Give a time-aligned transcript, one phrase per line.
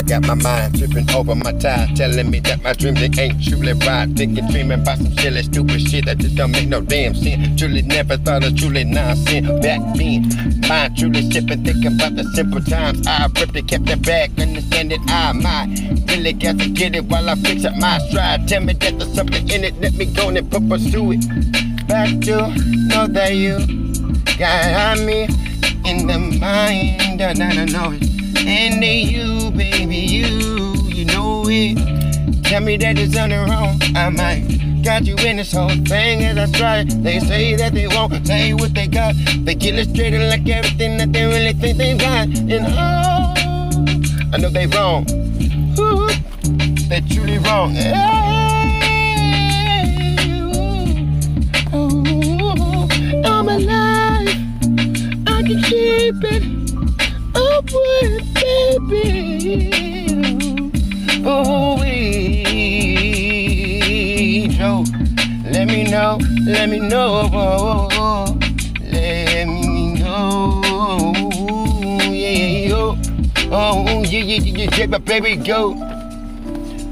[0.00, 3.44] I got my mind tripping over my tie, telling me that my dreams they ain't
[3.44, 4.08] truly right.
[4.16, 7.60] Thinking, dreaming about some silly, stupid shit that just don't make no damn sense.
[7.60, 10.22] Truly never thought of truly nonsense back then.
[10.66, 14.90] Mind truly sipping, thinking about the simple times I ripped it, kept it back, understand
[14.92, 15.68] that I might
[16.08, 18.48] really got to get it while I fix up my stride.
[18.48, 21.86] Tell me that there's something in it, let me go and pursue it.
[21.86, 22.48] Back to
[22.88, 23.58] know that you
[24.38, 25.24] got me
[25.84, 28.19] in the mind, I don't know it.
[28.38, 32.44] And they you, baby, you, you know it.
[32.44, 36.24] Tell me that it's on the wrong, I might got you in this whole thing
[36.24, 36.84] as I try.
[36.84, 39.14] They say that they won't say what they got.
[39.44, 42.28] They get illustrated like everything that they really think they got.
[42.28, 43.34] And oh,
[44.32, 45.04] I know they wrong.
[46.88, 47.76] They truly wrong.
[51.72, 52.88] Oh,
[53.24, 54.28] I'm alive.
[55.26, 56.59] I can keep it
[57.64, 59.70] with baby.
[61.24, 63.00] Oh, we
[64.48, 64.84] Joe,
[65.50, 68.38] let me know, let me know, oh,
[68.82, 70.62] let me know,
[72.10, 72.96] yeah, yo,
[73.50, 75.74] oh, yeah, yeah, yeah, yeah, but baby, go.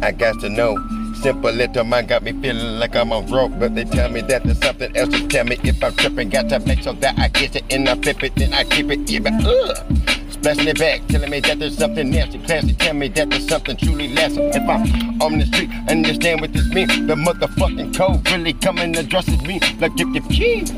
[0.03, 0.77] I got to know.
[1.23, 4.45] Simple little mind got me feeling like I'm on rope, but they tell me that
[4.45, 6.29] there's something else to tell me if I'm tripping.
[6.29, 8.89] Got to make sure that I get it and I flip it, then I keep
[8.93, 9.35] it even.
[9.45, 10.18] Ugh.
[10.41, 12.73] Splashing it back, telling me that there's something nasty, classy.
[12.75, 14.51] Tell me that there's something truly lasting.
[14.55, 16.91] If I'm on the street, understand what this means.
[17.09, 20.69] The motherfucking code really coming addresses me like if you keep.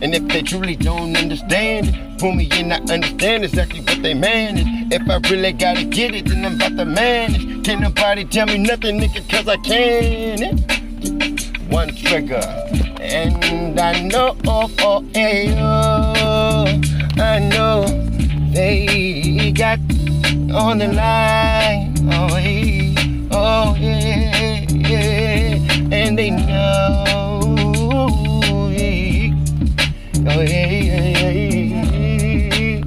[0.00, 4.14] And if they truly don't understand it, pull me in, I understand exactly what they
[4.14, 4.66] manage.
[4.92, 7.64] If I really gotta get it, then I'm about to manage.
[7.64, 10.42] Can't nobody tell me nothing, nigga, cause I can.
[10.44, 11.72] it.
[11.72, 12.40] One trigger,
[13.00, 16.80] and I know, oh, oh, hey, oh,
[17.20, 18.07] I know
[18.58, 19.78] they got
[20.52, 21.94] on the line.
[22.10, 22.92] Oh, hey,
[23.30, 25.58] oh, yeah, yeah,
[25.92, 27.54] and they know.
[28.72, 29.32] Yeah.
[30.26, 31.30] Oh, yeah, yeah,
[31.70, 32.82] yeah.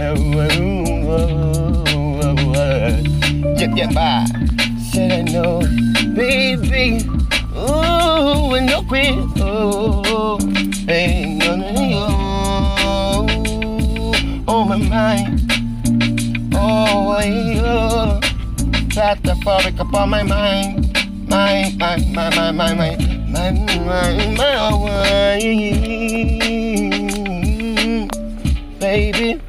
[0.00, 0.64] Oh, oh,
[1.10, 1.84] oh,
[2.22, 3.00] oh, oh.
[4.90, 5.60] Said I know,
[6.14, 7.04] baby.
[7.54, 9.14] Ooh, and no quit.
[9.36, 10.38] Oh,
[10.88, 12.19] ain't go on my
[14.88, 15.40] mind.
[16.54, 18.20] Oh, yeah.
[18.88, 20.92] Claustrophobic up on my mind.
[21.28, 22.96] My, my, my, my, my, my,
[23.28, 25.38] my, my, my, my,
[28.80, 29.40] baby.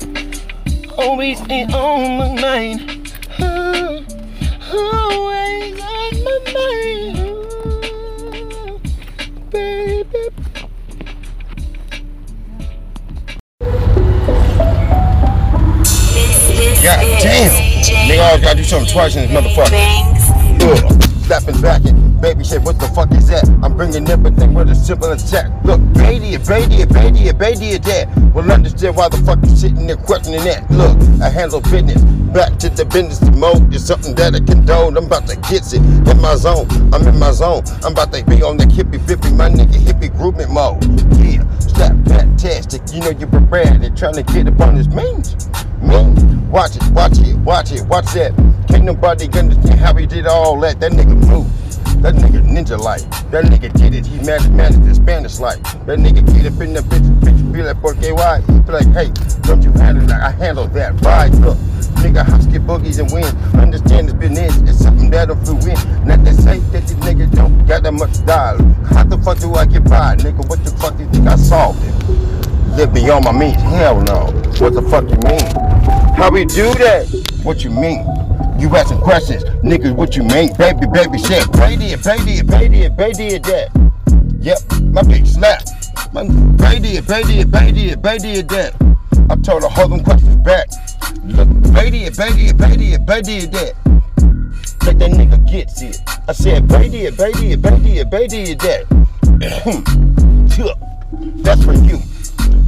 [0.98, 2.80] Always on my mind.
[4.74, 7.21] Always on my mind,
[16.82, 17.52] God damn.
[18.10, 19.78] Nigga always gotta do something twice in this motherfucker.
[20.66, 21.04] Ugh.
[21.26, 23.48] Slapping back and baby said, what the fuck is that?
[23.62, 25.52] I'm bringing everything with a simple attack.
[25.64, 28.10] Look, baby, baby, Beatty, Beatty, Beatty, that.
[28.34, 30.70] Well, understand why the fuck you sitting there questioning that.
[30.72, 32.02] Look, I handle business.
[32.34, 34.98] Back to the business mode is something that I condone.
[34.98, 36.66] I'm about to get it in my zone.
[36.92, 37.62] I'm in my zone.
[37.86, 40.84] I'm about to be on that hippie bippy, my nigga hippie grooving mode.
[41.22, 42.82] Yeah, slap fantastic.
[42.92, 43.82] You know you're prepared.
[43.82, 45.36] They're trying to get up on this means.
[45.92, 48.34] Watch it, watch it, watch it, watch that.
[48.68, 50.80] Can't nobody understand how he did all that.
[50.80, 51.48] That nigga move.
[52.02, 53.02] That nigga ninja like.
[53.32, 54.06] That nigga did it.
[54.06, 55.62] He managed, managed the Spanish like.
[55.86, 58.40] That nigga get up in the bitch, bitch, be like, porque why?
[58.42, 60.22] Be like, hey, don't you handle that?
[60.22, 61.02] I handle that.
[61.02, 61.58] Right, look.
[62.04, 63.26] Nigga, husky boogies and win.
[63.60, 64.58] Understand the business.
[64.62, 66.08] It's something that'll flew in.
[66.08, 68.58] Not to say that these niggas don't got that much style.
[68.88, 70.16] How the fuck do I get by?
[70.16, 71.94] Nigga, what the fuck do you think I solved it?
[72.78, 73.62] Live beyond my means?
[73.62, 74.32] Hell no.
[74.60, 75.71] What the fuck you mean?
[76.16, 77.08] How we do that?
[77.44, 78.06] What you mean?
[78.60, 80.56] You asking questions, niggas, what you mean?
[80.58, 81.52] Baby, baby, shit.
[81.54, 83.70] Baby, baby, baby, baby, that.
[84.40, 84.60] Yep,
[84.94, 85.64] my big slap.
[86.14, 86.24] My
[86.58, 88.76] baby, baby, baby, baby, that.
[89.30, 90.68] I told her, hold them questions back.
[91.74, 93.74] Baby, baby, baby, baby, that.
[94.86, 96.00] Let that nigga get it.
[96.28, 98.86] I said, baby, baby, baby, baby, that.
[101.44, 102.00] That's for you.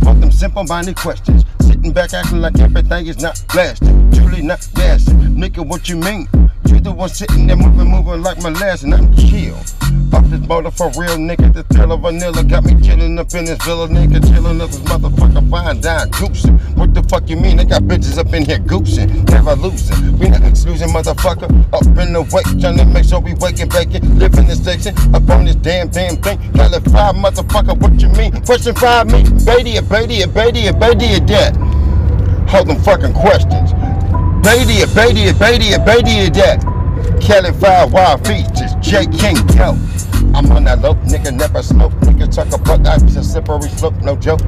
[0.04, 1.46] Want them simple-minded questions.
[1.62, 4.12] Sitting back acting like everything is not blasting.
[4.12, 5.18] Truly not gassing.
[5.36, 6.28] Nigga, what you mean?
[6.74, 9.56] You the one sitting there moving, moving like my last, and I'm chill.
[10.12, 11.54] Off this motor for real, nigga.
[11.54, 14.26] The thrill of vanilla got me chilling up in this villa, nigga.
[14.34, 16.58] Chilling up this motherfucker fine down goosing.
[16.74, 17.58] What the fuck you mean?
[17.58, 20.18] They got bitches up in here goosing, never losing.
[20.18, 21.46] We not losing, motherfucker.
[21.74, 24.98] Up in the trying to make sure we waking, baking, living in this section.
[25.14, 26.40] Up on this damn, damn thing.
[26.54, 27.78] Calified, motherfucker.
[27.78, 28.32] What you mean?
[28.42, 29.22] Question five me.
[29.46, 31.56] baby, a baby, a baby, a baby, a dead.
[32.50, 33.74] Hold them fucking questions.
[34.44, 36.62] Badia, Badia, Badia, Badia, that.
[37.60, 39.78] Five Wild Features, J King Go.
[40.36, 41.94] I'm on that low, nigga, never smoke.
[42.02, 44.42] Nigga, chuck a buck, I be slippery slope, no joke.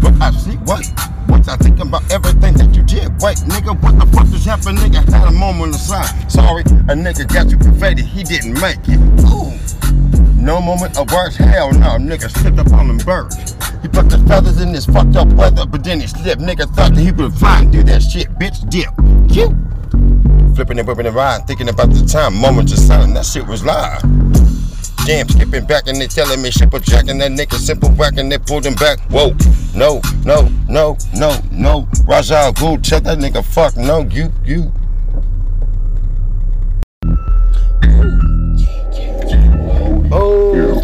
[0.00, 1.15] But I see, what?
[1.48, 3.08] I think about everything that you did?
[3.22, 4.78] Wait, nigga, what the fuck just happened?
[4.78, 6.34] Nigga had a moment of silence.
[6.34, 8.98] Sorry, a nigga got you confetti, he didn't make it.
[9.30, 9.54] Ooh.
[10.42, 13.54] No moment of words, hell no, nigga slipped up on them birds.
[13.82, 16.40] He put the feathers in this fucked up weather, but then he slipped.
[16.40, 18.90] Nigga thought that he would fly and do that shit, bitch, dip.
[19.32, 19.54] Cute.
[20.56, 23.62] Flipping and whipping and riding, thinking about the time, moments of silence, that shit was
[23.62, 24.00] live.
[25.04, 28.64] Damn, skipping back and they telling me shipper jacking that nigga simple whacking, they pulled
[28.64, 28.98] him back.
[29.10, 29.36] Whoa,
[29.74, 31.86] no, no, no, no, no.
[32.06, 34.72] Raja Ghoul, check that nigga, fuck no, you, you.
[40.10, 40.80] Oh,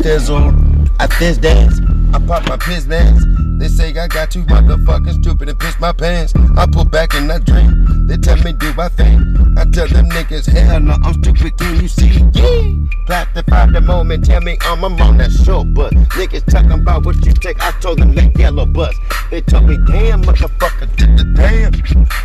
[1.01, 1.81] I this dance,
[2.13, 3.25] I pop my piss dance.
[3.63, 6.35] They say I got two motherfucking stupid and piss my pants.
[6.57, 7.73] I pull back and I drink.
[8.09, 9.21] They tell me do my thing.
[9.57, 11.57] I tell them niggas, hell no, I'm stupid.
[11.59, 12.09] Can you see?
[12.09, 12.73] Yeah.
[13.07, 15.93] Plastify the moment, tell me I'm, I'm on that short bus.
[15.93, 17.63] Niggas talking about what you take.
[17.63, 18.97] I told them that yellow bus.
[19.31, 20.89] They told me, damn, motherfucker,
[21.37, 21.71] damn.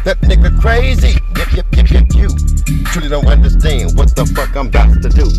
[0.06, 1.20] That nigga crazy.
[1.38, 2.30] Yep, yep, yep, yep, you.
[2.86, 5.30] Truly don't understand what the fuck I'm about to do.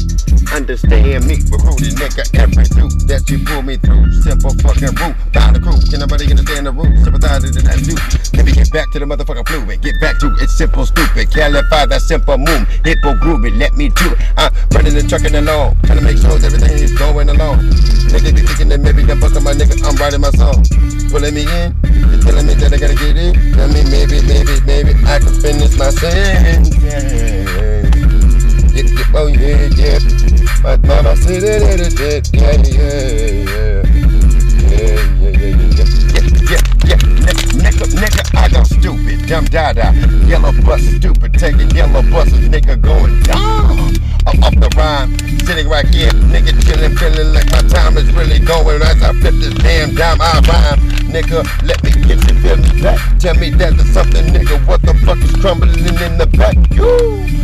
[0.68, 4.04] Understand me, recruited nigga, every dude that you pull me through.
[4.20, 5.80] Simple fucking rule, down the crew.
[5.88, 6.92] Can nobody understand the rules?
[7.00, 7.96] Sympathize with that do.
[8.36, 9.80] Let me get back to the motherfucking fluid.
[9.80, 11.32] Get back to it, simple, stupid.
[11.32, 12.68] Calify that simple move.
[12.84, 14.20] Hippo groovy, let me do it.
[14.36, 15.80] I'm running the truck and trucking along.
[15.88, 17.64] Trying to make sure everything is going along.
[18.12, 19.72] Nigga be thinking that maybe I'm busting my nigga.
[19.88, 20.68] I'm writing my song.
[21.08, 21.72] Pulling me in,
[22.12, 23.56] You're telling me that I gotta get in.
[23.56, 26.76] Tell me maybe, maybe, maybe I can finish my sentence.
[26.76, 27.67] Yeah,
[28.84, 29.98] yeah, oh yeah, yeah.
[30.62, 33.19] My mama said it, it, it, yeah, yeah, yeah.
[33.19, 33.96] Yeah, yeah, yeah, yeah, yeah,
[34.70, 35.17] yeah, yeah.
[37.28, 39.92] Nigga, nigga, I go stupid, dumb dada.
[40.26, 43.92] Yellow bus stupid, taking yellow buses, nigga going down.
[44.26, 45.12] I'm up the rhyme,
[45.44, 49.34] sitting right here, nigga chilling, feeling like my time is really going as I flip
[49.34, 50.20] this damn dime.
[50.20, 50.80] I rhyme,
[51.12, 52.96] nigga, let me get you feeling back.
[53.19, 56.56] Tell me that there's something, nigga, what the fuck is crumbling in the back?
[56.72, 56.88] You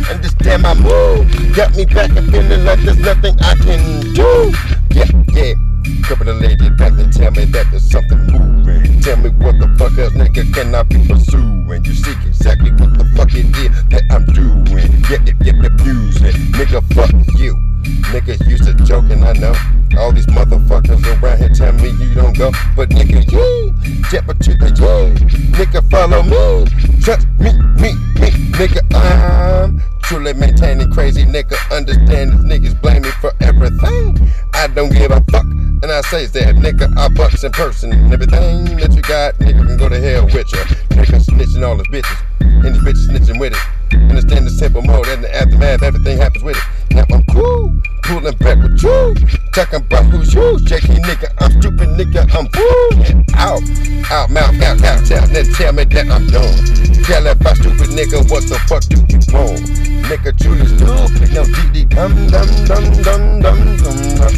[0.09, 4.53] understand my move, got me back and feeling like there's nothing I can do.
[4.89, 5.74] Yeah, yeah.
[6.07, 9.01] Couple of ladies back and tell me that there's something moving.
[9.01, 11.83] Tell me what the fuck else nigga can I be pursuing?
[11.83, 14.91] You see exactly what the fuck it is that I'm doing.
[15.09, 16.53] Yeah, yeah, yeah, abusing.
[16.53, 17.09] Nigga, fuck
[17.39, 17.74] you.
[18.11, 19.53] Niggas used to joking, I know.
[19.97, 22.51] All these motherfuckers around here tell me you don't go.
[22.75, 25.13] But nigga, yeah, step to the yeah.
[25.57, 27.01] Nigga, follow me.
[27.01, 28.31] Trust me, me, me.
[28.57, 31.23] Nigga, I'm truly maintaining crazy.
[31.23, 34.31] Nigga, understand these niggas blame me for everything.
[34.53, 35.43] I don't give a fuck.
[35.43, 37.91] And I say that, nigga, I bucks in person.
[37.91, 40.63] And everything that you got, nigga, can go to hell with ya.
[40.89, 42.21] Nigga snitching all the bitches.
[42.39, 43.84] And these bitches snitching with it.
[44.09, 46.95] Understand the simple mode and the aftermath, everything happens with it.
[46.95, 49.15] Now I'm cool, pulling back with you.
[49.51, 51.31] Talking about who's you, shaky nigga.
[51.39, 53.25] I'm stupid nigga, I'm fooling.
[53.35, 53.63] Out,
[54.11, 55.29] out, mouth, out, out, out.
[55.29, 56.55] Then tell me that I'm done.
[57.03, 59.59] Tell if I stupid nigga, what the fuck do you want?
[60.07, 61.33] Nigga, truly stupid.
[61.33, 64.33] No DD, dum, dum, dum, dum, dum, dum, dum.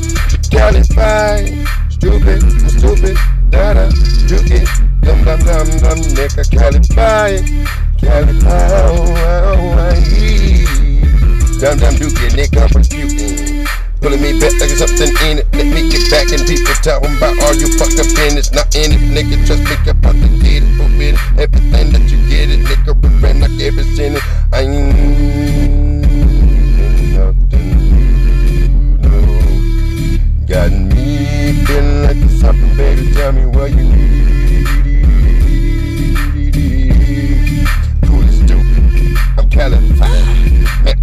[0.50, 1.46] Qualify,
[1.90, 3.18] stupid, stupid,
[3.50, 3.92] dada,
[4.26, 4.68] juke, it.
[5.02, 7.38] dum, dum, dum, dum, nigga, qualify,
[8.00, 9.76] qualify, oh,
[11.60, 13.66] dum, dum, duke, nigga, refuting.
[14.02, 15.48] Pulling me back like something in it.
[15.54, 18.76] Let me get back and people talking about all you fucked up in it's not
[18.76, 19.02] in it.
[19.02, 21.20] Nigga, just make up out the get it, forbid it.
[21.40, 24.24] Everything that you get it, nigga, prevent like every sin it.
[24.54, 26.18] I ain't nothing new.
[30.48, 33.12] Got me feeling like it's something, baby.
[33.14, 34.17] Tell me what you need.
[39.58, 39.74] Man,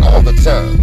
[0.00, 0.78] all the time.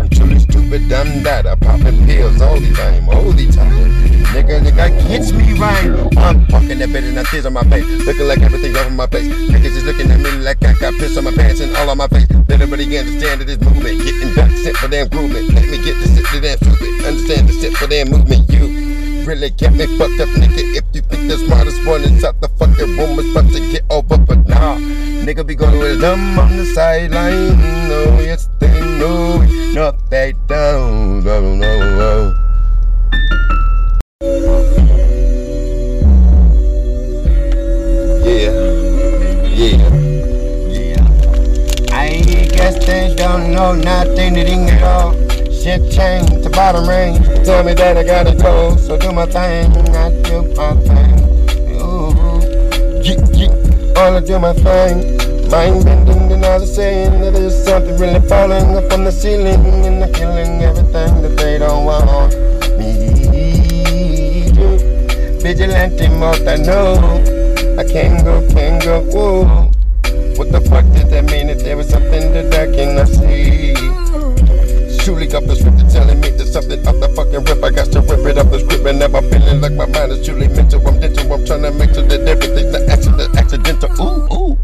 [0.00, 3.90] I'm truly stupid, dumb dada, popping pills all the time, all the time.
[4.36, 5.88] Nigga, nigga, gets me right.
[6.18, 9.06] I'm fucking that bed and than tears on my face, looking like everything over my
[9.06, 9.28] face.
[9.48, 11.96] Niggas just looking at me like I got piss on my pants and all on
[11.96, 12.28] my face.
[12.48, 15.54] Let everybody understand that this movement, getting back, sit for damn groovement.
[15.54, 18.50] Let me get the sit for damn stupid, understand the sit for damn movement.
[18.50, 18.75] You
[19.26, 20.76] really get me fucked up, nigga.
[20.76, 24.16] If you think the smartest one inside the fucking room is about to get over,
[24.16, 24.76] but nah.
[25.26, 27.58] Nigga be going with them on the sideline.
[27.88, 29.42] No, yes, they know.
[49.26, 49.72] Thing.
[49.94, 51.18] I do my thing.
[51.82, 52.14] Ooh,
[53.02, 54.00] yeah, yeah.
[54.00, 55.16] All I do my thing.
[55.50, 59.64] Mind bending and all the saying that there's something really falling up from the ceiling
[59.84, 62.34] and they're killing everything that they don't want
[62.78, 62.92] me
[64.52, 65.40] to.
[65.40, 66.98] Vigilante mode, I know.
[67.78, 69.70] I can't go, can't go, whoa.
[70.36, 74.05] What the fuck did that mean if there was something that I cannot see?
[75.06, 77.62] Truly got the script telling me there's something off the fucking rip.
[77.62, 80.10] I got to rip it off the script and now I'm feeling like my mind
[80.10, 80.82] is truly mental.
[80.82, 83.86] I'm dental, I'm trying to make sure that everything's not accident, accidental.
[84.02, 84.58] Ooh, ooh.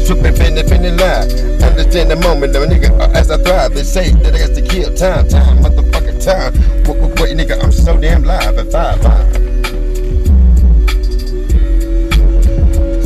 [0.00, 1.28] Swooping, finna, finna line.
[1.60, 2.88] Understand the moment, though, nigga.
[2.88, 6.56] Uh, as I thrive, they say that I got to kill time, time, motherfucking time.
[6.88, 9.28] Wait, wait, wait, nigga, I'm so damn live at five, five.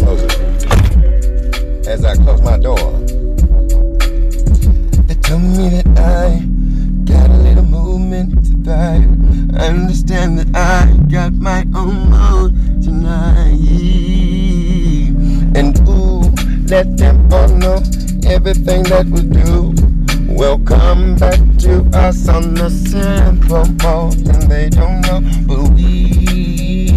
[0.06, 0.38] Close it.
[1.90, 2.78] As I close my door,
[5.10, 6.55] they tell me that I
[7.98, 9.58] little to vibe.
[9.58, 13.46] I understand that I got my own mode tonight.
[15.56, 16.20] And ooh,
[16.66, 17.82] let them all know
[18.26, 19.74] everything that we do
[20.32, 24.28] will come back to us on the simple mode.
[24.28, 26.90] And they don't know, but we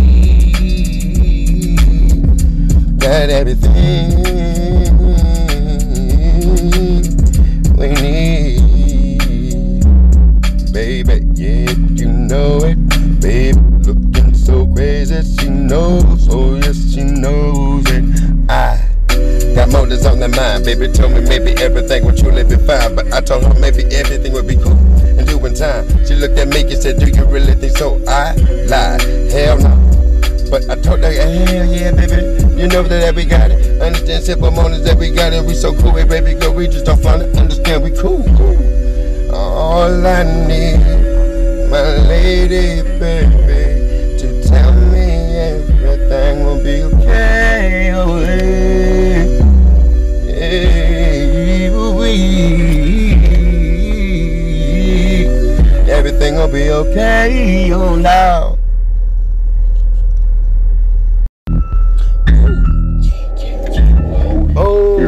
[2.97, 4.18] got everything
[19.99, 20.65] motives on the mind.
[20.65, 22.95] Baby told me maybe everything would truly be fine.
[22.95, 24.77] But I told her maybe everything would be cool
[25.17, 25.85] and do in time.
[26.05, 28.01] She looked at me and said, Do you really think so?
[28.07, 28.35] I
[28.67, 29.01] lied.
[29.31, 29.75] Hell no.
[30.49, 32.41] But I told her, hell yeah, baby.
[32.59, 33.81] You know that we got it.
[33.81, 35.45] Understand simple moments that we got it.
[35.45, 36.53] We so cool, baby girl.
[36.53, 37.37] We just don't find it.
[37.37, 39.33] Understand we cool, cool.
[39.33, 40.81] All I need,
[41.69, 48.48] my lady, baby, to tell me everything will be okay.
[56.21, 57.71] Everything will be okay.
[57.71, 58.57] Oh, now.
[64.55, 64.99] Oh.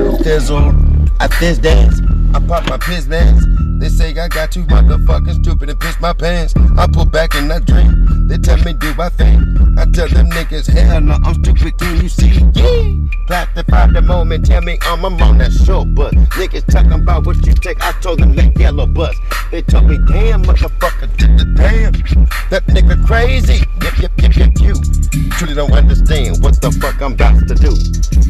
[1.19, 1.99] At this dance,
[2.33, 3.45] I pop my piss bands.
[3.79, 6.53] They say I got too motherfucking stupid and piss my pants.
[6.77, 7.91] I pull back and I drink.
[8.27, 9.60] They tell me do my thing.
[9.81, 11.75] I tell them niggas, hell no, I'm stupid.
[11.79, 12.29] Can you see?
[12.53, 13.01] Yeah.
[13.25, 16.13] Plastify the moment, tell me I'm, I'm on that short bus.
[16.37, 17.81] Niggas talking about what you take.
[17.81, 19.15] I told them that yellow bus.
[19.49, 21.09] They told me, damn, motherfucker,
[21.57, 21.93] damn.
[22.51, 23.65] That nigga crazy.
[23.81, 24.75] Yep, yep, yep, yep, you.
[25.31, 27.73] Truly don't understand what the fuck I'm about to do.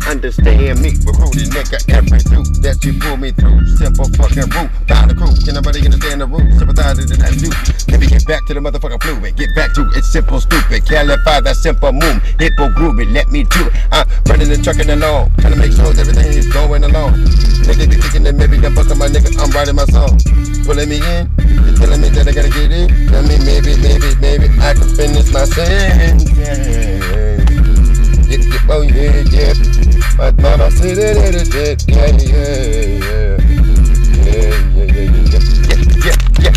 [0.10, 3.68] Understand me, recruited nigga, every dude that you pull me through.
[3.76, 5.36] Simple fucking route, down the crew.
[5.44, 6.58] Can nobody understand the rules?
[6.58, 7.52] Sympathize with that you.
[7.92, 9.36] Let me get back to the motherfucking fluid.
[9.36, 10.88] Get back to it, simple, stupid.
[10.88, 12.24] Calify that simple move.
[12.40, 13.74] Hippo groovy, let me do it.
[13.92, 15.36] I'm running the truck and along.
[15.40, 17.20] Trying to make sure everything is going along.
[17.68, 19.36] Nigga be thinking that maybe I'm fucking my nigga.
[19.36, 20.16] I'm writing my song.
[20.64, 22.88] Pulling me in, you telling me that I gotta get in.
[23.12, 26.32] Tell me maybe, maybe, maybe I can finish my sentence.
[26.32, 27.44] Yeah,
[28.32, 29.52] yeah, oh yeah, yeah.
[30.16, 32.40] My mama said it, it, it, yeah, yeah.
[33.04, 33.31] Yeah,
[36.42, 36.52] yeah.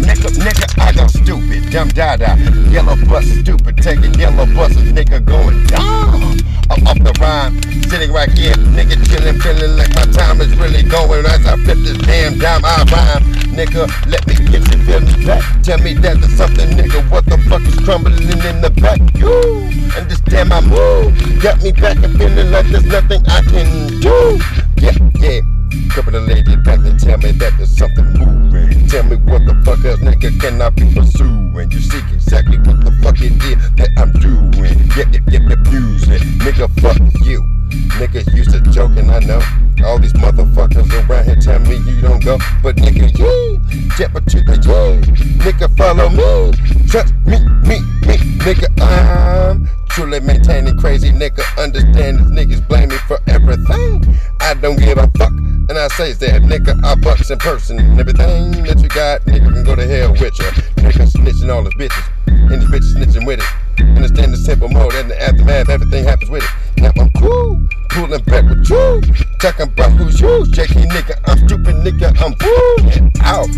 [0.00, 2.36] Nigga, nigga, I go stupid, dumb dada.
[2.70, 6.38] Yellow bus, stupid, taking yellow buses, nigga going down.
[6.70, 7.60] I'm off the rhyme,
[7.90, 11.78] sitting right here, nigga chilling, feeling like my time is really going as I flip
[11.78, 12.64] this damn dime.
[12.64, 13.90] I rhyme, nigga.
[14.06, 15.42] Let me get you feeling back.
[15.62, 17.10] Tell me that there's something, nigga.
[17.10, 19.00] What the fuck is crumbling in the back?
[19.18, 21.42] You and understand my move?
[21.42, 24.40] Got me back and feeling like there's nothing I can do.
[24.80, 25.59] Yeah, yeah.
[25.90, 28.86] Couple of ladies back tell me that there's something moving.
[28.88, 31.70] Tell me what the fuck else nigga can I be pursuing?
[31.70, 34.78] You see exactly what the fuck it is that I'm doing.
[34.96, 36.22] Yeah, yeah, the music.
[36.42, 37.59] Nigga, fuck you.
[37.70, 39.40] Niggas used to joking, I know.
[39.84, 42.38] All these motherfuckers around here tell me you don't go.
[42.62, 45.12] But nigga, you step to the you.
[45.40, 46.86] Nigga, follow me.
[46.88, 48.16] Trust me, me, me.
[48.40, 51.10] Nigga, I'm truly maintaining crazy.
[51.10, 54.16] Nigga, understand this niggas blame me for everything.
[54.40, 55.30] I don't give a fuck.
[55.30, 57.78] And I say that, nigga, I bucks in person.
[57.78, 60.50] And everything that you got, nigga, can go to hell with ya.
[60.76, 62.19] Nigga snitching all his bitches.
[62.30, 63.86] And these bitches snitching with it.
[63.96, 66.50] Understand the simple mode and the aftermath, everything happens with it.
[66.80, 67.60] Now I'm cool,
[67.90, 69.02] pulling back with you.
[69.38, 71.18] Talking about who's you, shaky nigga.
[71.26, 73.10] I'm stupid nigga, I'm fool.
[73.20, 73.48] Out,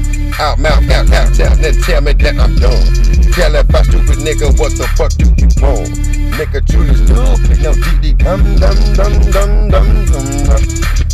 [0.40, 1.58] out, mouth, out, out, out.
[1.58, 2.86] Then tell me that I'm done.
[3.32, 5.90] Tell if I stupid nigga, what the fuck do you want?
[6.38, 7.62] Nigga, truly stupid.
[7.62, 10.62] No DD, dum, dum, dum, dum, dum, dum, dum.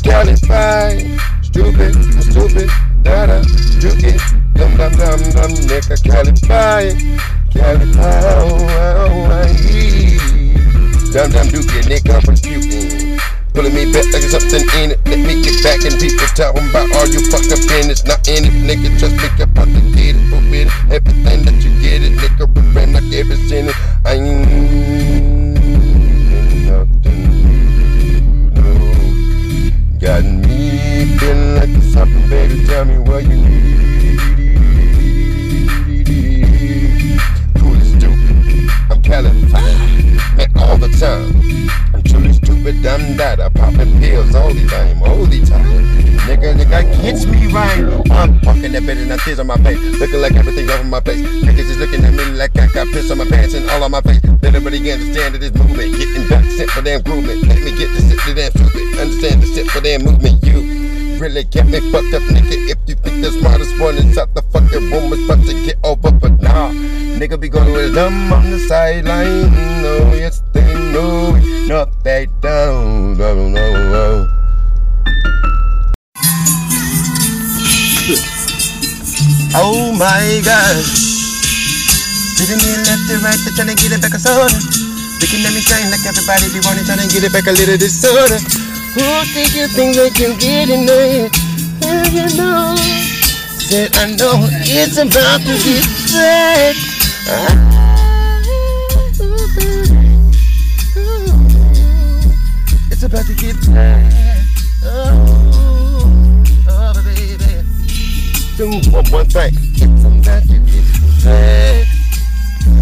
[0.04, 0.98] Qualify,
[1.42, 2.70] stupid, stupid.
[3.08, 3.40] Da da,
[3.80, 4.20] do it,
[4.54, 6.94] dum dum dum dum, nigga, California,
[7.50, 8.88] California,
[11.12, 13.18] dum dum do it, nigga, refuting.
[13.54, 14.98] Pulling me back like something in it.
[15.06, 18.28] Let me get back and people talking about all you fucked up in it's not
[18.28, 18.52] in it.
[18.52, 20.14] Nigga, just pick up on the it.
[20.30, 22.12] Forbid everything that you get it.
[22.12, 23.72] Nigga, revenge like every sinner.
[24.04, 24.46] I ain't
[26.68, 27.18] nothing
[28.54, 28.68] new.
[29.98, 30.47] Got me
[31.18, 32.64] feeling like it's something, baby.
[32.64, 33.58] Tell me what you need.
[37.58, 38.70] As stupid.
[38.90, 41.34] I'm California, man, all the time.
[41.94, 45.84] I'm truly stupid, dumb dada, popping pills all the time, all the time.
[46.28, 47.84] Nigga, nigga gets me right.
[48.10, 51.00] I'm fucking that bed and I tears on my face, looking like everything over my
[51.00, 51.26] face.
[51.42, 53.90] Niggas just looking at me like I got piss on my pants and all on
[53.90, 54.20] my face.
[54.25, 57.42] Let everybody understand that this movement, getting back, set for damn groovement.
[57.48, 60.44] Let me get the sit to damn stupid, understand the sit for damn movement.
[60.44, 62.70] You really get me fucked up, nigga.
[62.70, 66.10] If you think the smartest one inside the fucking room is about to get over,
[66.10, 66.70] but nah.
[67.18, 69.50] Nigga be going with them on the sideline.
[69.82, 71.34] No, yes, they know.
[71.66, 73.18] No, they don't.
[73.20, 74.28] Oh, no, no, no.
[79.58, 80.76] Oh my god.
[82.38, 84.46] Sitting here left and right, trying to get it back a soda.
[85.18, 87.76] Looking at me strange like everybody be wanting, trying to get it back a little
[87.76, 88.67] disorder.
[88.95, 89.04] Who
[89.35, 91.28] think you think they can get in there?
[91.85, 96.75] And you know, said I know it's about to get bad.
[97.28, 97.68] Ah.
[102.90, 104.45] It's about to get bad.
[104.85, 107.62] Oh, oh baby.
[108.57, 109.52] Do one, one thing.
[109.75, 110.85] It's about to get
[111.23, 111.87] bad.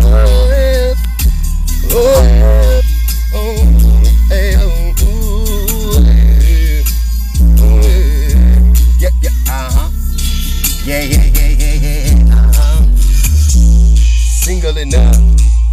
[0.03, 0.95] Oh,
[1.91, 2.83] oh,
[3.35, 3.86] oh,
[10.87, 12.87] Yeah, yeah, yeah, yeah, yeah, uh-huh.
[12.95, 15.19] Single enough.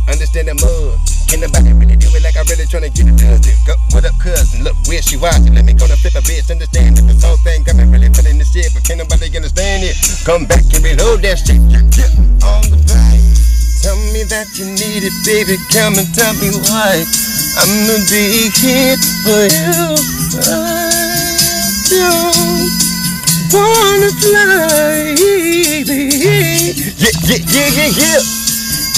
[0.10, 0.98] Understand the mud.
[1.30, 3.38] Can nobody really do it like I really tryna get it done?
[3.70, 4.66] Go, what up, cousin?
[4.66, 5.54] Look, where she watching?
[5.54, 6.50] Let me go to flip a bitch.
[6.50, 9.86] Understand that this whole thing got me really feeling this shit, but can't nobody understand
[9.86, 9.94] it.
[10.26, 11.62] Come back and reload that shit.
[11.70, 13.22] Yeah, yeah, on the back.
[13.86, 15.62] Tell me that you need it, baby.
[15.70, 17.06] Come and tell me why.
[17.62, 19.94] I'ma be here for you.
[20.42, 20.90] I
[22.02, 22.93] don't
[23.52, 25.18] wanna fly.
[25.84, 25.92] Yeah,
[27.28, 28.22] yeah, yeah, yeah, yeah.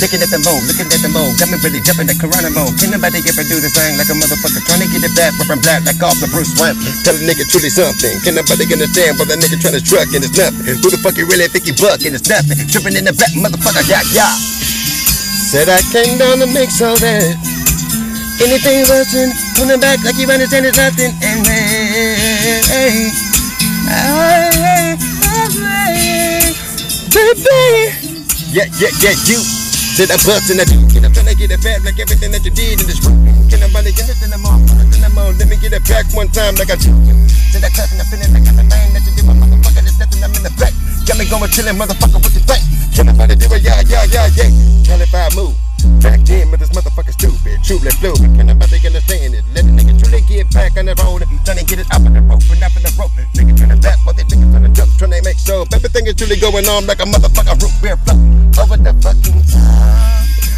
[0.04, 2.76] Looking at the moon, looking at the moon, got me really jumping the Corona mode.
[2.78, 5.64] Can nobody ever do this thing like a motherfucker trying to get it back, ripping
[5.64, 6.76] black like off the Bruce Wayne?
[7.08, 8.12] Tell a nigga truly something.
[8.28, 10.68] Can nobody understand but that nigga trying to truck and it's nothing?
[10.84, 12.60] Who the fuck you really think you buck and it's nothing?
[12.68, 14.36] Tripping in the back, motherfucker, yeah, yeah.
[15.48, 17.40] Said I came down to make so that
[18.44, 18.84] anything
[19.64, 21.16] on the back like you understand it's nothing.
[21.24, 23.25] And hey, hey,
[27.14, 27.94] baby.
[28.52, 29.65] Yeah, yeah, yeah, you.
[29.96, 30.76] Said I bust and I do.
[30.92, 33.16] Get up and I get it back like everything that you did in this room.
[33.48, 34.68] Can nobody get it in the morning?
[34.92, 36.92] In the morning, let me get it back one time like I do.
[37.56, 39.24] Said I cut and I finish like everything that you do.
[39.24, 40.76] Motherfucker, there's nothing I'm in the back.
[41.08, 42.60] Got me going chillin', motherfucker, what you think?
[42.92, 43.64] Can nobody do it?
[43.64, 44.52] Yeah, yeah, yeah, yeah.
[44.84, 45.56] Tell if I move.
[46.04, 47.64] Back then, but this motherfucker stupid.
[47.64, 48.20] Truly fluid.
[48.36, 49.48] Can nobody understand it?
[49.56, 51.24] Let a nigga truly get back on the road.
[51.48, 53.16] Trying to get it up on the rope and up on the rope.
[53.32, 54.92] Nigga trying to back, but they niggas trying to jump.
[55.00, 58.20] Trying to make sure everything is truly going on like a motherfucker root beer float
[58.60, 59.85] over the fucking top.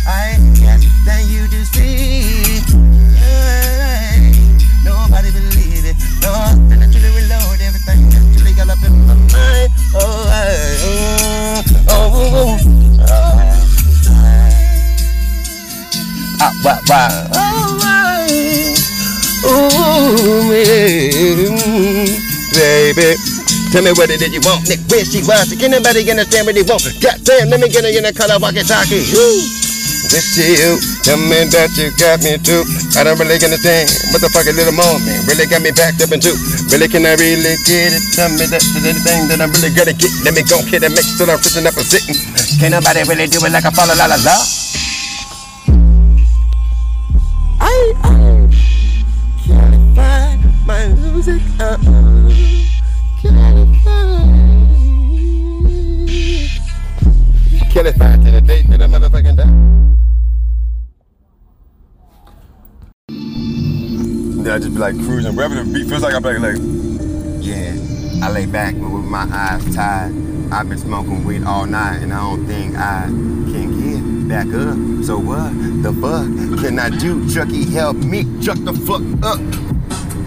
[0.07, 2.61] I got that you to see.
[3.17, 4.31] Hey,
[4.83, 5.97] nobody believe it.
[6.21, 6.31] No,
[6.69, 8.07] then I truly reload everything.
[8.13, 9.69] I truly got up in my mind.
[9.95, 10.47] Oh, I,
[11.89, 12.57] oh, oh, oh,
[13.01, 13.57] oh.
[16.39, 17.09] Ah, wah, wah.
[17.33, 18.75] Oh, I,
[19.45, 22.07] ooh, man,
[22.53, 23.36] baby.
[23.71, 24.79] Tell me what it is you want, Nick.
[24.87, 25.51] Where she was.
[25.53, 26.81] Can anybody understand what they want?
[27.03, 29.03] Goddamn, let me get her in a color walkie talkie.
[30.07, 32.63] Wish you tell me that you got me too.
[32.95, 36.31] I don't really understand what the fuck little moment really got me backed up into.
[36.71, 38.03] Really, can I really get it?
[38.15, 40.15] Tell me that there's anything that I'm really gonna get.
[40.23, 42.15] Let me go get it, make sure I'm fixing up and sitting.
[42.55, 44.37] Can't nobody really do it like I follow la la la.
[47.59, 48.15] I, I
[49.43, 51.43] can't find my music.
[51.59, 52.66] Uh-uh.
[53.21, 53.33] Can't
[53.83, 54.27] find.
[57.71, 59.43] Can't to the date that a motherfucking die.
[64.43, 65.35] Then I just be like cruising.
[65.35, 66.57] Wherever the beat feels like, I'm like, like,
[67.39, 67.75] yeah.
[68.21, 70.11] I lay back with my eyes tied.
[70.51, 74.77] I've been smoking weed all night, and I don't think I can get back up.
[75.03, 75.51] So what
[75.81, 76.27] the fuck
[76.61, 77.27] can I do?
[77.33, 79.66] Chucky, help me chuck the fuck up.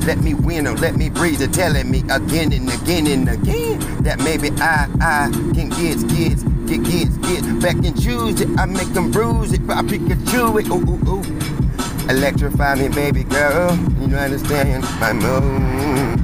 [0.07, 1.39] Let me win or let me breathe.
[1.39, 6.39] They're telling me again and again and again that maybe I, I can get, get,
[6.67, 8.49] get, get, get back and choose it.
[8.59, 10.69] I make them bruise it, but I Pikachu it.
[10.69, 12.11] Ooh, ooh, ooh.
[12.11, 13.77] Electrify me, baby girl.
[14.01, 16.21] You know, understand my mood.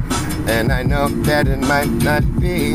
[0.48, 2.74] And I know that it might not be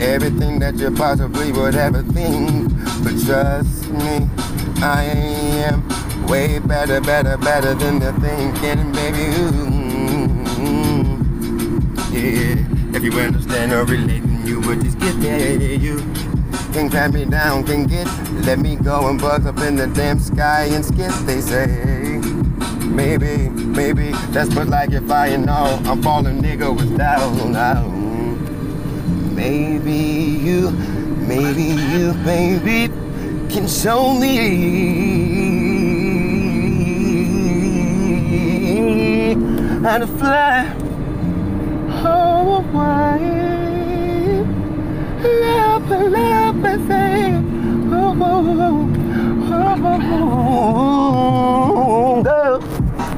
[0.00, 2.72] everything that you possibly would ever think.
[3.02, 4.28] But trust me,
[4.82, 9.40] I am way better, better, better than the thinking, baby.
[9.40, 9.83] Ooh,
[12.26, 15.56] if you understand or relate, then you would just get there.
[15.56, 15.98] You
[16.72, 18.06] can pat me down, can get,
[18.44, 21.12] let me go and buzz up in the damn sky and skip.
[21.26, 22.20] They say.
[22.94, 27.52] Maybe, maybe that's but like if I know I'm falling nigga was down.
[29.34, 32.86] Maybe you, maybe you, baby,
[33.52, 34.36] can show me
[39.82, 40.83] how to fly.
[42.06, 43.04] Oh, oh, oh.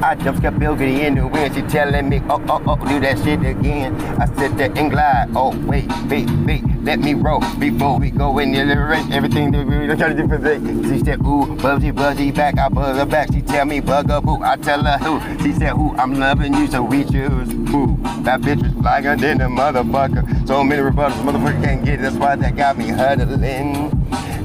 [0.03, 1.53] I jump skip Bilgity in the wind.
[1.53, 3.93] She telling me, oh, oh, oh, do that shit again.
[4.21, 5.29] I sit there and glide.
[5.35, 9.11] Oh, wait, wait, wait, let me roll before we go in the rest.
[9.11, 10.55] Everything that we trying to do for the
[10.87, 12.57] She said, ooh, buzzy, buzzy back.
[12.57, 13.29] I buzz her back.
[13.33, 14.41] She tell me, bugaboo.
[14.41, 15.43] I tell her who.
[15.43, 17.49] She said, ooh, I'm loving you, so we choose.
[17.75, 20.47] Ooh, that bitch was flyer than a motherfucker.
[20.47, 22.03] So many rebuttals, motherfucker can't get it.
[22.03, 23.91] That's why that got me huddling.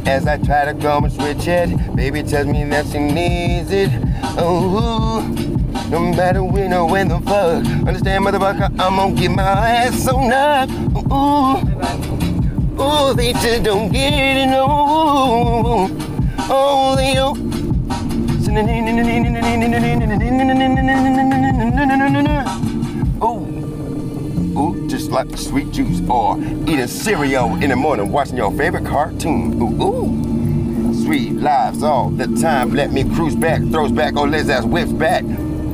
[0.04, 3.90] As I try to go and switch it, baby tells me that she needs it.
[4.36, 5.22] Oh,
[5.90, 7.64] no matter when or when the fuck.
[7.86, 10.68] Understand, motherfucker, I'm gonna get my ass on up.
[11.12, 12.21] Ooh,
[12.82, 15.88] ooh, they just don't get it, no.
[16.50, 17.38] Oh, they don't.
[23.22, 28.84] Ooh, ooh, just like sweet juice or eating cereal in the morning, watching your favorite
[28.84, 29.62] cartoon.
[29.62, 32.74] Ooh, ooh sweet lives all the time.
[32.74, 35.24] Let me cruise back, throws back, oh, let's ass whips back.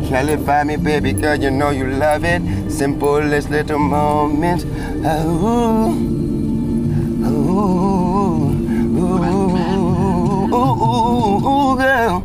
[0.06, 2.40] Clarify me, baby girl, you know you love it.
[2.70, 4.64] Simplest little moments.
[4.64, 6.17] Ooh,
[7.58, 8.54] ooh,
[8.98, 9.24] ooh,
[10.18, 12.22] ooh, ooh, ooh, girl.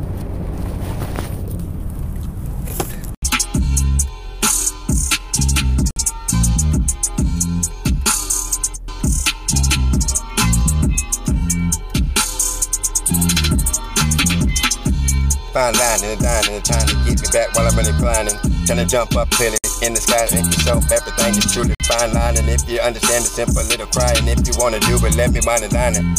[15.54, 18.38] Fine line and dining, trying to get me back while I'm really reclining.
[18.65, 20.88] Trying to jump up clearly in the sky and yourself.
[20.91, 22.38] Everything is truly fine line.
[22.39, 25.36] And if you understand the simple little cry, and if you wanna do it, let
[25.36, 26.15] me mind the dining.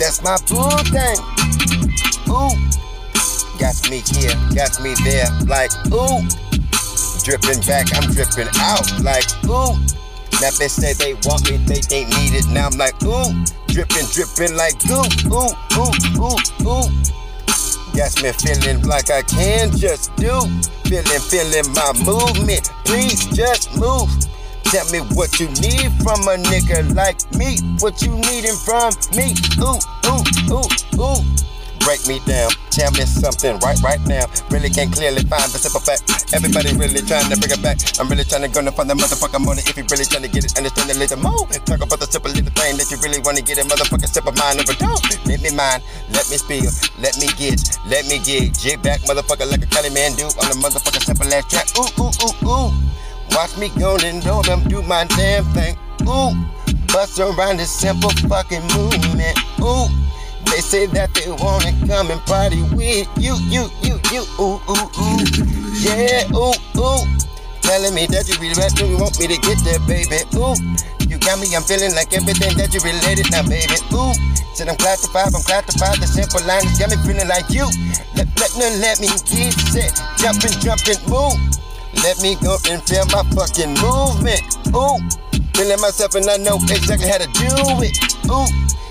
[0.00, 1.20] That's my boo thing.
[2.32, 2.56] Ooh,
[3.60, 5.28] got me here, got me there.
[5.44, 6.24] Like ooh,
[7.20, 8.88] dripping back, I'm dripping out.
[9.04, 9.76] Like ooh.
[10.40, 12.48] Now they say they want me, they ain't need it.
[12.48, 13.28] Now I'm like ooh,
[13.68, 16.88] dripping, dripping like ooh, ooh, ooh, ooh, ooh.
[18.00, 20.40] Got me feeling like I can just do.
[20.88, 22.70] Feeling, feeling my movement.
[22.86, 24.08] Please just move.
[24.64, 27.58] Tell me what you need from a nigga like me.
[27.80, 29.34] What you needin' from me.
[29.60, 30.64] Ooh, ooh,
[30.96, 31.49] ooh, ooh
[31.84, 32.50] break me down.
[32.70, 34.26] Tell me something right right now.
[34.50, 36.06] Really can't clearly find the simple fact.
[36.32, 37.82] Everybody really trying to bring it back.
[37.98, 39.62] I'm really trying to go and find the motherfucking money.
[39.66, 41.44] If you really trying to get it, understand a little more.
[41.66, 44.32] Talk about the simple little thing that you really want to get a motherfucking simple
[44.38, 45.02] mind overdose.
[45.26, 45.82] Let me mind,
[46.14, 46.70] let me spill,
[47.02, 47.58] let me get,
[47.90, 48.54] let me get.
[48.54, 51.66] Jig back, motherfucker, like a Cali man do on the motherfucking simple ass track.
[51.74, 52.70] Ooh, ooh, ooh, ooh.
[53.34, 55.76] Watch me go and know them do my damn thing.
[56.06, 56.34] Ooh,
[56.92, 59.38] bust around this simple fucking movement.
[59.60, 59.86] Ooh.
[60.46, 64.88] They say that they wanna come and party with you, you, you, you, ooh, ooh,
[64.98, 65.20] ooh.
[65.80, 67.02] Yeah, ooh, ooh.
[67.62, 70.26] Telling me that you really you want me to get there, baby.
[70.34, 70.58] Ooh,
[71.06, 73.78] you got me, I'm feeling like everything that you related now, baby.
[73.94, 74.10] Ooh,
[74.58, 76.02] said I'm classified, I'm classified.
[76.02, 77.70] The simple line has got me feeling like you.
[78.18, 81.38] Let, let, let, let me get set, jumping, jumping, move.
[82.02, 84.42] Let me go and feel my fucking movement.
[84.74, 84.98] Ooh,
[85.54, 87.54] feeling myself and I know exactly how to do
[87.86, 87.94] it.
[88.26, 88.50] Ooh.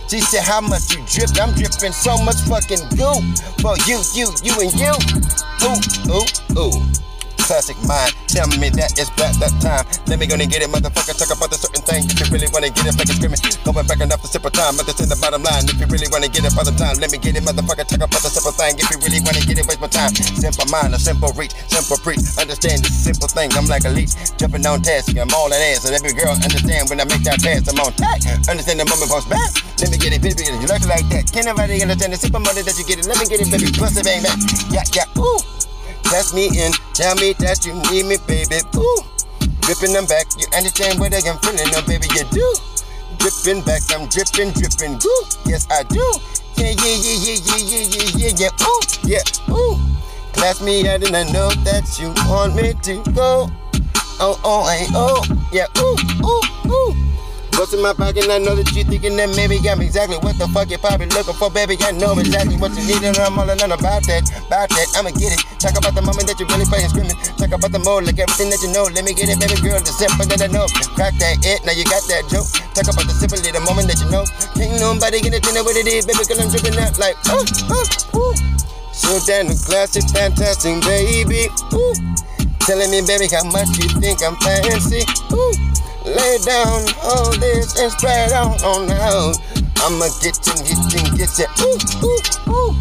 [0.10, 1.30] She said, How much you drip?
[1.40, 3.22] I'm dripping so much fucking goo
[3.62, 4.94] for you, you, you, and you.
[5.62, 6.92] Ooh, ooh, ooh
[7.50, 8.14] classic mind.
[8.30, 9.82] Tell me that it's back that time.
[10.06, 11.18] Let me go and get it, motherfucker.
[11.18, 12.06] Talk about the certain thing.
[12.06, 13.42] If you really wanna get it, fucking screaming.
[13.66, 14.78] Going back enough to simple time.
[14.78, 15.66] But this is the bottom line.
[15.66, 17.02] If you really wanna get it, the time.
[17.02, 17.90] Let me get it, motherfucker.
[17.90, 18.78] Talk about the simple thing.
[18.78, 20.14] If you really wanna get it, waste my time.
[20.14, 22.22] Simple mind, a simple reach, simple preach.
[22.38, 23.50] Understand this simple thing.
[23.58, 25.18] I'm like a leech, jumping on task.
[25.18, 25.90] I'm all that ass.
[25.90, 27.66] And every girl understand when I make that pass.
[27.66, 28.22] I'm on tack.
[28.46, 29.50] Understand the moment bounce back.
[29.82, 30.46] Let me get it, baby.
[30.46, 31.26] You it like that.
[31.34, 33.10] Can't nobody understand the simple money that you get it.
[33.10, 33.74] Let me get it, baby.
[33.74, 34.38] Bust it, bang, bang.
[34.70, 35.10] Yeah, yeah.
[35.18, 35.42] Ooh.
[36.06, 38.62] Pass me in, tell me that you need me, baby.
[38.78, 39.02] Ooh,
[39.62, 40.26] dripping them back.
[40.38, 42.48] You understand what I am feeling, no, baby, you do.
[43.20, 44.98] Dripping back, I'm dripping, dripping.
[44.98, 46.02] Ooh, yes, I do.
[46.58, 48.66] Yeah, yeah, yeah, yeah, yeah, yeah, yeah, yeah, yeah.
[48.66, 49.78] Ooh, yeah, ooh.
[50.34, 53.50] Class me out and I know that you want me to go.
[54.22, 56.96] Oh, oh, hey, oh, yeah, ooh, ooh, ooh.
[57.60, 58.24] What's in my pocket?
[58.32, 61.36] I know that you thinking that maybe I'm exactly what the fuck you're probably looking
[61.36, 61.76] for, baby.
[61.84, 64.88] I know exactly what you need, and I'm all in about that, about that.
[64.96, 65.44] I'ma get it.
[65.60, 67.20] Talk about the moment that you're really fucking screaming.
[67.36, 68.88] Talk about the mode, like everything that you know.
[68.88, 69.76] Let me get it, baby girl.
[69.76, 70.72] The simple that I know.
[70.96, 72.48] Crack that it, now you got that joke.
[72.72, 74.24] Talk about the simple, the moment that you know.
[74.56, 77.44] Can't nobody get it, know what it is, baby, cause I'm dripping out like, oh,
[77.76, 77.84] oh,
[78.24, 78.36] ooh.
[78.96, 81.52] So damn classic, fantastic, baby.
[81.76, 81.92] Ooh.
[82.64, 85.04] Telling me, baby, how much you think I'm fancy.
[85.36, 85.79] Ooh.
[86.10, 89.32] Lay down all this and spread out on on now.
[89.82, 91.48] I'ma get you, get you, get you.
[91.64, 92.76] Ooh, ooh, ooh.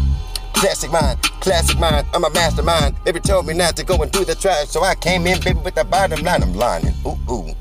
[0.53, 2.07] Classic mind, classic mind.
[2.13, 2.95] I'm a mastermind.
[3.05, 5.59] Baby told me not to go and do the trash, so I came in, baby,
[5.59, 6.43] with the bottom line.
[6.43, 6.93] I'm lying.
[7.05, 7.55] Ooh, ooh.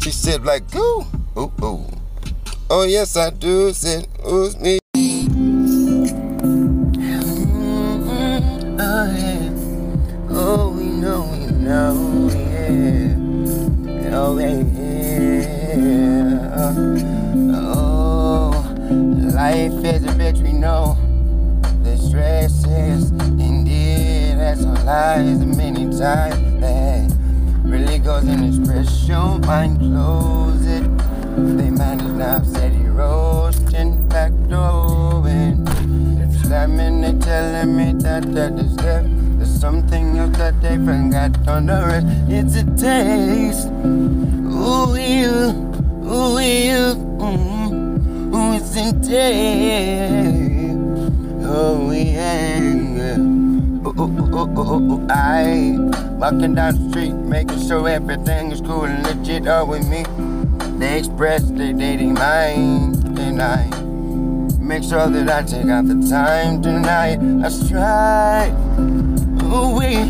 [0.00, 1.04] She said like, ooh,
[1.36, 1.84] ooh, ooh.
[2.70, 3.72] Oh yes, I do.
[3.72, 4.78] Said, ooh, me.
[19.86, 20.96] Life is a bitch, we know.
[21.82, 26.60] The stress is indeed as a lies many times.
[26.60, 27.16] That
[27.62, 30.84] really goes in express your mind, close it.
[31.36, 35.68] They is now steady roasting back door and
[36.40, 39.04] slamming, they telling me that that is there.
[39.38, 42.06] There's something else that they forgot on the rest.
[42.28, 43.68] It's a taste.
[44.56, 45.52] Ooh, you,
[46.10, 47.65] ooh, you, mm,
[48.36, 50.12] a taste.
[51.44, 53.16] Oh, yeah.
[53.16, 55.76] Ooh, ooh, ooh, I
[56.18, 60.04] walking down the street, making sure everything is cool and legit all with me.
[60.78, 63.70] They express their dating mind, and I
[64.60, 67.18] make sure that I take out the time tonight.
[67.44, 68.52] I strive.
[69.44, 70.02] Ooh wee,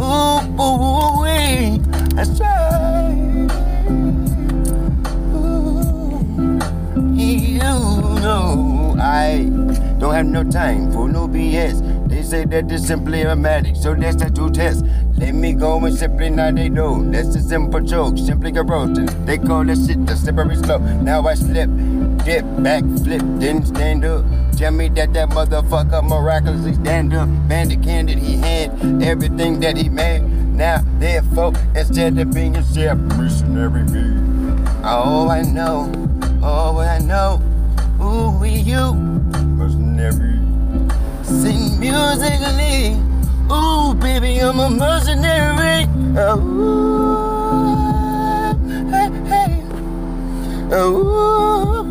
[0.00, 1.80] ooh ooh wee,
[2.16, 3.31] I strive.
[7.22, 9.48] Know I
[9.98, 12.08] don't have no time for no BS.
[12.08, 14.84] They say that it's simply automatic, so that's the two test.
[15.16, 17.02] Let me go and simply now they know.
[17.10, 19.06] That's a simple joke, simply a roasting.
[19.24, 20.82] They call that shit the slippery slope.
[20.82, 21.70] Now I slip,
[22.24, 24.24] dip, back, flip, didn't stand up.
[24.56, 27.28] Tell me that that motherfucker miraculously stand up.
[27.48, 28.70] Bandit candid, he had
[29.02, 30.22] everything that he made.
[30.22, 34.18] Now, therefore, instead of being a self missionary me.
[34.84, 35.90] Oh, I know,
[36.42, 37.40] oh, I know.
[38.00, 40.38] Ooh, we you, mercenary.
[41.22, 42.96] Sing musically.
[43.50, 45.86] Ooh, baby, I'm a mercenary.
[46.16, 46.40] Oh,
[48.90, 49.62] hey, hey.
[50.74, 51.84] Oh,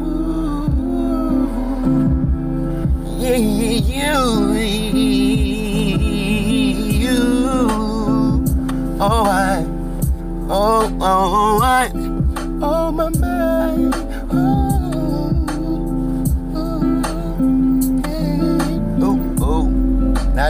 [3.19, 4.81] yeah, you, you.
[9.03, 9.65] Oh, I,
[10.49, 11.91] oh, oh, I,
[12.61, 13.09] oh, my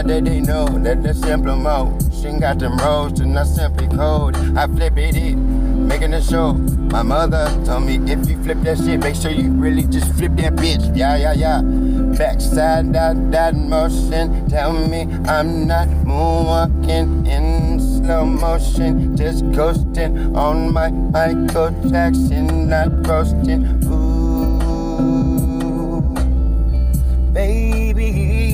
[0.04, 2.02] That they know that the simple mode.
[2.12, 4.36] She got them rolls and not simply code.
[4.58, 6.54] I flip it, it making a show.
[6.54, 10.34] My mother told me if you flip that shit, make sure you really just flip
[10.36, 10.96] that bitch.
[10.96, 11.62] Yeah, yeah, yeah.
[12.18, 20.90] Backside that motion, tell me I'm not moonwalking in slow motion, just coasting on my
[20.90, 23.64] Michael Jackson, not roasting.
[23.86, 24.58] Ooh,
[27.32, 28.51] baby,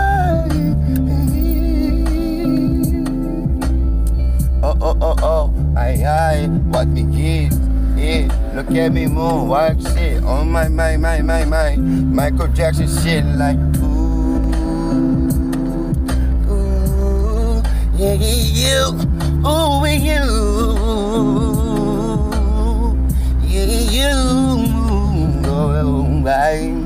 [4.62, 5.44] oh, oh, oh, oh,
[5.76, 7.56] aye, aye, what me kids,
[8.04, 12.48] yeah, look at me move, watch shit, on oh, my, my, my, my, my, Michael
[12.48, 14.44] Jackson shit, like, ooh,
[16.50, 17.62] ooh,
[17.96, 18.94] yeah, you,
[19.46, 20.22] ooh, you,
[23.42, 24.12] yeah, you,
[25.46, 26.83] oh, I.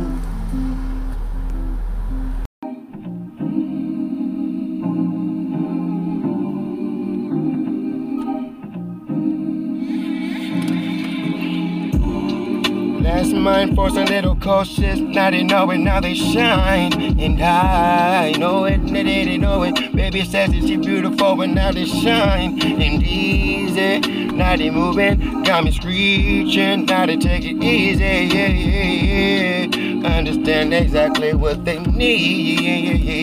[13.39, 14.99] mine, force a little cautious.
[14.99, 16.93] Now they know it, now they shine.
[17.21, 19.75] And I know it, they didn't know it.
[19.95, 22.61] Baby says that she beautiful, but now they shine.
[22.63, 24.01] And easy,
[24.33, 25.43] now they moving.
[25.43, 28.05] Got me screeching, now they take it easy.
[28.05, 30.17] Yeah, yeah, yeah.
[30.17, 33.15] Understand exactly what they need.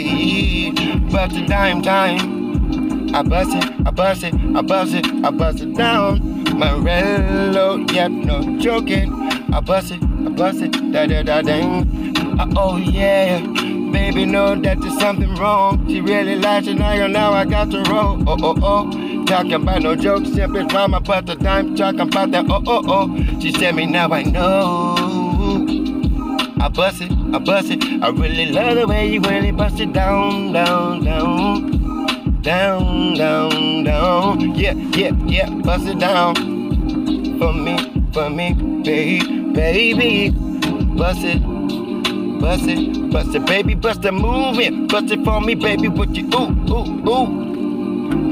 [1.11, 2.35] But the dime time.
[3.15, 6.19] I bust it, I bust it, I bust it, I bust it down.
[6.53, 9.24] Morello, yep, no joking.
[9.55, 12.17] I bust it, I bust it, da da da dang.
[12.37, 15.87] Uh, oh yeah, baby, know that there's something wrong.
[15.87, 18.21] She really likes it now, now I got to roll.
[18.27, 22.45] Oh oh oh, talking about no jokes, simply drama, but the dime talking about that.
[22.49, 24.95] Oh oh oh, she said me now I know.
[26.59, 27.81] I bust it, I bust it.
[28.03, 31.85] I really love the way you really bust it down, down, down
[32.41, 34.53] down, down, down.
[34.53, 36.35] Yeah, yeah, yeah, bust it down.
[37.39, 37.77] For me,
[38.13, 40.29] for me, baby, baby.
[40.29, 41.39] Bust it,
[42.39, 44.87] bust it, bust it, baby, bust it, move it.
[44.89, 47.27] Bust it for me, baby, with you, ooh, ooh, ooh.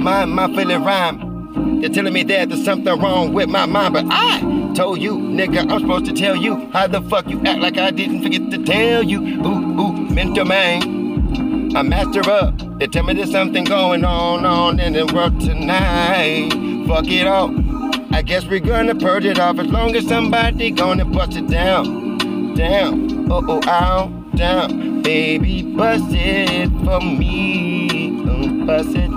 [0.04, 1.82] My, my feeling rhyme.
[1.82, 4.40] You're telling me that there's something wrong with my mind, but I
[4.76, 7.92] told you, nigga, I'm supposed to tell you how the fuck you act like I
[7.92, 9.22] didn't forget to tell you.
[9.46, 11.76] Ooh, ooh, mental man.
[11.76, 12.80] I master up.
[12.80, 16.52] They tell me there's something going on on in the world tonight.
[16.88, 17.63] Fuck it all.
[18.14, 22.54] I guess we're gonna purge it off as long as somebody gonna bust it down.
[22.54, 23.32] Down.
[23.32, 24.08] Oh oh ow.
[24.36, 25.02] Down.
[25.02, 28.24] Baby, bust it for me.
[28.24, 29.10] Don't bust it.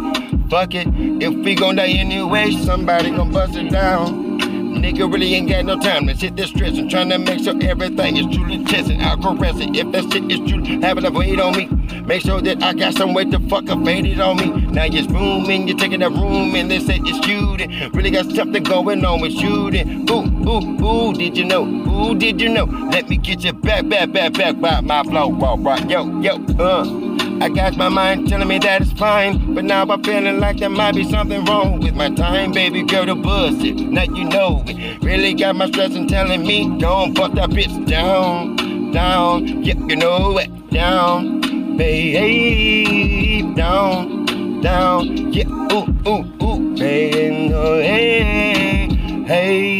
[0.48, 0.88] Fuck it.
[1.22, 4.40] If we gon' die anyway, somebody gon' bust it down.
[4.40, 8.16] Nigga really ain't got no time to sit there stressing, trying to make sure everything
[8.16, 9.00] is truly tested.
[9.02, 10.80] I'll caress it if that shit is true.
[10.80, 11.68] Having a weight on me.
[12.06, 14.66] Make sure that I got some to fuck up faded on me.
[14.66, 17.90] Now you're rooming, you're taking that room and they say it's shooting.
[17.92, 20.08] Really got something going on with shooting.
[20.08, 21.64] Ooh, ooh, ooh, did you know?
[21.64, 22.64] Ooh, did you know?
[22.64, 25.32] Let me get you back, back, back, back by my flow.
[25.32, 27.06] Right, right, yo, yo, uh.
[27.38, 30.70] I got my mind telling me that it's fine, but now I'm feeling like there
[30.70, 33.74] might be something wrong with my time, baby girl, to bust it.
[33.74, 35.02] Now you know it.
[35.02, 38.56] Really got my stress and telling me, don't put that bitch down,
[38.92, 39.62] down.
[39.64, 41.35] Yep, you know it, down,
[41.76, 45.32] babe, down, down.
[45.32, 48.88] Yeah, ooh, ooh, ooh, baby, oh, hey,
[49.26, 49.76] hey.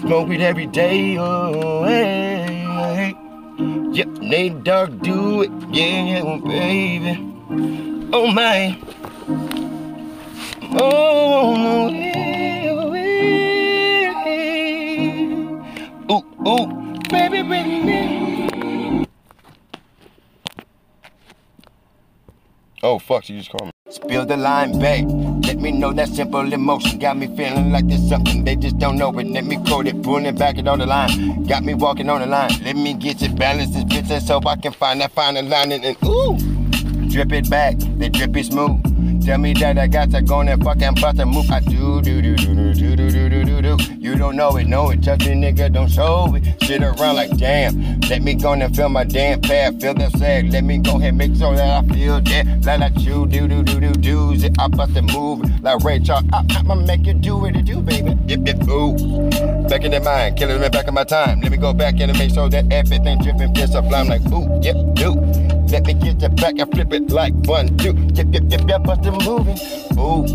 [0.00, 3.14] Smoke it every day, oh, hey.
[3.92, 7.18] Yep, Nate Dogg do it, yeah, baby.
[8.12, 8.78] Oh my.
[10.74, 12.11] Oh, oh yeah,
[22.84, 23.70] Oh, fuck, she just called me.
[23.90, 25.08] Spill the line, babe.
[25.44, 26.98] Let me know that simple emotion.
[26.98, 29.26] Got me feeling like there's something they just don't know it.
[29.28, 31.44] Let me quote it, pulling it back it on the line.
[31.44, 32.50] Got me walking on the line.
[32.64, 35.84] Let me get it balanced this bitch so I can find that final line and,
[35.84, 36.36] and ooh.
[37.08, 38.91] Drip it back, the drip is smooth.
[39.24, 41.50] Tell me that I got to go and fucking bust a move.
[41.50, 43.76] I do, do, do, do, do, do, do, do, do, do.
[43.98, 45.02] You don't know it, know it.
[45.02, 46.44] Touch me, nigga, don't show it.
[46.64, 48.00] Sit around like damn.
[48.00, 49.80] Let me go and feel my damn path.
[49.80, 50.52] Feel the sag.
[50.52, 52.64] Let me go ahead and make sure that I feel that.
[52.64, 54.32] Like like you, do, do, do, do, do.
[54.32, 56.24] It, I bust a move like Ray Charles.
[56.32, 58.16] I, I'ma make you do what you do, baby.
[58.26, 58.96] Yep, yep, ooh.
[59.68, 61.40] Back in the mind, killing me back in my time.
[61.40, 64.08] Let me go back in and make sure that everything dripping feels sublime.
[64.08, 65.51] Like ooh, yep, do.
[65.72, 67.94] Let me get it back and flip it like one, two.
[68.12, 69.56] Yep, yep, yep, yep, bust it moving.
[69.96, 70.26] Ooh,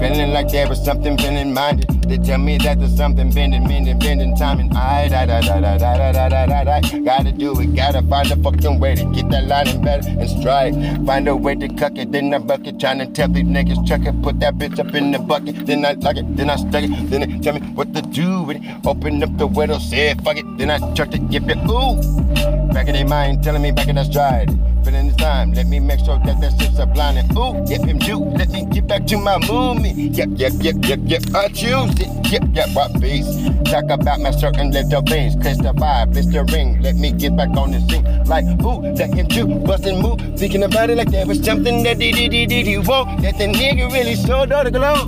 [0.00, 1.90] feeling like there was something bending minded.
[2.04, 4.60] They tell me that there's something bending, bending, bending time.
[4.60, 6.98] And I, da, da, da, da, da, da, da, da, da, da.
[7.00, 10.30] Gotta do it, gotta find a fucking way to get that line in better and
[10.30, 10.74] stride.
[11.04, 12.80] Find a way to cuck it, then I bucket.
[12.80, 15.66] Trying to tell these niggas, chuck it, put that bitch up in the bucket.
[15.66, 18.42] Then I like it, then I stuck it, then they tell me what to do
[18.42, 18.86] with it.
[18.86, 22.72] Open up the window, say fuck it, then I chucked it, get it, ooh.
[22.72, 24.48] Back in their mind, telling me back in that stride
[24.88, 25.52] feeling this time.
[25.52, 28.18] Let me make sure that that shit's a blind and ooh, yep, him do.
[28.18, 29.96] Let me get back to my movement.
[29.96, 32.08] Yep, yep, yep, yep, yep, I choose it.
[32.32, 33.26] Yep, yep, rock bass.
[33.70, 35.34] Talk about my certain little veins.
[35.42, 36.80] Catch the vibe, blitz the ring.
[36.82, 38.04] Let me get back on the scene.
[38.24, 40.20] Like, ooh, let him do, bust and move.
[40.38, 43.22] Thinking about it like there was something that did, did, did, did, you want.
[43.22, 45.06] That the nigga really showed all the glow.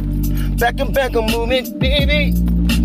[0.56, 2.34] Back and back on movement, baby.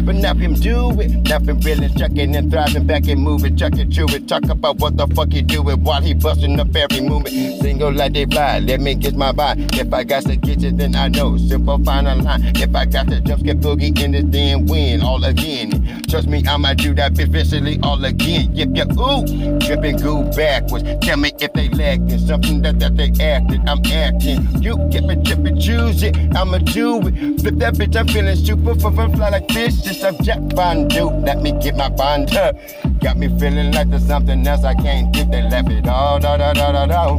[0.05, 1.11] But now him do it.
[1.29, 4.25] Now him really chucking and thriving, back and moving, chucking, chewing.
[4.27, 7.61] Talk about what the fuck he doing while he busting up every movement.
[7.61, 9.75] Single like they fly, let me get my vibe.
[9.75, 11.37] If I got to get it, then I know.
[11.37, 12.55] Simple final line.
[12.55, 16.03] If I got to jump, skip, boogie in the damn win all again.
[16.09, 18.55] Trust me, I might do that eventually all again.
[18.55, 19.59] Yep, yep, ooh.
[19.59, 20.83] Dripping go backwards.
[21.01, 23.67] Tell me if they lacking something that, that they acting.
[23.67, 24.61] I'm acting.
[24.61, 26.15] You get me dripping, choose it.
[26.35, 27.41] I'ma do it.
[27.41, 29.47] Flip that bitch, I'm feeling super, for fly like
[29.83, 30.03] this.
[30.03, 31.25] A Jack Bondu.
[31.25, 32.55] Let me get my bond up.
[32.99, 35.31] Got me feeling like there's something else I can't get.
[35.31, 37.17] They left it all, da da da da da.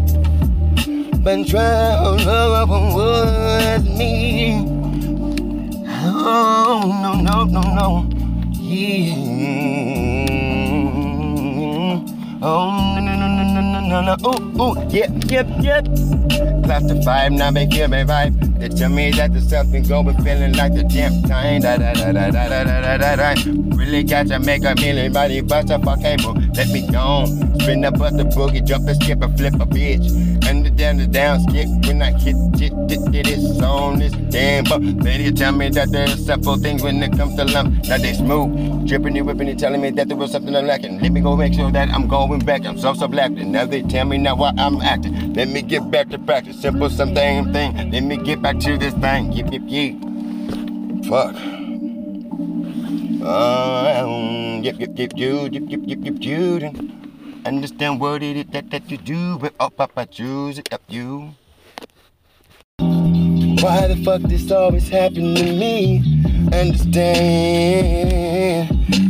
[1.27, 4.65] Been trying to love was me.
[5.89, 8.09] Oh, no, no, no, no.
[8.53, 9.15] Yeah.
[12.43, 14.15] Oh, no, no, no, no, no, no, no.
[14.29, 15.85] Ooh, ooh, yep, yep, yep.
[16.65, 18.59] Class to five, now make you me vibe.
[18.59, 21.61] They tell me that there's something going, feeling like the damn time.
[21.61, 23.43] Da da da da da da da da da.
[23.77, 26.35] Really got to make a million body bust a fuck cable.
[26.55, 27.27] Let me go.
[27.61, 30.07] Spin up the boogie, jump and skip and flip a bitch.
[30.49, 34.13] And the down the down skip when I hit it, it, it is on this
[34.31, 37.85] damn but Lady tell me that there's simple things when it comes to lump.
[37.89, 38.89] Now they smooth.
[38.89, 41.01] Dripping and whipping and telling me that there was something I'm lacking.
[41.01, 42.65] Let me go make sure that I'm going back.
[42.65, 43.31] I'm so so black.
[43.33, 45.35] And now they tell me now why I'm acting.
[45.35, 46.61] Let me get back to practice.
[46.61, 47.91] Simple something thing.
[47.91, 49.33] Let me get back to this thing.
[49.33, 49.97] Yip yip yip.
[51.07, 51.35] Fuck.
[53.27, 56.63] Um, yip yip yip Jude, yip yip yip yip Jude.
[57.45, 61.35] Understand what it is that, that you do, but oh papa choose it up you.
[62.79, 66.03] Why the fuck this always happen to me?
[66.53, 67.57] Understand.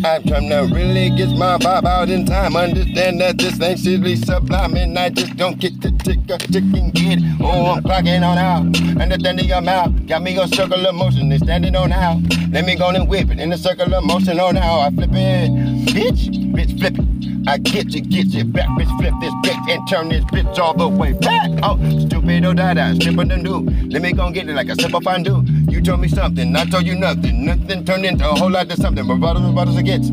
[0.04, 2.56] I'm trying to really get my vibe out in time.
[2.56, 6.90] Understand that this ain't seriously sublime, and I just don't get the tick a ticking
[6.90, 7.18] get.
[7.40, 8.66] Oh, I'm clocking on out.
[9.00, 10.06] Understanding your mouth.
[10.06, 12.22] Got me a circle of motion, they standing on out.
[12.50, 15.10] Let me go and whip it in a circle of motion on how I flip
[15.12, 15.50] it.
[15.92, 17.06] Bitch, bitch, flip it.
[17.48, 20.74] I get you, get you back, bitch, flip this bitch and turn this bitch all
[20.74, 21.48] the way back.
[21.62, 23.60] Oh, stupid or dada, stupid and do.
[23.88, 25.44] Let me go and get it like a simple fondue.
[25.68, 27.35] You told me something, I told you nothing.
[27.36, 29.06] Nothing turned into a whole lot of something.
[29.06, 30.10] But bottles, bottles it gets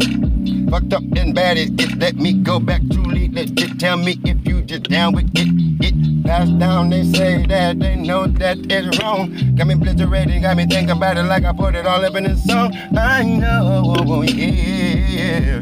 [0.69, 1.57] fucked up and bad.
[1.57, 3.29] It, it let me go back truly.
[3.29, 5.47] Let it tell me if you just down with it.
[5.85, 6.89] It passed down.
[6.89, 9.31] They say that they know that it's wrong.
[9.55, 12.25] Got me blizzarded, got me thinking about it like I put it all up in
[12.25, 12.73] a song.
[12.97, 15.61] I know, yeah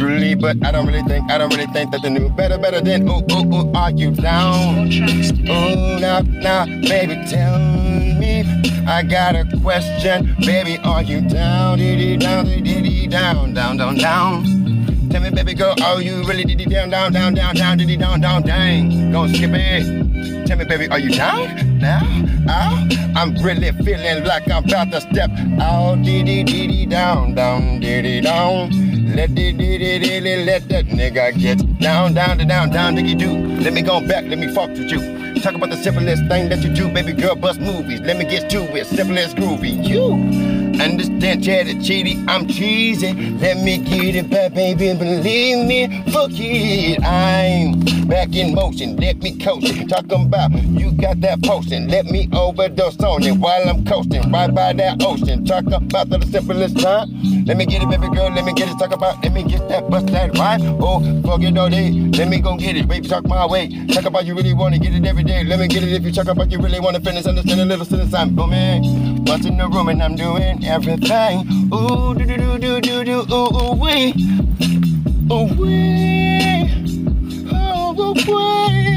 [0.00, 2.80] truly, but I don't really think, I don't really think that the new better, better
[2.80, 4.90] than ooh, ooh, ooh, are you down?
[4.90, 8.09] Ooh, now, now, baby, tell me,
[8.86, 11.78] I got a question, baby, are you down?
[11.78, 14.44] Diddy down, diddy down, down, down, down.
[15.10, 18.20] Tell me, baby girl, are you really diddy down, down, down, down, down, diddy down,
[18.20, 19.12] down, dang?
[19.12, 20.46] Go skip it.
[20.46, 22.00] Tell me, baby, are you down now?
[22.48, 22.88] Ow?
[23.16, 25.30] I'm really feeling like I'm about to step
[25.60, 28.70] out, diddy, diddy down, down, diddy down.
[29.14, 33.62] Let it, it, it, let that nigga get down, down, down, down, diggy do.
[33.62, 35.29] Let me go back, let me fuck with you.
[35.42, 38.00] Talk about the simplest thing that you do, baby girl, bust movies.
[38.00, 39.72] Let me get to it, simple as groovy.
[39.88, 40.49] You
[40.80, 43.12] understand, cheddar, cheaty, I'm cheesy.
[43.12, 46.02] Let me get it back, baby, believe me.
[46.12, 48.96] Fuck it, I'm back in motion.
[48.96, 49.88] Let me coach it.
[49.88, 51.88] Talking about you got that potion.
[51.88, 55.44] Let me overdose on it while I'm coasting right by that ocean.
[55.44, 57.08] Talk about the simplest time.
[57.46, 58.30] Let me get it, baby girl.
[58.30, 58.78] Let me get it.
[58.78, 60.60] Talk about, let me get that bust that rhyme.
[60.82, 61.90] Oh, fuck it all day.
[61.90, 63.06] Let me go get it, baby.
[63.06, 63.68] Talk my way.
[63.86, 65.44] Talk about you really want to get it every day.
[65.44, 67.26] Let me get it if you talk about you really want to finish.
[67.26, 68.12] Understand a little sentence.
[68.12, 69.24] I'm booming.
[69.24, 71.46] What's in the room and I'm doing everything.
[71.72, 73.34] Ooh, do do do do do do.
[73.34, 74.14] Ooh, ooh, wee.
[75.30, 76.68] Ooh, wee.
[77.52, 78.90] Oh, ooh, wee.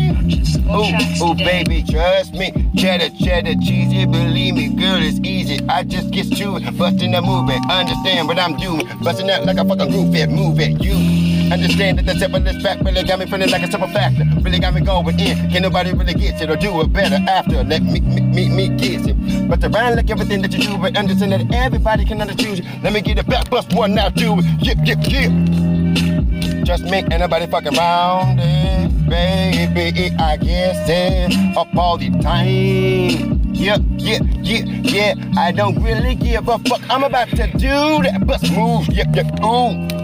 [0.74, 2.52] Ooh, ooh, baby, trust me.
[2.76, 4.06] Cheddar, cheddar, cheesy.
[4.06, 5.60] Believe me, girl, it's easy.
[5.70, 6.78] I just get to it.
[6.78, 7.70] Busting the movement.
[7.70, 8.88] Understand what I'm doing.
[9.02, 10.30] Busting out like a fucking groove it.
[10.30, 10.82] Move it.
[10.82, 11.23] You.
[11.54, 14.24] Understand that the simplest fact really got me feeling like a simple factor.
[14.42, 15.52] Really got me going in.
[15.52, 17.64] Can nobody really get it or do it better after?
[17.64, 19.48] Let me, me, me, me get it.
[19.48, 22.66] But around like everything that you do, but understand that everybody can understand you.
[22.82, 24.46] Let me get it back, bust one now, do it.
[24.64, 26.64] Yip, yip, yip.
[26.66, 29.08] Just me, ain't nobody fucking around it.
[29.08, 33.54] Baby, I guess it up all the time.
[33.54, 35.14] Yeah, yeah, yeah, yeah.
[35.38, 36.82] I don't really give a fuck.
[36.90, 38.88] I'm about to do that bust move.
[38.88, 40.03] Yep, yep, ooh.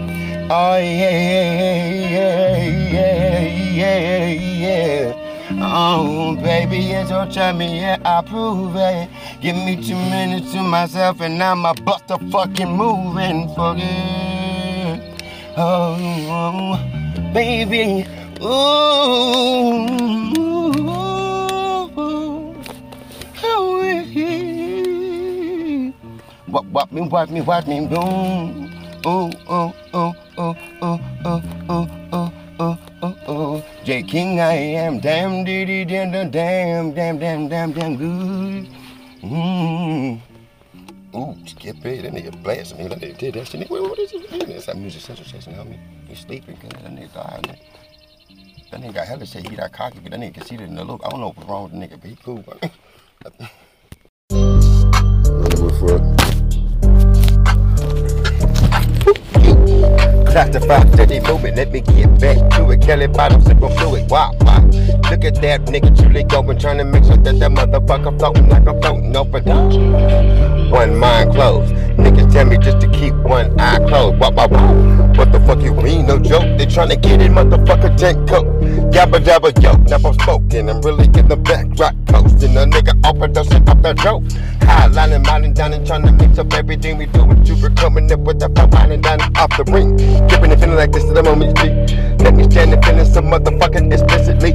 [0.52, 1.10] Oh yeah,
[2.10, 3.40] yeah, yeah,
[3.70, 5.58] yeah, yeah.
[5.62, 9.08] Oh baby, it's your time, yeah, I prove it.
[9.40, 15.22] Give me two minutes to myself and I'm a bust a fucking moving for it.
[15.56, 16.76] Oh,
[17.32, 18.04] baby,
[18.42, 18.46] ooh.
[23.44, 23.76] Oh,
[26.46, 28.72] what, what me, watch me, watch me, boom.
[29.06, 33.62] Ooh, ooh, ooh, ooh, ooh, ooh, ooh, ooh, ooh, ooh, ooh.
[33.84, 38.68] J King, I am damn, diddy, damn, damn, damn, damn, damn, damn, damn good.
[39.22, 40.20] Mmm.
[41.14, 42.02] Ooh, skip it.
[42.02, 42.88] That nigga blasting me.
[42.88, 43.68] That nigga did that shit.
[43.68, 44.30] What, what is it?
[44.46, 45.52] That's that music central station.
[45.52, 45.78] Help me.
[46.06, 46.56] He's sleeping.
[46.56, 47.58] Cause that nigga died.
[48.70, 49.48] That nigga got hella shit.
[49.48, 51.02] He got cocky, but that nigga it in the look.
[51.04, 52.44] I don't know what's wrong with the nigga, but he cool.
[60.30, 62.80] Classify steady moving, let me get back to it.
[62.80, 64.30] Kelly bottom sipping fluid, wow.
[65.10, 68.66] Look at that nigga truly going, trying to make sure that that motherfucker floating like
[68.66, 70.70] I'm floating open.
[70.70, 71.74] One mind closed.
[72.00, 74.18] Niggas tell me just to keep one eye closed.
[74.18, 75.10] Wow, wow, wow.
[75.14, 76.06] What the fuck you mean?
[76.06, 76.58] No joke.
[76.58, 78.46] They tryna get it, motherfucker, tank coke.
[78.92, 80.68] Gabba dabba yo, never smoking.
[80.70, 82.56] I'm really getting the back rock coasting.
[82.56, 84.22] A nigga offered us shit off that joke.
[84.60, 87.56] Highlining, mining down and trying to mix up everything we do with you.
[87.62, 89.98] We're coming up with that fire winding down off the ring.
[90.28, 91.70] Keeping it feeling like this to the moment you
[92.24, 94.52] Let me stand and feeling some motherfucking explicitly.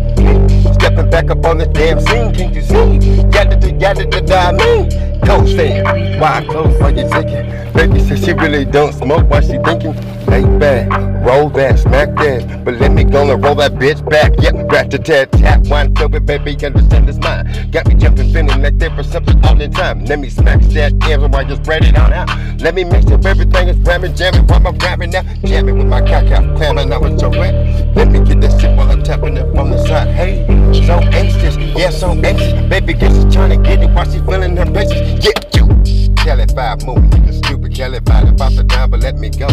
[0.74, 3.24] Stepping back up on the damn scene, can't you see?
[3.30, 4.90] Gather to gather to die me.
[5.26, 7.35] Cold stand, why close while you thinking?
[7.74, 9.96] Baby says she really don't smoke while she thinking.
[10.28, 10.90] Lay back,
[11.26, 12.64] roll that, smack that.
[12.64, 14.34] But let me go and roll that bitch back.
[14.40, 17.70] Yep, back to tat tap, one flow it, baby, understand this mine.
[17.72, 20.06] Got me jumping, feeling like there for something all the time.
[20.06, 22.30] Let me smack that answer while you spread it on out.
[22.62, 25.24] Let me make sure everything is ramming, jamming while I'm grabbing now.
[25.44, 27.54] Jamming with my cock out, clamming, I was so wet.
[27.96, 30.08] Let me get that shit while I'm tapping it from the side.
[30.08, 30.46] Hey,
[30.88, 32.54] so anxious, yeah, so anxious.
[32.70, 35.26] Baby, guess she's trying to get it while she's feeling her bases.
[35.26, 35.55] Yeah.
[36.26, 37.76] Kelly five moving, nigga stupid.
[37.76, 39.48] Kelly five about the down, but let me go.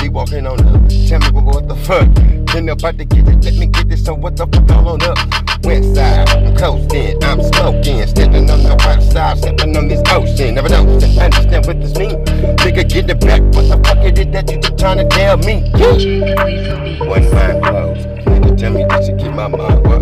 [0.00, 0.88] See walking on up.
[0.88, 2.08] Tell me what, the fuck.
[2.50, 4.02] Been about to get it, let me get this.
[4.06, 5.18] So what the fuck all on up?
[5.64, 10.54] West side, I'm coasting, I'm smoking, stepping on the west side, stepping on this ocean.
[10.54, 12.24] Never know, understand what this mean.
[12.24, 13.42] Nigga, get it back.
[13.52, 15.60] What the fuck is it that you trying to tell me?
[15.76, 17.04] Yeah.
[17.04, 18.08] One mind closed.
[18.24, 20.00] Nigga, tell me that you keep my mind what?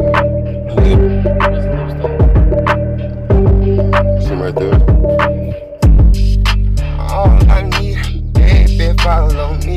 [4.22, 5.41] See right there.
[9.02, 9.76] Follow me.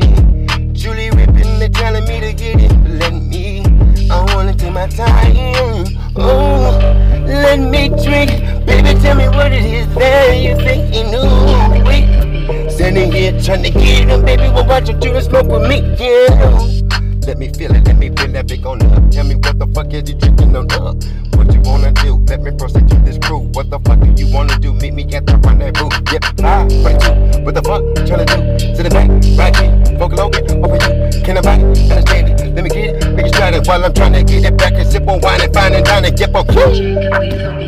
[0.72, 3.64] Julie ripping, they telling me to get it, let me.
[4.08, 5.84] I wanna take my time.
[6.14, 6.78] Oh,
[7.26, 8.30] let me drink.
[8.66, 11.84] Baby, tell me what it is that you think you knew.
[11.84, 14.44] Wait, standing here trying to get them, baby.
[14.44, 17.05] Well, watch you do the smoke with me, yeah.
[17.26, 19.10] Let me feel it, let me feel that big on up.
[19.10, 20.94] Tell me what the fuck is you drinking on up?
[21.34, 22.22] What you wanna do?
[22.30, 23.50] Let me proceed to this crew.
[23.50, 24.72] What the fuck do you wanna do?
[24.72, 25.90] Meet me at the front of rendezvous.
[26.12, 27.42] Yep, fly, right to.
[27.42, 28.38] What the fuck tryna do?
[28.76, 31.22] To the back, right here, focus logan, over you.
[31.26, 32.54] Can nobody understand it?
[32.54, 33.05] Let me get it,
[33.40, 35.74] make it while I'm trying to get it back and sip on wine and find
[35.74, 36.80] it down and get my clothes.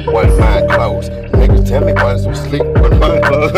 [0.06, 1.12] One mind closed.
[1.38, 3.52] Niggas tell me why some sleep with my clothes.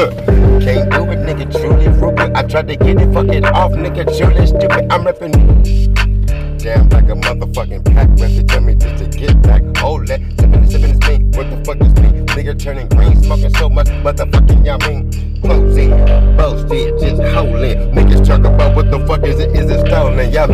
[0.65, 2.37] Can't do it, nigga, truly frugal.
[2.37, 4.91] I tried to get it, fuck it off, nigga, truly stupid.
[4.93, 8.09] I'm reppin' jam like a motherfucking pack.
[8.19, 9.63] Rep tell me just to get back.
[9.79, 11.25] Hold that, sippin' and sippin' is me.
[11.37, 12.21] What the fuck is me?
[12.35, 14.79] Nigga turning green, smoking so much motherfucking y'all
[16.37, 17.21] boasted, just.
[17.21, 19.51] Niggas talk about what the fuck is it?
[19.51, 20.33] Is it stolen?
[20.33, 20.47] Y'all?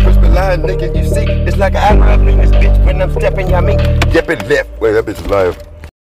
[0.00, 1.24] Crispy niggas, you see?
[1.46, 3.68] It's like an eye in this bitch when I'm stepping, y'all?
[3.68, 4.80] Yep, it left.
[4.80, 5.56] Wait, that bitch is live.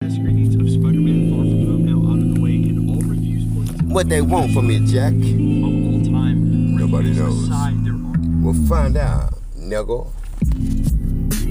[0.10, 3.80] Screenings of Spider-Man Far From Home now out of the way, and all reviews point
[3.80, 5.14] to What they want from me, Jack?
[5.14, 6.78] of all time.
[6.78, 7.50] Nobody knows.
[8.44, 10.08] We'll find out, nigga.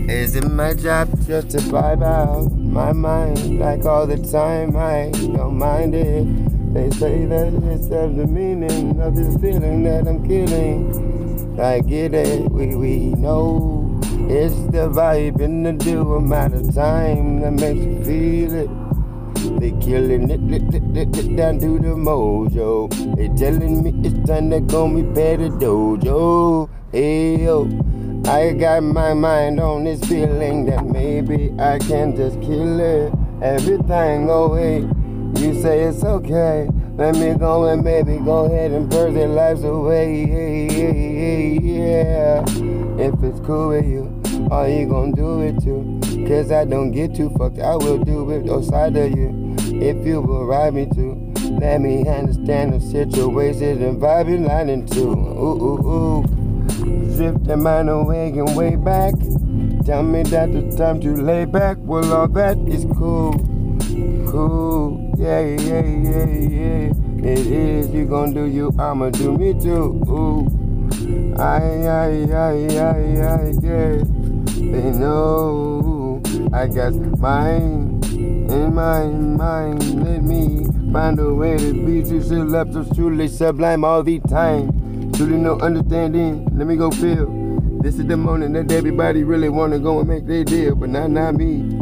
[0.08, 4.76] Is it my job just to vibe out my mind like all the time?
[4.76, 6.65] I don't mind it.
[6.76, 11.58] They say that it's of the meaning of this feeling that I'm killing.
[11.58, 13.98] I get it, we we know
[14.28, 19.58] it's the vibe and the due amount of time that makes you feel it.
[19.58, 22.92] They killing it, lit, lit, lit down to the mojo.
[23.16, 26.68] They telling me it's time to go me better dojo.
[26.92, 27.64] Hey yo,
[28.26, 33.14] I got my mind on this feeling that maybe I can just kill it.
[33.40, 34.95] Everything oh, away.
[35.38, 36.68] You say it's okay.
[36.96, 40.24] Let me go and baby go ahead and burn their lives away.
[41.60, 42.42] Yeah.
[42.98, 44.10] If it's cool with you,
[44.50, 46.00] are you gonna do it too?
[46.26, 47.58] Cause I don't get too fucked.
[47.58, 49.54] I will do it outside of you.
[49.58, 51.14] If you will ride me to,
[51.60, 55.10] let me understand the situation and vibing lining too.
[55.12, 56.24] Ooh, ooh, ooh.
[57.14, 59.14] Drifting mind away and way back.
[59.84, 61.76] Tell me that the time to lay back.
[61.80, 63.34] Well, all that is cool.
[64.36, 65.14] Cool.
[65.16, 66.92] Yeah, yeah, yeah, yeah.
[67.24, 67.88] It is.
[67.88, 69.96] You gonna do you, I'ma do me too.
[70.12, 70.44] Ooh.
[71.40, 74.04] Ay, ay, ay, ay, ay, yeah.
[74.60, 76.20] They know
[76.52, 80.04] I got mine in my mind.
[80.04, 84.20] Let me find a way to be true, still up so truly sublime all the
[84.28, 85.12] time.
[85.14, 87.24] Truly no understanding, let me go feel.
[87.80, 91.08] This is the moment that everybody really wanna go and make their deal, but not
[91.08, 91.80] not me.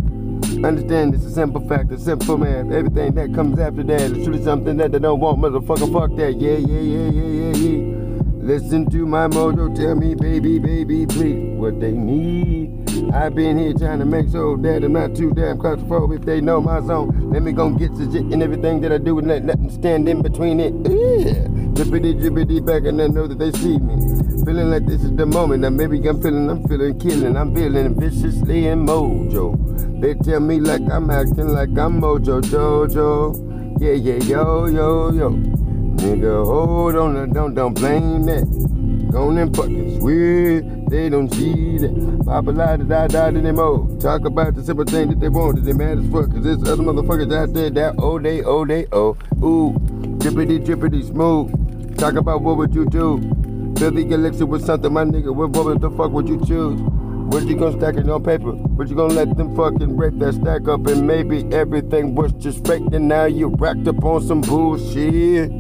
[0.65, 2.73] Understand it's a simple fact, a simple math.
[2.73, 5.93] Everything that comes after that is truly something that they don't want, motherfucker.
[5.93, 6.41] Fuck that.
[6.41, 8.05] Yeah, yeah, yeah, yeah, yeah, yeah.
[8.45, 13.13] Listen to my mojo, tell me, baby, baby, please, what they need.
[13.13, 16.21] I've been here trying to make sure that I'm not too damn claustrophobic.
[16.21, 18.99] If they know my zone, let me go get to shit and everything that I
[18.99, 20.73] do and let nothing stand in between it.
[20.75, 21.45] Yeah.
[21.75, 24.14] Drippity, drippity back and I know that they see me.
[24.45, 25.63] Feeling like this is the moment.
[25.63, 27.37] Now maybe I'm feeling, I'm feeling killing.
[27.37, 30.01] I'm feeling viciously in mojo.
[30.01, 33.81] They tell me like I'm acting like I'm Mojo Jojo.
[33.81, 35.31] Yeah, yeah, yo, yo, yo.
[35.31, 38.45] Nigga, hold on, don't, don't blame that.
[39.11, 42.23] Go on and fucking swear, they don't see that.
[42.27, 43.89] Papa lie to die, die anymore.
[43.99, 46.31] Talk about the simple thing that they want, they mad as fuck.
[46.31, 49.17] Cause there's other motherfuckers out there that oh, they, oh, they, oh.
[49.43, 49.73] Ooh,
[50.19, 51.97] drippity, drippity, smooth.
[51.97, 53.44] Talk about what would you do?
[53.75, 55.35] The elixir with something, my nigga.
[55.35, 56.81] What, what the fuck would you choose?
[56.81, 58.53] What you gonna stack it on paper?
[58.53, 62.67] What you gonna let them fucking break that stack up and maybe everything was just
[62.67, 65.51] fake and now you racked up on some bullshit.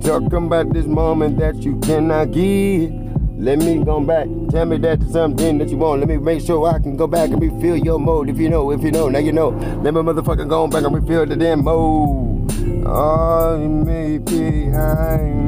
[0.00, 2.92] Talking about this moment that you cannot give.
[3.36, 4.28] Let me go back.
[4.50, 6.00] Tell me that to something that you want.
[6.00, 8.30] Let me make sure I can go back and refill your mode.
[8.30, 9.48] If you know, if you know, now you know.
[9.82, 12.52] Let me motherfucker go back and refill the damn mode.
[12.86, 15.47] Oh, you may be behind.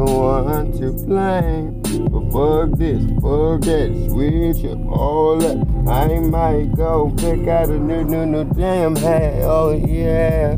[0.00, 1.82] No one to blame.
[1.82, 4.08] But fuck this, fuck that.
[4.10, 5.58] Switch up all that.
[5.88, 9.42] I might go pick out a new, new, new damn hat.
[9.42, 10.56] Oh, yeah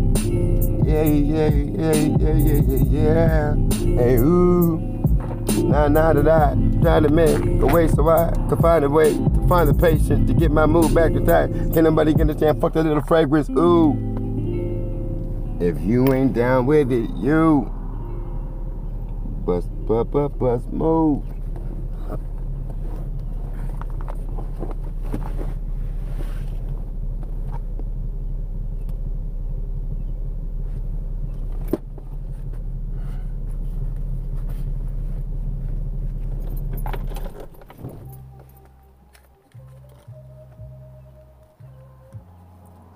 [0.92, 3.54] yeah, yeah, yeah, yeah, yeah, yeah, yeah.
[3.96, 4.78] Hey, ooh.
[5.64, 9.14] Now, now that I tried to make a way so I could find a way
[9.14, 11.50] to find the patience to get my mood back to tight.
[11.72, 12.60] Can nobody understand?
[12.60, 13.96] Fuck that little fragrance, ooh.
[15.60, 17.72] If you ain't down with it, you
[19.44, 21.24] bust, bust, bust, bust, move.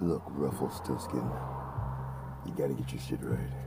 [0.00, 3.65] Look, ruffle still Rufflestiltskin, you gotta get your shit right.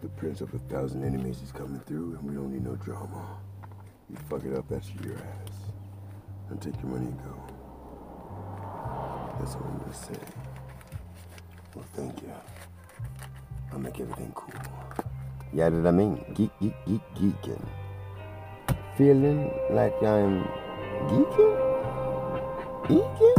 [0.00, 3.38] The prince of a thousand enemies is coming through, and we don't need no drama.
[4.08, 5.72] You fuck it up, that's your ass.
[6.50, 7.34] And take your money and go.
[9.40, 10.18] That's all I'm gonna say.
[11.74, 12.32] Well, thank you.
[13.72, 14.54] I'll make everything cool.
[15.52, 17.66] Yeah, that I mean, geek, geek, geek, geeking.
[18.96, 20.44] Feeling like I'm
[21.10, 21.56] geeking?
[22.86, 23.36] Geeking?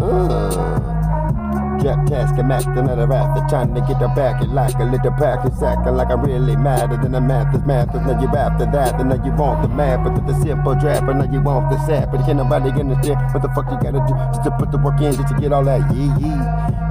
[0.00, 1.67] Uh.
[1.82, 3.48] Jack task and math another wrath.
[3.48, 5.44] Trying to get her back it like a little pack.
[5.44, 6.90] It's acting like I'm really mad.
[6.90, 7.94] And then the math is math.
[7.94, 9.00] And now you after that.
[9.00, 10.04] And now you want the math.
[10.04, 11.06] But the simple draft.
[11.06, 12.10] But now you want the sap.
[12.10, 15.00] But can't nobody understand what the fuck you gotta do just to put the work
[15.00, 15.14] in.
[15.14, 16.38] Just to get all that yee yee.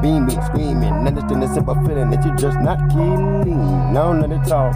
[0.02, 0.94] Beaming, screaming.
[0.94, 3.94] Understand the simple feeling that you're just not kidding.
[3.94, 4.72] No, not at all.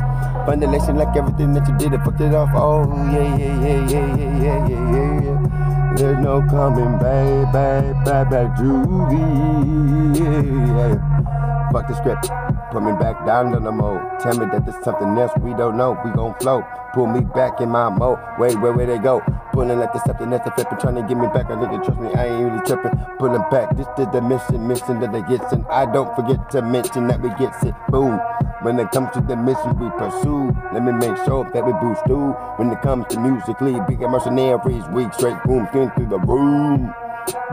[0.45, 1.93] Foundation like everything that you did.
[1.93, 2.49] It fucked it off.
[2.53, 5.70] Oh, yeah, yeah, yeah, yeah, yeah, yeah, yeah, yeah.
[5.97, 10.19] There's no coming back, back, back, back me.
[10.19, 11.69] Yeah.
[11.71, 12.40] Fuck the script.
[12.71, 13.99] Put me back down to the mode.
[14.21, 15.99] Tell me that there's something else we don't know.
[16.05, 16.63] We gon' flow.
[16.93, 18.17] Pull me back in my mode.
[18.39, 19.21] Wait, where where they go?
[19.51, 20.77] Pulling like there's something else to flipping.
[20.77, 21.47] Trying to get me back.
[21.47, 22.91] I nigga, trust me, I ain't really tripping.
[23.19, 23.75] Pulling back.
[23.75, 24.65] This is the mission.
[24.65, 27.75] Mission that they get and I don't forget to mention that we get it.
[27.89, 28.17] Boom.
[28.61, 32.05] When it comes to the mission we pursue, let me make sure that we boost
[32.05, 32.31] through.
[32.55, 36.93] When it comes to musically, big mercenaries, weak straight boom, skin through the room.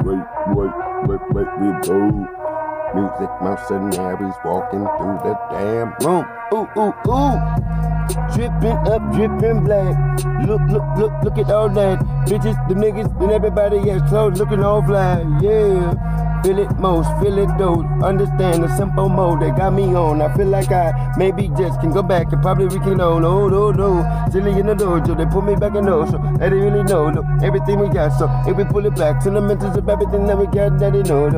[0.04, 0.22] Wait,
[0.54, 0.70] wait,
[1.08, 2.37] wait, wait, we boom.
[2.94, 6.24] Music mercenaries walking through the damn room.
[6.54, 7.36] Ooh, ooh, ooh.
[8.34, 10.24] Dripping up, dripping black.
[10.46, 11.98] Look, look, look, look at all that.
[12.26, 15.24] Bitches, the niggas, and everybody else clothes looking all fly.
[15.40, 16.27] Yeah.
[16.42, 17.84] Feel it most, feel it those.
[18.02, 20.22] Understand the simple mode that got me on.
[20.22, 23.18] I feel like I maybe just can go back and probably we can know.
[23.18, 24.28] No, no, no.
[24.30, 26.10] Silly in the dojo, they put me back in those.
[26.10, 28.16] So they didn't really know no, everything we got.
[28.18, 30.92] So if we pull it back to the mentals of everything that we got, that
[30.92, 31.28] they know.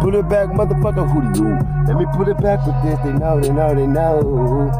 [0.00, 1.06] Pull it back, motherfucker.
[1.12, 1.58] Who do you?
[1.86, 2.98] Let me pull it back with this.
[3.04, 4.70] They know, they know, they know.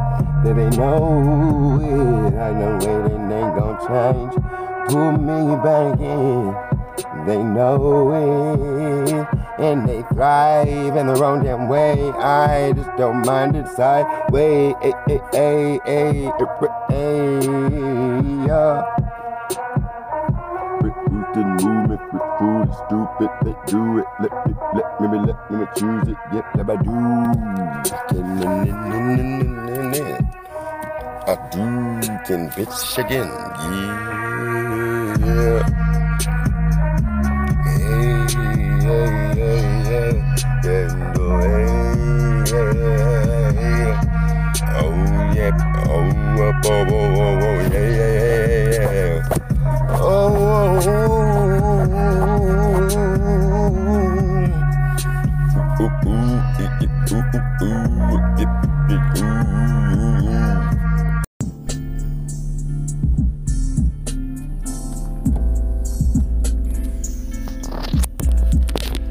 [0.45, 2.35] That they know it.
[2.35, 4.35] I know it and ain't gonna change.
[4.91, 6.80] Pull me back in.
[7.27, 12.11] They know it and they thrive in their own damn way.
[12.13, 14.75] I just don't mind it sideways.
[14.81, 14.93] Hey,
[15.33, 15.81] hey,
[16.89, 17.41] hey,
[18.47, 18.97] yeah.
[21.33, 24.07] The movement, with food Nobody stupid, they do it.
[24.21, 26.17] Let me, let me, let me choose it.
[26.35, 26.91] Yep, let me do.
[31.27, 31.65] I do
[32.27, 33.31] can bitch again.
[35.21, 35.90] Yeah.
[41.33, 41.39] Oh
[45.33, 45.55] yeah,
[45.87, 46.03] oh
[46.65, 46.83] oh
[47.43, 49.23] oh yeah.
[49.93, 50.41] Oh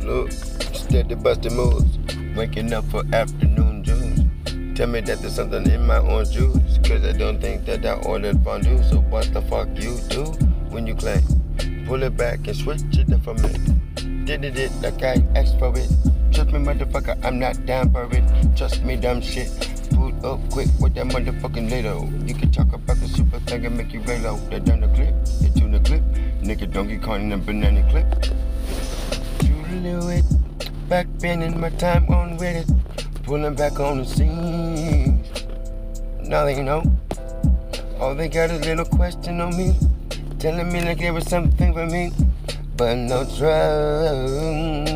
[0.03, 0.31] Look,
[0.73, 1.88] steady busting moves.
[2.39, 4.21] Waking up for afternoon juice.
[4.73, 6.79] Tell me that there's something in my orange juice.
[6.85, 8.81] Cause I don't think that I ordered fondue.
[8.83, 10.23] So what the fuck you do
[10.71, 11.21] when you claim?
[11.85, 13.49] Pull it back and switch it up for me.
[14.23, 15.91] Did it, it like I asked for it.
[16.31, 18.23] Trust me, motherfucker, I'm not down for it.
[18.55, 19.51] Trust me, dumb shit.
[19.91, 22.07] Pull up quick with that motherfucking little.
[22.25, 24.49] You can talk about the super thing and make you reload.
[24.49, 26.03] They done the clip, they tune the clip.
[26.41, 28.07] Nigga don't get caught in a banana clip.
[29.41, 30.48] Julie it.
[30.89, 32.67] Back spending my time on with it.
[33.21, 35.23] Pulling back on the scenes.
[36.27, 36.81] Now they know.
[37.99, 39.77] All they got is a little question on me.
[40.39, 42.11] Telling me like there was something for me.
[42.75, 44.89] But no trouble.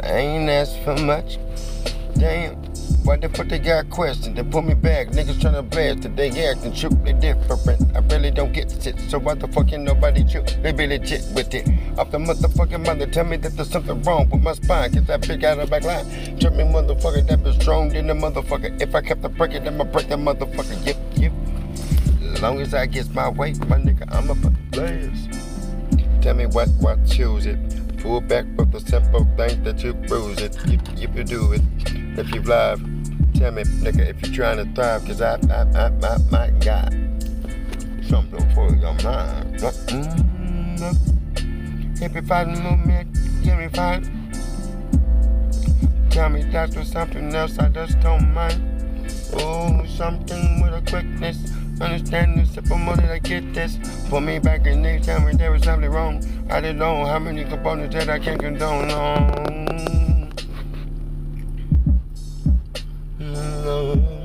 [0.00, 1.38] I ain't asked for much.
[2.14, 2.61] Damn.
[3.04, 4.36] Why the fuck they got questions?
[4.36, 5.08] They put me back.
[5.08, 6.14] Niggas tryna blast it.
[6.14, 6.92] They acting shoot.
[7.04, 7.96] They different.
[7.96, 8.98] I really don't get shit.
[9.10, 10.56] So why the fuck ain't nobody shoot?
[10.62, 11.66] They be legit with it.
[11.98, 13.06] Off the motherfucking mother.
[13.06, 14.92] Tell me that there's something wrong with my spine.
[14.92, 16.06] Cause that bitch out of back line.
[16.38, 17.26] Trip me motherfucker.
[17.26, 18.80] That bitch strong than the motherfucker.
[18.80, 20.86] If I kept the break it, then I break that motherfucker.
[20.86, 21.32] Yep, yep.
[22.32, 24.34] As long as I get my weight, my nigga, I'm a
[24.70, 26.22] blast.
[26.22, 27.81] Tell me what, what, choose it.
[28.02, 30.56] Pull back with the simple thing that you bruise it.
[30.64, 31.62] If, if you do it,
[32.18, 32.80] if you live,
[33.34, 36.92] tell me, nigga, if you're trying to thrive, cause I, I, I, I, my God,
[38.08, 39.54] something for your mind.
[39.60, 40.92] Mm-hmm.
[42.02, 44.04] If you fight a movement, give me fight.
[46.10, 48.60] Tell me that's for something else, I just don't mind.
[49.34, 51.38] Oh, something with a quickness.
[51.80, 53.78] Understand the simple money I get this.
[54.08, 56.20] Put me back in there, tell me there was something wrong.
[56.52, 58.88] I didn't know how many components that I can't condone.
[63.18, 64.21] No.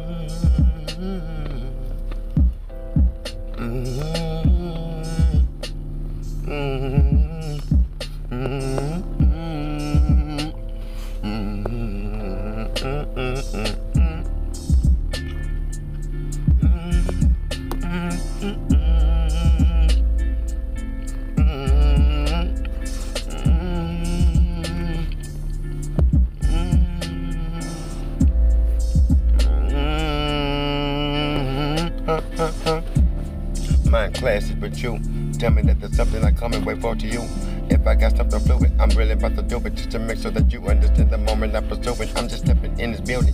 [37.00, 37.24] To you.
[37.70, 40.32] If I got something fluid, I'm really about to do it just to make sure
[40.32, 42.12] that you understand the moment I pursue it.
[42.16, 43.34] I'm just stepping in this building,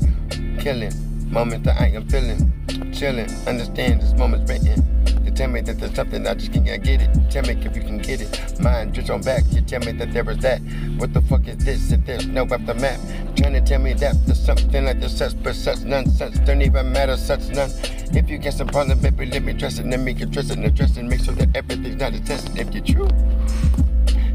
[0.60, 0.94] killing
[1.32, 2.52] moments that I am feeling,
[2.94, 3.30] chilling.
[3.48, 4.86] Understand this moment's written.
[5.26, 7.32] You tell me that there's something I just can't get it.
[7.32, 8.60] Tell me if you can get it.
[8.60, 9.44] Mind just on back.
[9.52, 10.60] You tell me that there is that.
[10.98, 11.92] What the fuck is this?
[11.92, 13.02] If there's no aftermath,
[13.36, 16.92] trying to tell me that there's something like this, such but such nonsense don't even
[16.92, 17.72] matter, such none.
[18.16, 20.66] If you get some problem, baby, let me dress it, let me address it and
[20.66, 22.56] address it, make sure that everything's not a test.
[22.56, 23.10] If you're true,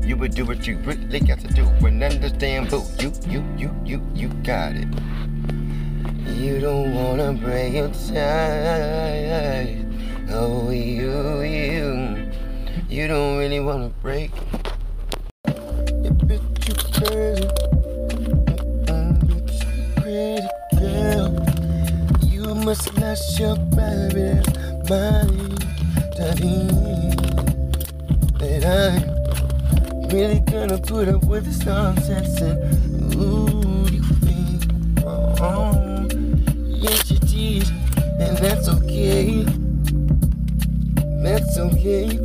[0.02, 1.64] you would do what you really got to do.
[1.86, 4.88] And understand, boo, you, you, you, you, you got it.
[6.36, 9.76] You don't wanna break your tie.
[10.30, 12.30] Oh, you, you,
[12.88, 14.32] you don't really wanna break.
[23.38, 24.40] Must your baby
[24.88, 25.64] mind.
[26.16, 26.66] Daddy,
[28.38, 35.02] that I'm really gonna put up with this nonsense and ooh, you think
[35.40, 36.10] wrong.
[36.66, 37.68] Yes, you did,
[38.20, 39.44] and that's okay.
[41.22, 42.18] That's okay.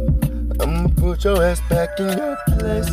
[0.59, 2.89] I'ma put your ass back in your place.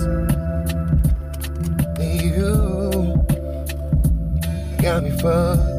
[2.00, 3.14] You
[4.82, 5.69] got me fucked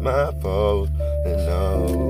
[0.00, 0.88] my fault,
[1.26, 2.00] and all.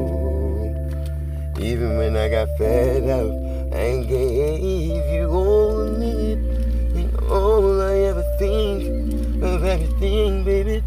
[1.59, 3.31] Even when I got fed up
[3.73, 10.83] and gave you all of me, and all I ever think of everything, baby.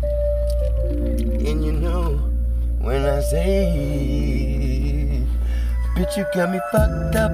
[1.46, 2.20] And you know,
[2.80, 3.66] when I say,
[5.96, 7.33] bitch, you got me fucked up.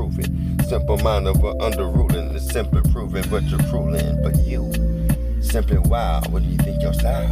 [0.00, 0.30] Prove it.
[0.66, 4.22] Simple mind over under ruling, it's simply proving, but you're ruling.
[4.22, 4.72] But you,
[5.42, 7.30] simply wow, what do you think your style?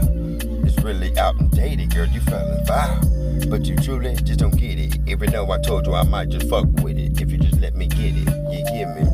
[0.66, 3.00] It's really outdated, girl, you feeling foul.
[3.48, 4.98] But you truly just don't get it.
[5.06, 7.74] Even though I told you I might just fuck with it, if you just let
[7.74, 9.04] me get it, you hear me?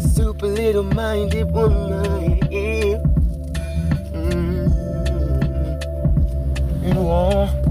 [0.00, 2.96] Super little minded woman, yeah.
[4.14, 4.72] Mm.
[6.94, 7.61] You are,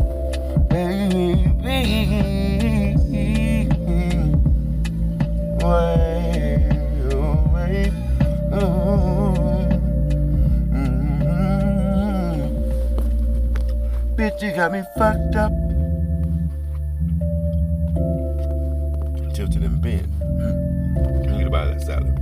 [14.41, 15.51] you got me fucked up.
[19.35, 20.07] Tilted and bent.
[20.07, 21.23] Hmm.
[21.25, 22.15] Think about that salad.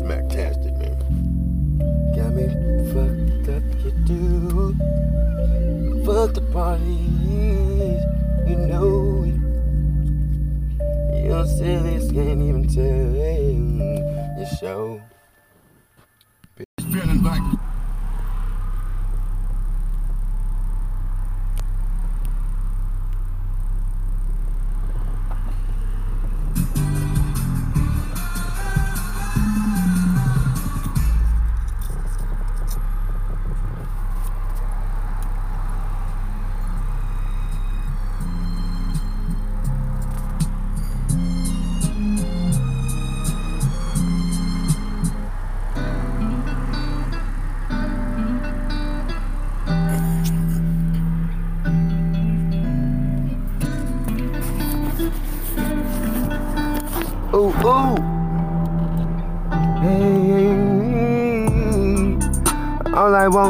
[0.00, 0.96] Smacktastic, man.
[2.16, 2.46] Got me
[2.92, 4.74] fucked up, you do.
[6.06, 8.02] Fuck the parties,
[8.48, 9.38] you know it.
[11.26, 13.14] Your sillies can't even tell
[14.38, 15.00] your show.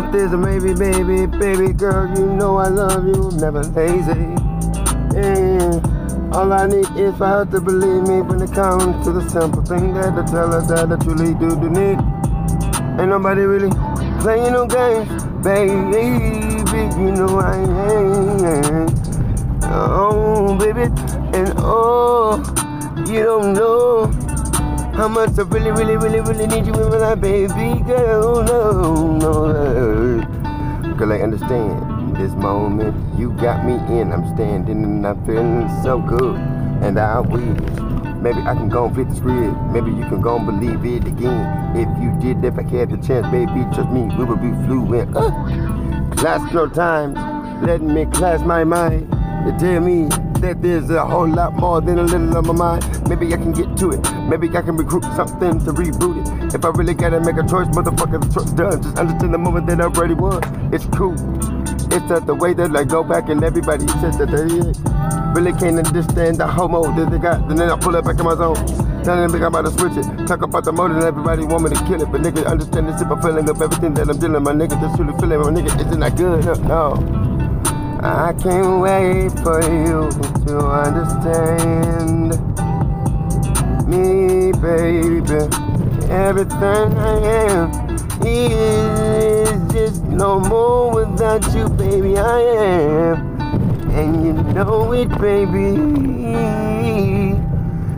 [0.03, 2.09] I is a maybe, baby, baby girl.
[2.19, 4.35] You know I love you, never lazy.
[5.15, 5.81] Yeah.
[6.33, 9.63] All I need is for her to believe me when it comes to the simple
[9.63, 11.99] thing that I tell her that I truly do, do need.
[12.99, 13.71] Ain't nobody really
[14.21, 15.09] playing no games,
[15.43, 16.07] baby.
[17.01, 17.57] You know I
[17.93, 18.91] ain't.
[19.65, 20.85] Oh, baby,
[21.37, 22.43] and oh.
[23.07, 24.20] You don't know
[25.01, 28.45] how much I really, really, really, really need you in my baby girl.
[28.45, 30.95] No, no.
[30.95, 33.19] Girl, I understand this moment.
[33.19, 34.13] You got me in.
[34.13, 36.37] I'm standing and I'm feeling so good.
[36.83, 37.41] And I wish
[38.21, 39.57] maybe I can go and flip the script.
[39.73, 41.75] Maybe you can go and believe it again.
[41.75, 45.17] If you did, if I had the chance, baby, trust me, we would be fluent.
[45.17, 45.31] Uh,
[46.15, 47.17] class no times,
[47.65, 49.11] letting me class my mind.
[49.47, 50.11] They tell me
[50.41, 53.09] that there's a whole lot more than a little on my mind.
[53.09, 54.01] Maybe I can get to it.
[54.29, 56.55] Maybe I can recruit something to reboot it.
[56.55, 58.83] If I really gotta make a choice, motherfucker, the choice done.
[58.83, 60.43] Just understand the moment that I already was.
[60.73, 61.15] It's cool.
[61.93, 64.47] It's not the way that I go back and everybody says that they
[65.35, 67.49] really can't understand the homo that they got.
[67.49, 68.57] Then I pull it back in my zone.
[69.05, 70.27] Telling them I'm about to switch it.
[70.27, 72.13] Talk about the motive and everybody want me to kill it.
[72.13, 74.43] But nigga, understand the simple feeling of everything that I'm dealing.
[74.43, 75.41] My nigga just truly feeling.
[75.41, 76.45] My nigga, isn't that good?
[76.69, 77.20] No.
[78.03, 80.09] I can't wait for you
[80.47, 82.31] to understand
[83.87, 85.45] me, baby.
[86.09, 87.19] Everything I
[87.51, 87.71] am
[88.25, 92.17] is just no more without you, baby.
[92.17, 93.41] I am,
[93.91, 95.77] and you know it, baby.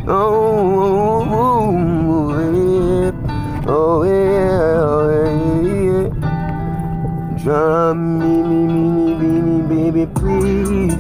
[0.09, 1.70] Oh, oh,
[2.50, 3.12] yeah,
[3.68, 6.09] oh yeah, oh oh yeah.
[7.42, 9.51] Drum me, me, me, me, me,
[9.91, 10.95] baby, please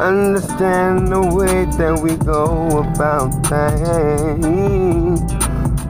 [0.00, 5.20] understand the way that we go about things.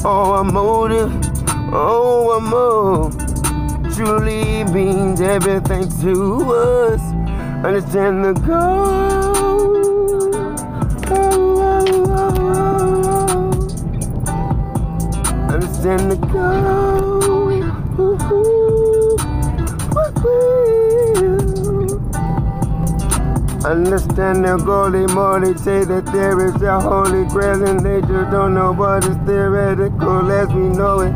[0.05, 1.11] Oh, our motive,
[1.73, 3.17] oh, our move
[3.95, 6.15] truly means everything to
[6.53, 7.01] us.
[7.65, 8.89] Understand the goal.
[11.11, 13.53] Oh, oh, oh.
[15.55, 17.53] Understand the goal.
[18.01, 18.58] Ooh, ooh,
[23.69, 25.07] Understand the goalie
[25.45, 29.15] they say that there is a holy grail and they just don't know what is
[29.27, 31.13] theoretical as we know it.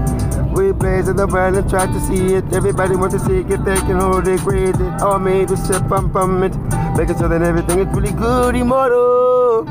[0.53, 2.45] We blaze of the world and try to see it.
[2.53, 5.01] Everybody wants to see it, if they can hold it, create it.
[5.01, 6.55] All made to sip from, from it.
[6.95, 9.65] Making sure that everything is really good, immortal.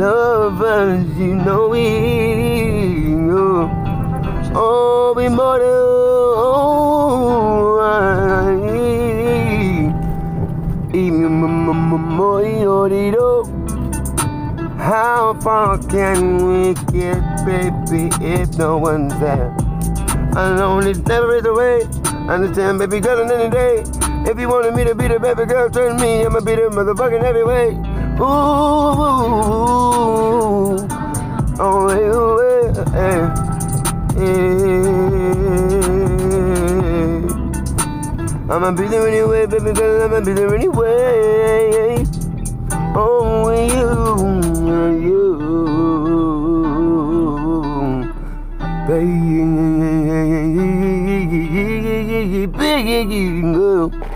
[0.00, 3.14] Lovers, you know we.
[3.30, 3.70] Oh,
[4.56, 5.90] oh immortal.
[14.78, 19.54] How far can we get, baby, if no one's there?
[20.34, 21.82] I know is never is the way.
[22.28, 23.84] Understand, baby girl, on any day.
[24.28, 26.24] If you wanted me to be the baby girl, turn me.
[26.24, 27.76] I'ma be the motherfucking every way.
[28.18, 28.24] Ooh,
[31.60, 32.10] oh, hey,
[32.96, 33.20] hey,
[34.18, 34.50] hey.
[38.50, 41.99] I'ma be there anyway, baby girl, I'ma be there anyway.
[42.92, 44.40] Oh, you,
[45.06, 45.22] you,
[48.88, 49.40] baby.
[52.62, 54.09] I know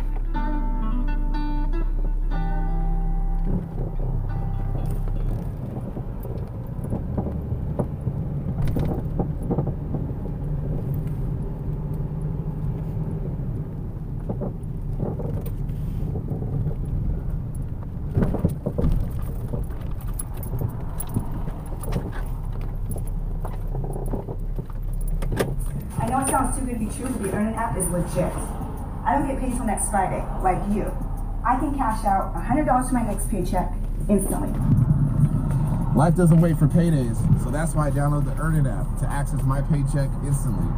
[30.45, 30.85] like you.
[31.45, 33.73] I can cash out $100 for my next paycheck
[34.09, 34.53] instantly.
[35.97, 39.43] Life doesn't wait for paydays, so that's why I download the Earnin app to access
[39.43, 40.69] my paycheck instantly.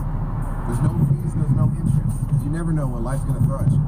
[0.66, 3.58] There's no fees, and there's no interest, because you never know what life's gonna throw
[3.58, 3.82] at you.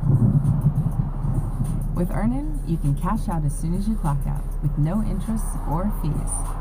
[1.94, 5.46] With Earnin, you can cash out as soon as you clock out, with no interest
[5.70, 6.57] or fees.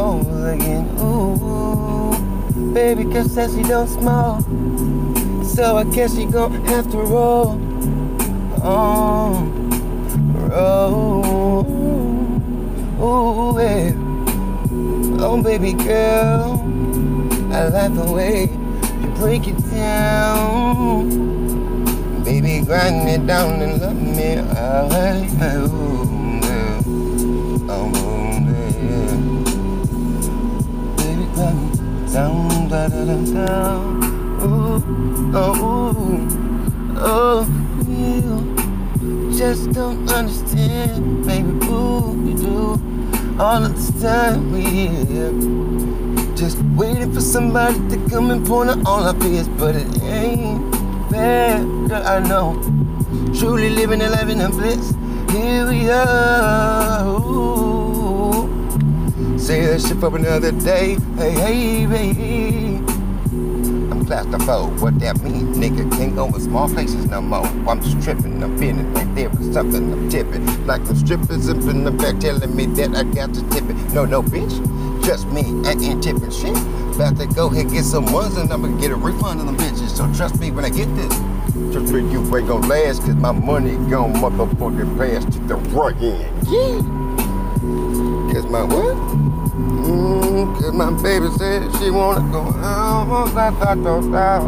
[0.00, 0.86] Roll again.
[1.00, 4.42] Ooh, baby, cause says she don't smoke.
[5.44, 7.58] So I guess she gon' have to roll.
[8.62, 9.44] Oh,
[10.50, 11.66] roll.
[13.02, 13.92] Ooh, yeah.
[15.22, 16.60] Oh, baby girl,
[17.52, 18.48] I like the way
[19.02, 21.08] you break it down.
[22.24, 24.38] Baby, grind it down and love me.
[24.38, 26.08] Alright, ooh,
[26.42, 26.82] yeah.
[27.68, 28.09] Oh,
[32.12, 34.04] down, da da da down.
[34.42, 34.82] Ooh,
[35.34, 36.28] oh, ooh,
[36.98, 37.46] oh,
[37.86, 41.50] you just don't understand, baby.
[41.66, 42.80] Ooh, you do.
[43.38, 45.32] All of this time we here,
[46.36, 50.70] just waiting for somebody to come and point out all our fears, but it ain't
[51.10, 52.60] bad, Girl, I know.
[53.38, 54.92] Truly living a life in a bliss.
[55.30, 57.06] Here we are.
[57.06, 57.79] Ooh.
[59.50, 60.96] Say that shit for another day.
[61.16, 62.76] Hey, hey, baby.
[63.90, 64.80] I'm claustrophobe.
[64.80, 65.90] What that mean, nigga?
[65.90, 67.44] Can't go in small places no more.
[67.68, 70.46] I'm just tripping, I'm feeling like there was something I'm tipping.
[70.68, 73.74] Like the strippers up in the back telling me that I got to tip it.
[73.92, 74.54] No, no, bitch.
[75.04, 76.56] Just me, I ain't tipping shit.
[76.94, 79.56] About to go ahead get some ones and I'm gonna get a refund on them
[79.56, 79.88] bitches.
[79.88, 81.12] So trust me when I get this.
[81.72, 85.96] Just me, you ain't gonna last, cause my money gon' motherfucking pass to the right
[85.96, 86.46] end.
[86.46, 87.00] Yeah.
[88.32, 89.29] Cause my what?
[89.90, 93.08] Mm, cause my baby said she wanna go out.
[93.10, 94.44] Oh, I thought those out.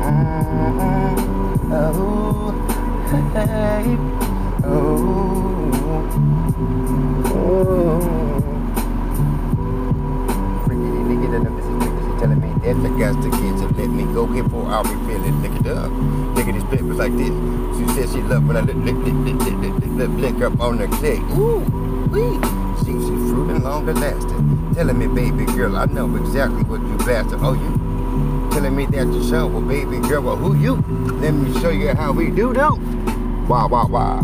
[0.03, 2.53] mm, oh,
[3.35, 3.99] hey,
[4.65, 6.13] oh,
[7.27, 8.01] oh.
[10.67, 13.77] Freaky nigga that this is nigga, she telling me that I got the kids and
[13.79, 15.50] let me go here before I refill it.
[15.61, 15.91] It up.
[16.39, 17.29] At these papers like this.
[17.77, 20.43] She said she love when I lick, lick, lick, lick, lick, lick, lick, lick, lick
[20.43, 21.21] up on the click.
[21.37, 21.61] Ooh,
[22.11, 22.41] wee.
[22.81, 24.75] She fruit and longer lasting.
[24.75, 27.41] Telling me, baby girl, I know exactly what you bastard.
[27.43, 30.77] Oh, you telling me that you show, well, baby girl, well, who you?
[31.21, 32.79] Let me show you how we do do.
[33.49, 34.19] Wah, wah, wah.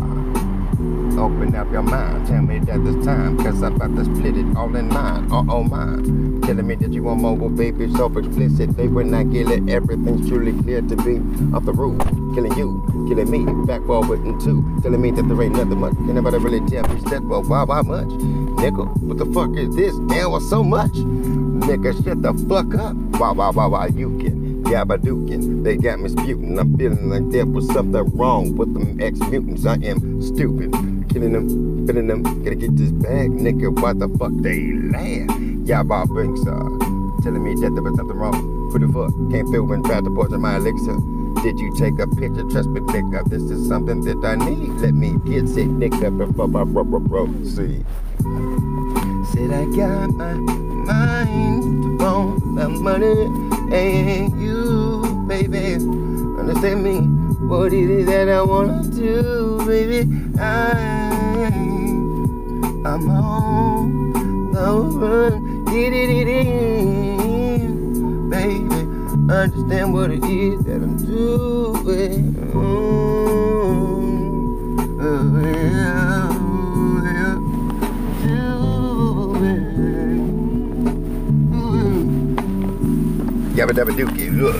[1.17, 4.57] Open up your mind, tell me that it's time, cause I'm about to split it
[4.57, 6.36] all in mine, oh, oh, mine.
[6.47, 8.77] Telling me that you want more, baby, so explicit.
[8.77, 11.19] They when I get it, everything's truly clear to be
[11.53, 11.99] off the roof.
[12.37, 14.63] Killing you, killing me, back forward and two.
[14.81, 15.95] Telling me that there ain't nothing much.
[15.95, 18.07] Can nobody really tell me that, well, why, why much?
[18.63, 19.93] Nigga, what the fuck is this?
[20.07, 20.93] Damn, what's so much?
[20.93, 22.95] Nigga, shut the fuck up.
[23.19, 24.63] Why, why, why, why, you can.
[24.67, 26.59] Yabba they got me sputing.
[26.61, 29.67] I'm feeling like there was something wrong with them ex mutants.
[29.67, 30.73] I am stupid.
[31.09, 32.23] Killing them, feeling them.
[32.23, 33.81] Gotta get this bag, nigga.
[33.81, 35.46] Why the fuck they laugh?
[35.67, 38.71] Yabba Binks are telling me that there was something wrong.
[38.71, 40.97] Who the fuck can't feel when tried to poison my elixir?
[41.43, 42.45] Did you take a picture?
[42.45, 43.29] Trust me, nigga.
[43.29, 44.71] This is something that I need.
[44.81, 47.85] Let me get sick, nigga, before I bro, bro, see.
[49.35, 53.27] Said I got my mind want my money
[53.75, 55.75] and you, baby.
[56.39, 57.01] Understand me?
[57.49, 60.09] What it is that I wanna do, baby?
[60.39, 61.51] I,
[62.85, 68.81] I'm on the run, get it, in, baby.
[69.31, 72.35] Understand what it is that I'm doing.
[72.55, 72.63] Oh,
[75.43, 76.33] yeah.
[83.57, 84.57] Yabba dabba dookie, look,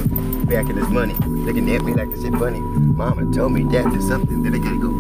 [0.49, 1.15] back in his money,
[1.47, 2.61] looking at me like this shit funny.
[2.61, 4.96] Mama told me that is something that I gotta go.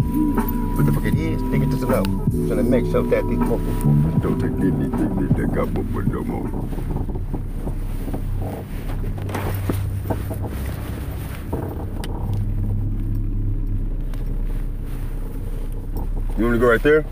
[0.77, 2.03] What the fuck it is, nigga, just know.
[2.05, 6.23] Trying to make sure that these motherfuckers don't take anything that they got but no
[6.23, 6.47] more.
[16.37, 17.07] You want to go right there?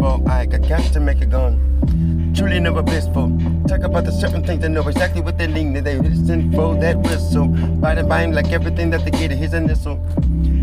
[0.00, 2.32] I got gas to make it gone.
[2.36, 3.32] Truly never blissful.
[3.66, 5.82] Talk about the certain things they know exactly what they need.
[5.82, 7.48] They listen for that whistle.
[7.48, 9.96] By the mind, like everything that they get, here's a missile.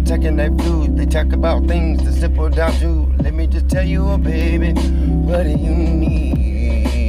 [0.06, 3.14] Talking that food, they talk about things the simple doubt you.
[3.20, 7.05] Let me just tell you, oh baby, what do you need?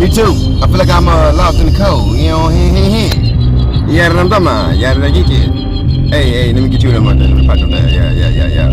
[0.00, 0.32] Me too.
[0.62, 2.16] I feel like I'm uh, lost in the cold.
[2.16, 3.84] You know, heh, heh, heh.
[3.86, 4.74] Yeah, what I'm talking about.
[4.74, 5.52] Yeah, did I get you?
[6.08, 7.36] Hey, hey, let me get you one thing.
[7.36, 7.92] Let me on that.
[7.92, 8.70] Yeah, yeah, yeah, yeah.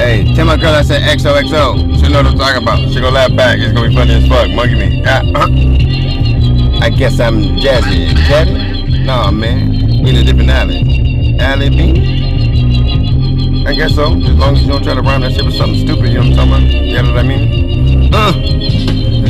[0.00, 2.00] Hey, tell my girl I said XOXO.
[2.00, 2.78] She know what I'm talking about.
[2.88, 3.58] She gonna laugh back.
[3.58, 4.48] It's gonna be funny as fuck.
[4.48, 5.02] Monkey me.
[5.02, 6.80] Yeah, uh-huh.
[6.80, 8.16] I guess I'm Jazzy.
[8.24, 9.04] Caddy?
[9.04, 9.76] Nah, man.
[10.02, 11.36] We in a different alley.
[11.38, 13.66] Alley B?
[13.68, 14.04] I guess so.
[14.16, 16.30] As long as you don't try to rhyme that shit with something stupid, you know
[16.30, 16.82] what I'm talking about?
[16.82, 18.14] You know what I mean?
[18.14, 18.71] Uh.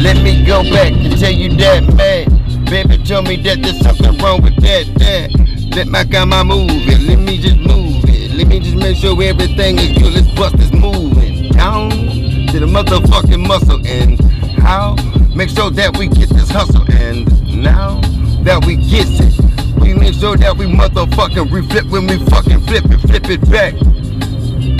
[0.02, 2.64] Let me go back and tell you that, man.
[2.64, 5.76] Baby tell me that there's something wrong with that, that.
[5.76, 7.02] Let my grandma move it.
[7.02, 8.32] Let me just move it.
[8.32, 10.12] Let me just make sure everything is good.
[10.14, 13.80] Let's bust this moving down to the motherfucking muscle.
[13.86, 14.20] And
[14.58, 14.96] how?
[15.36, 16.84] Make sure that we get this hustle.
[16.90, 18.00] And now
[18.42, 22.86] that we get it, we make sure that we motherfucking reflip when we fucking flip
[22.86, 23.74] it, flip it back.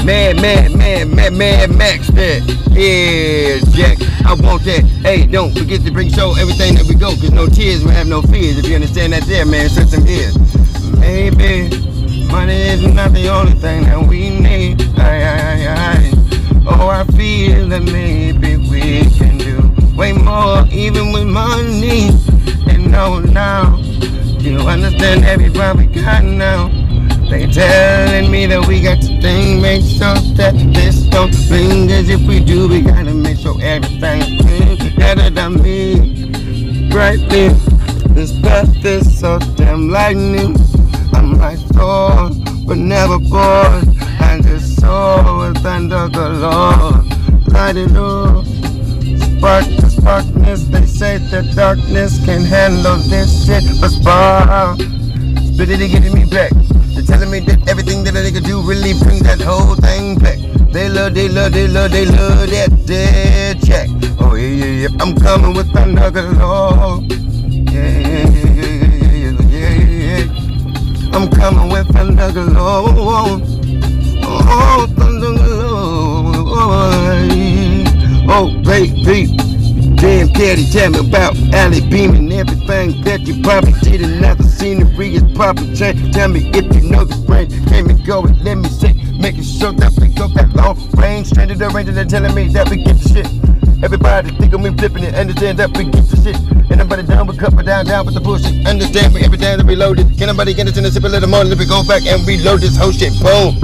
[0.05, 2.43] Man, man, man, man, man, Max that.
[2.73, 4.83] Yeah, Jack, I want that.
[5.03, 8.09] Hey, don't forget to bring show everything that we go, cause no tears will have
[8.09, 8.59] no fears.
[8.59, 10.37] If you understand that there, man, set some ears.
[10.99, 11.69] Maybe
[12.27, 14.83] money is not the only thing that we need.
[14.99, 16.13] Aye, aye, aye.
[16.67, 22.11] Oh, I feel that maybe we can do way more, even with money.
[22.67, 26.82] And no, now, you understand everybody we got now.
[27.33, 31.91] They telling me that we got to think, make sure that this don't ring.
[31.91, 34.95] As if we do, we gotta make sure everything's clean.
[34.97, 37.49] Better than me, brightly.
[38.13, 40.57] This path is so damn lightning.
[41.15, 42.33] I'm like Thor,
[42.67, 43.89] but never bored.
[44.21, 47.01] I just saw with thunder galore.
[47.49, 48.45] Light it up.
[48.45, 50.65] Spark the sparkness.
[50.65, 54.79] They say that darkness can handle this shit, but spark.
[55.53, 56.53] Spit it and getting me back.
[56.95, 60.39] They're telling me that everything that a nigga do really bring that whole thing back.
[60.73, 63.89] They love, they love, they love, they love that dead check.
[64.19, 65.01] Oh yeah, yeah, yeah.
[65.01, 67.01] I'm coming with another law.
[67.01, 71.13] Yeah, yeah, yeah, yeah, yeah, yeah, yeah.
[71.13, 72.87] I'm coming with another law.
[74.25, 75.13] Oh, law.
[78.29, 79.27] Oh, baby.
[79.97, 84.35] Damn, Caddy, tell me about Alley Beam and everything that you probably didn't know.
[84.35, 86.15] The scenery is probably changed.
[86.15, 89.43] Tell me if you know this brain came and go and let me say, making
[89.43, 91.27] sure that we go that long range.
[91.27, 93.27] Stranded the range and they're telling me that we get the shit.
[93.83, 96.39] Everybody think me flipping it, understand that we get the shit.
[96.71, 98.65] Ain't nobody down with cover down, down with the bullshit.
[98.65, 100.07] Understand me every time that we load it.
[100.17, 101.43] Can't nobody get us in the sip a little more.
[101.43, 103.19] Let me go back and reload this whole shit.
[103.19, 103.59] Boom.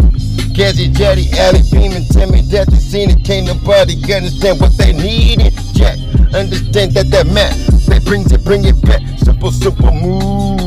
[0.50, 3.22] Cassie, Jetty, Alley, Beam, and tell me that they seen it.
[3.22, 5.54] Can't nobody understand what they needed.
[5.78, 5.94] Jack,
[6.34, 7.54] understand that that man
[7.86, 8.98] that brings it, bring it back.
[9.22, 10.57] Simple, simple moves.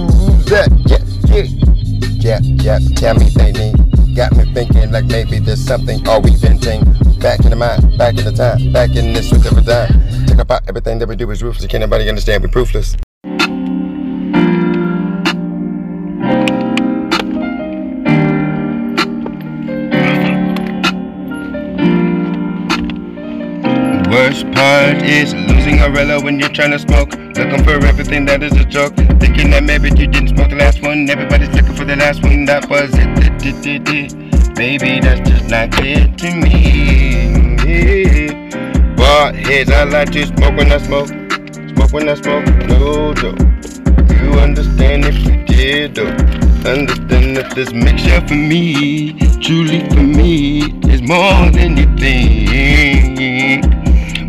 [0.52, 0.98] Yeah, yeah.
[2.20, 4.16] Jap, jap, tell me they need.
[4.18, 6.84] Got me thinking like maybe there's something we venting.
[7.20, 10.28] Back in the mind, back in the time, back in this with every time.
[10.28, 11.68] Talk about everything that we do is ruthless.
[11.68, 12.98] Can't nobody understand, We're proofless.
[24.12, 25.34] Worst part is
[25.90, 27.12] losing when you're trying to smoke.
[27.12, 28.96] Looking for everything that is a joke.
[29.20, 31.10] Thinking that maybe you didn't smoke the last one.
[31.10, 32.46] Everybody's looking for the last one.
[32.46, 33.08] That was it.
[33.46, 34.56] it, it, it, it.
[34.56, 37.62] Baby, that's just not clear to me.
[38.96, 41.08] Bar heads, I like to smoke when I smoke.
[41.08, 42.46] Smoke when I smoke.
[42.68, 43.40] No dope.
[44.22, 46.16] You understand if you did though.
[46.70, 53.64] Understand if this mixture for me, truly for me, is more than you think.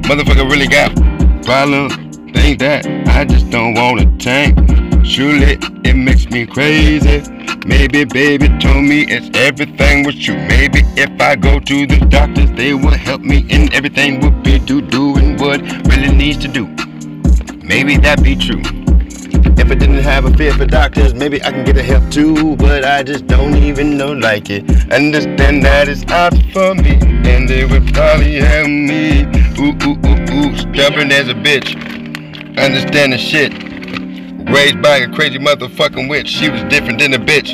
[0.07, 1.12] Motherfucker really got
[1.45, 1.91] problem.
[2.33, 4.59] Think that I just don't want to tank.
[5.05, 7.23] Surely it makes me crazy.
[7.67, 10.35] Maybe baby told me it's everything with you.
[10.35, 14.59] Maybe if I go to the doctors, they will help me and everything will be
[14.59, 16.67] do doing what really needs to do.
[17.63, 18.63] Maybe that be true.
[19.59, 22.57] If I didn't have a fear for doctors, maybe I can get a help too.
[22.57, 24.65] But I just don't even know like it.
[24.93, 26.99] Understand that it's out for me,
[27.29, 29.23] and they would probably help me.
[29.59, 31.77] Ooh ooh ooh Ooh, stubborn as a bitch.
[32.59, 33.53] Understanding shit.
[34.51, 36.29] Raised by a crazy motherfucking witch.
[36.29, 37.53] She was different than a bitch.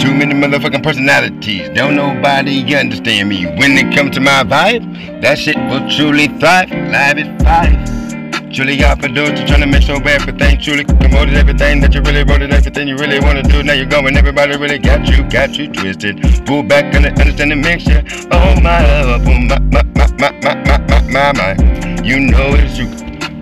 [0.00, 1.68] Too many motherfucking personalities.
[1.70, 3.46] Don't nobody understand me.
[3.46, 6.70] When it comes to my vibe, that shit will truly thrive.
[6.70, 8.52] Live is five.
[8.52, 10.64] Truly got produced, trying to make so bad for things.
[10.64, 13.62] Truly promoted everything that you really wrote everything you really want to do.
[13.62, 16.20] Now you're going, everybody really got you, got you twisted.
[16.44, 18.02] Pull back and understand the mixture.
[18.32, 21.89] Oh my, oh my, my, my, my, my, my, my, my.
[22.02, 22.86] You know it's you,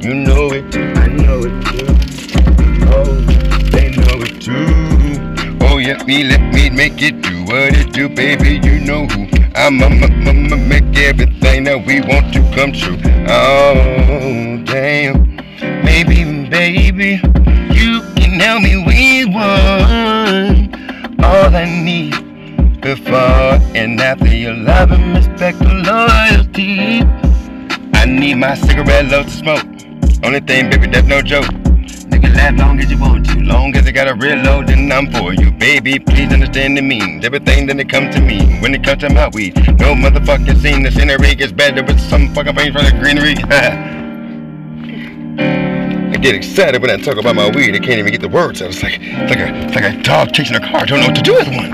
[0.01, 1.87] you know it, I know it too.
[2.91, 3.15] Oh,
[3.71, 5.59] they know it too.
[5.65, 8.59] Oh yeah, me let me make it do what it do, baby.
[8.67, 9.81] You know who I'm.
[9.81, 12.99] I'ma make everything that we want to come true.
[13.29, 15.37] Oh damn,
[15.85, 17.21] maybe baby,
[17.73, 21.25] you can help me with one.
[21.25, 27.28] All I need before and after your love and respect and loyalty.
[28.09, 29.67] I need my cigarette load to smoke.
[30.25, 31.45] Only thing, baby, that's no joke.
[32.09, 33.39] Nigga, laugh long as you want to.
[33.41, 35.51] Long as I got a real load, then I'm for you.
[35.51, 37.23] Baby, please understand the means.
[37.27, 38.59] Everything that it comes to me.
[38.61, 40.85] When it comes to my weed, no motherfucking scene.
[40.85, 43.35] The scenery gets better with some fucking things from the greenery.
[46.11, 47.75] I get excited when I talk about my weed.
[47.75, 48.71] I can't even get the words out.
[48.71, 50.87] It's like, it's like, a, it's like a dog chasing a car.
[50.87, 51.73] Don't know what to do with one.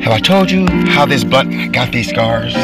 [0.00, 2.56] Have I told you how this blunt got these scars?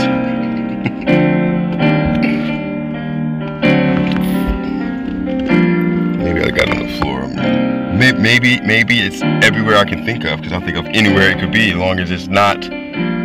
[8.24, 11.52] Maybe, maybe, it's everywhere I can think of because I'll think of anywhere it could
[11.52, 12.58] be as long as it's not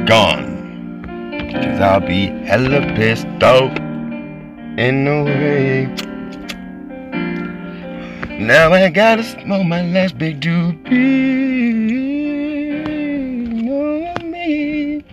[0.05, 0.99] gone.
[1.47, 3.77] Because I'll be hella pissed off
[4.77, 5.85] in no way.
[8.39, 10.89] Now I gotta smoke my last big doobie.
[13.63, 15.05] Know me.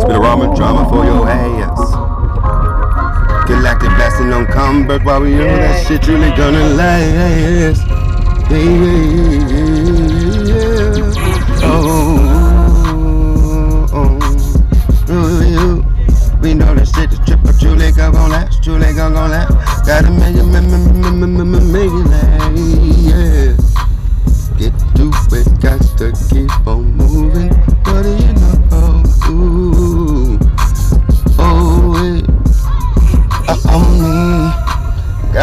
[0.00, 0.83] Spit a ramen drama
[4.14, 7.84] Blasting on Convert while we know that shit really gonna last.
[8.48, 9.66] Yeah, yeah, yeah,
[10.44, 11.12] yeah.
[11.64, 12.18] Oh,
[13.92, 14.18] oh,
[15.08, 15.82] oh.
[16.40, 19.84] We know that shit is triple, truly gon' last, truly gon' last.
[19.84, 22.54] Gotta make it, make it, make it last,
[23.02, 23.56] yeah.
[24.58, 26.73] Get to it, got to keep on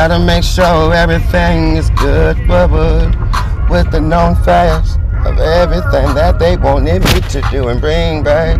[0.02, 2.72] Gotta make sure everything is good, but
[3.69, 4.95] with the known facts
[5.28, 8.57] of everything that they wanted me to do and bring back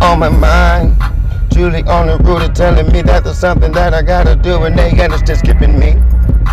[0.00, 0.96] on my mind.
[1.50, 4.78] Julie on the route of telling me that there's something that I gotta do, and
[4.78, 4.92] they
[5.26, 5.94] just skipping me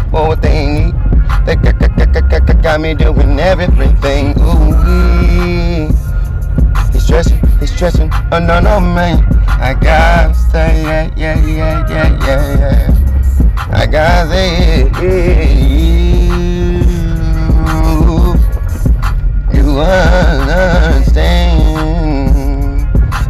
[0.10, 0.96] for what they need.
[1.46, 1.56] They
[2.56, 4.34] got me doing everything.
[4.40, 5.94] Ooh,
[6.92, 8.10] he's stressing, he's stressing.
[8.32, 9.24] Oh no, no, man.
[9.62, 13.03] I gotta say, yeah, yeah, yeah, yeah, yeah, yeah.
[13.76, 14.84] I gotta say,
[19.54, 21.24] you understand.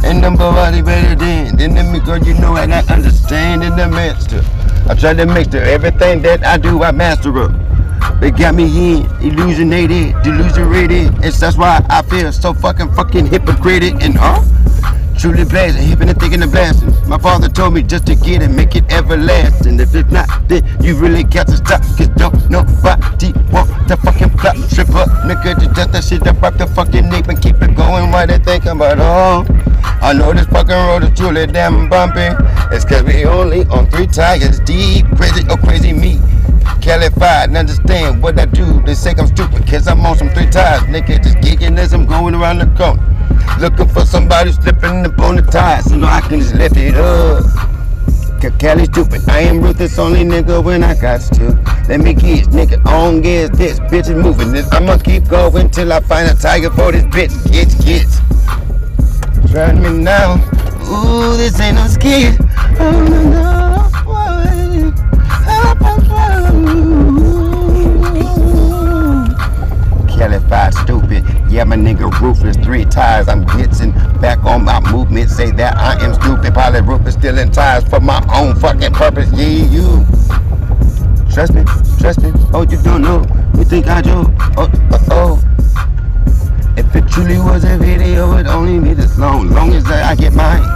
[0.04, 3.88] And nobody better than, than them because you know and I got understand in the
[3.88, 4.42] master.
[4.86, 7.52] I try to master everything that I do, I master up.
[8.20, 11.24] They got me in, illusionated, delusionated.
[11.24, 14.42] It's that's why I feel so fucking fucking hypocritic and huh?
[15.24, 16.92] Truly blasting, hipping and thinking and blasting.
[17.08, 19.80] My father told me just to get it, make it everlasting.
[19.80, 21.80] If it's not, then you really got to stop.
[21.96, 25.08] Cause don't nobody want to fucking flop, strip up.
[25.24, 28.26] Nigga, just dust that shit up off the fucking nape and keep it going while
[28.26, 29.46] they think about oh.
[30.02, 32.28] I know this fucking road is truly damn bumpy.
[32.76, 35.06] It's cause we only on three tires deep.
[35.16, 36.20] Crazy, oh crazy me.
[36.82, 38.82] Calified and understand what I do.
[38.82, 40.82] They say I'm stupid cause I'm on some three tires.
[40.82, 43.13] Nigga just gigging as I'm going around the corner.
[43.60, 47.44] Looking for somebody slipping up on the tires so I can just lift it up.
[48.58, 49.26] Cali stupid.
[49.28, 51.58] I am ruthless only nigga when I got to.
[51.88, 54.70] Let me get nigga on gas this bitch is moving this.
[54.72, 57.32] I'ma keep going till I find a tiger for this bitch.
[57.50, 58.20] Gets gets.
[59.50, 60.34] Trying me now.
[60.88, 62.36] Ooh, this ain't no boy.
[62.80, 63.14] Oh,
[65.46, 66.06] help us,
[70.16, 71.33] Calified stupid.
[71.54, 72.56] Yeah, my nigga ruthless.
[72.56, 73.28] Three tires.
[73.28, 75.30] I'm getting back on my movement.
[75.30, 76.52] Say that I am stupid.
[76.52, 77.14] Probably ruthless.
[77.14, 79.30] Still in tires for my own fucking purpose.
[79.30, 80.04] Yeah, you.
[81.32, 81.62] Trust me,
[82.00, 82.32] trust me.
[82.52, 83.24] Oh, you don't know.
[83.56, 84.24] You think I do?
[84.56, 86.74] Oh, oh, oh.
[86.76, 89.48] If it truly was a video, it'd only be this long.
[89.50, 90.73] Long as I get mine.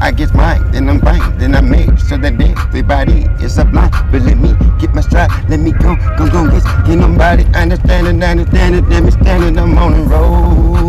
[0.00, 3.90] I get mine, then I'm bang, then I make so that everybody is sublime.
[4.10, 8.06] But let me get my stride, let me go, go, go, get, get nobody understand
[8.06, 10.86] it, understand it, let me stand it, I'm on the road.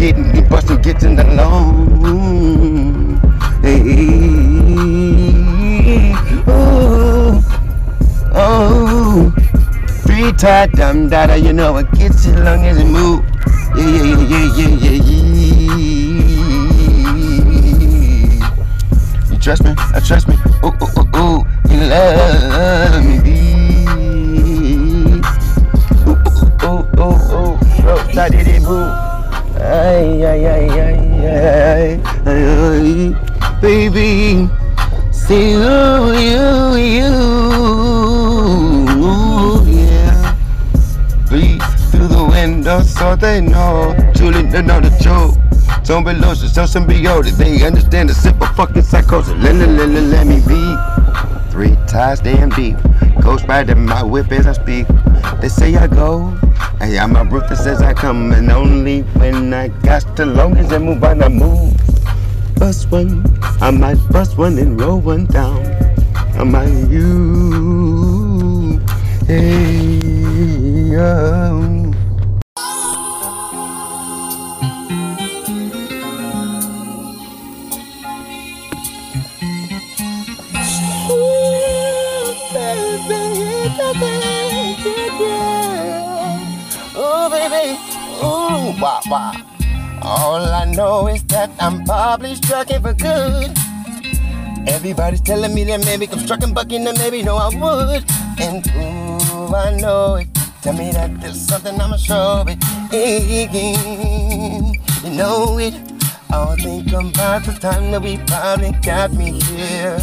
[0.00, 2.00] getting, get busting, getting along.
[3.60, 3.82] Hey,
[6.46, 7.44] oh,
[8.32, 9.30] oh.
[10.06, 13.22] Three tight dumb dada, you know it gets as long as it move.
[13.76, 15.19] Yeah, yeah, yeah, yeah, yeah, yeah,
[19.56, 19.74] trust me?
[19.76, 20.36] I trust me.
[20.62, 21.38] Ooh, ooh, ooh, ooh.
[21.68, 23.40] You love me.
[26.06, 27.58] Ooh, ooh, ooh, ooh, ooh.
[27.82, 28.86] Rope, I did it, boo.
[29.58, 33.14] Ay, ay, ay, ay, ay, ay, ay,
[33.60, 34.48] baby.
[35.10, 37.10] See you, you, you,
[39.66, 40.36] yeah.
[41.26, 43.96] Breathe through the window so they know.
[44.14, 45.39] Truly they know the truth.
[45.90, 47.36] Don't be loose, so symbiotic.
[47.36, 49.34] They understand the simple fucking psychosis.
[49.42, 50.76] Let, let, let, let, let me be.
[51.50, 52.76] Three ties, damn deep.
[53.20, 54.86] Ghost riding my whip as I speak.
[55.40, 56.28] They say I go.
[56.78, 58.30] Hey, I'm a ruthless as I come.
[58.30, 61.76] And only when I got to long as I move on, I move.
[62.54, 63.24] Bust one.
[63.60, 65.66] I might bust one and roll one down.
[66.38, 68.80] I might you.
[69.26, 71.79] Hey, um.
[88.80, 89.34] Wah, wah.
[90.02, 93.52] All I know is that I'm probably striking for good.
[94.66, 98.04] Everybody's telling me that maybe I'm striking bucking and maybe no I would.
[98.40, 100.28] And ooh, I know it.
[100.62, 102.58] Tell me that there's something I'ma show it.
[105.04, 105.74] You know it.
[106.30, 109.98] I'll think about the time that we probably got me here.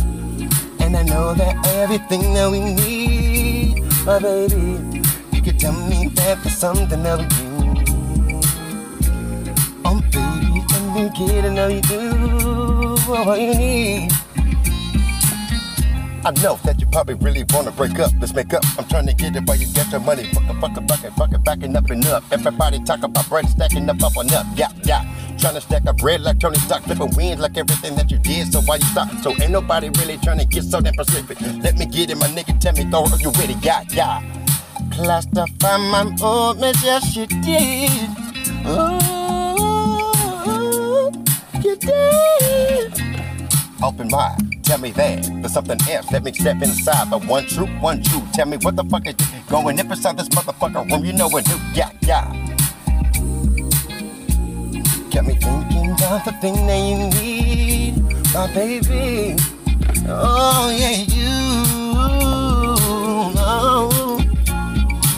[0.79, 5.01] And I know that everything that we need, my baby,
[5.31, 7.46] you can tell me that there's something that we do.
[9.95, 14.11] Baby, let me get to know you do what you need.
[16.25, 18.11] I know that you probably really wanna break up.
[18.19, 18.63] Let's make up.
[18.77, 20.25] I'm trying to get it while you get your money.
[20.33, 22.23] Fuck a fuck a bucket, fuck it, backing up and up.
[22.31, 24.45] Everybody talk about bread stacking up, up and up.
[24.55, 25.05] Yeah, yeah.
[25.37, 28.51] Trying to stack up bread like Tony Stark, flipping wins like everything that you did.
[28.51, 29.09] So why you stop?
[29.21, 31.39] So ain't nobody really trying to get so damn specific.
[31.39, 32.59] Let me get it, my nigga.
[32.59, 34.21] Tell me, throw it, you with it, yeah, yeah.
[34.91, 38.09] Classify my old movements, yes you did.
[38.65, 39.16] Oh,
[41.63, 42.93] you did.
[43.83, 46.11] Open mind, tell me that there's something else.
[46.11, 47.09] Let me step inside.
[47.11, 48.23] The one true, one true.
[48.33, 49.15] Tell me what the fuck is
[49.49, 51.05] going up inside this motherfucker room.
[51.05, 51.57] You know what do?
[51.73, 52.25] Yeah, yeah.
[55.11, 58.01] Got me thinking about the thing that you need,
[58.33, 59.35] my baby.
[60.07, 61.27] Oh yeah, you.
[63.39, 64.19] Oh,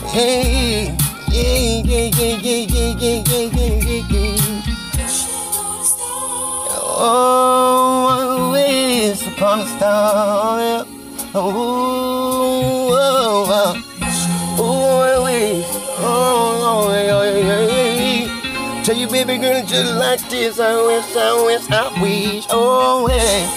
[0.07, 0.95] hey,
[1.29, 4.28] yeah, yeah, yeah, yeah, yeah, yeah, yeah, yeah.
[7.01, 10.59] Oh, always upon a star.
[10.59, 10.83] Yeah.
[11.33, 13.85] Oh, oh, oh,
[14.57, 14.59] oh.
[14.59, 15.05] Oh,
[16.01, 16.89] oh.
[18.83, 20.59] Tell you, baby girl, just like this.
[20.59, 22.45] I wish, I wish, I wish.
[22.49, 23.47] Oh, yeah.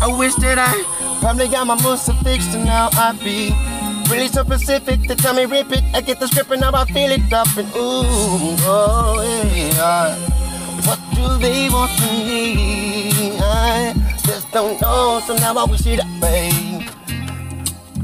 [0.00, 0.72] I wish that I
[1.20, 3.50] probably got my muscle fixed and now I be
[4.10, 5.84] really so specific tell me rip it.
[5.92, 9.20] I get the script and now I feel it up and ooh, oh,
[9.52, 10.37] yeah.
[10.86, 13.38] What do they want from me?
[13.40, 13.94] I
[14.24, 16.86] just don't know, so now I wish it away.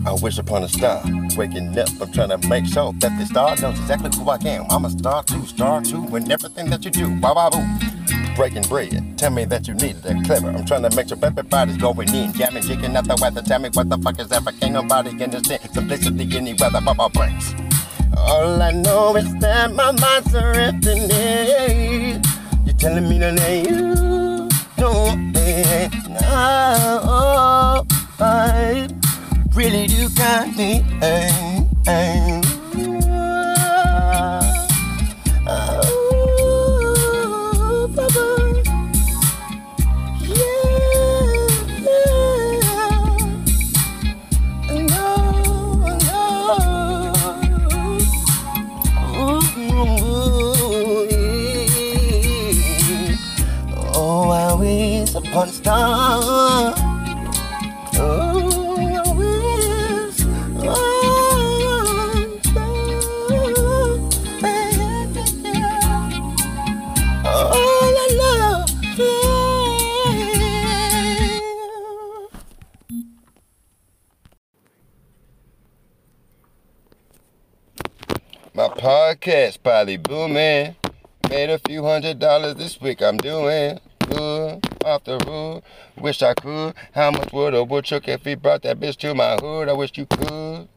[0.06, 1.02] I wish upon a star,
[1.36, 1.88] waking up.
[2.00, 4.66] I'm trying to make sure that the star knows exactly who I am.
[4.70, 7.08] I'm a star too, star too, and everything that you do.
[7.20, 7.64] Wow, wow, boo.
[8.36, 10.24] Breaking bread, tell me that you need it.
[10.26, 10.50] Clever.
[10.50, 12.32] I'm trying to make sure everybody's going in.
[12.32, 13.42] Me jigging out the weather.
[13.42, 14.52] Tell me what the fuck is ever.
[14.52, 15.62] Can't nobody understand.
[15.72, 17.54] Simplicity, any weather, Baba breaks.
[18.18, 22.20] All I know is that my mind's in.
[22.84, 24.46] Telling me that you
[24.76, 25.90] don't want it
[26.20, 27.00] now.
[27.02, 27.86] Oh,
[28.20, 28.86] I
[29.54, 30.84] really do got me.
[31.00, 32.43] Ay, ay.
[55.34, 56.72] Upon star.
[59.16, 60.62] Wish upon
[62.44, 62.70] star.
[67.26, 69.10] All I love, yeah.
[78.54, 80.76] My podcast probably booming.
[81.28, 83.02] Made a few hundred dollars this week.
[83.02, 85.62] I'm doing good off the road.
[85.96, 86.74] Wish I could.
[86.92, 89.68] How much would a woodchuck if he brought that bitch to my hood?
[89.68, 90.68] I wish you could.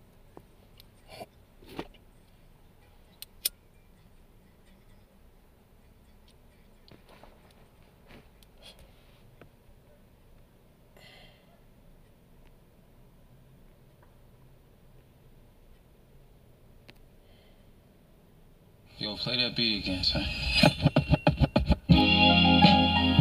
[18.99, 20.25] Yo, play that beat again, son.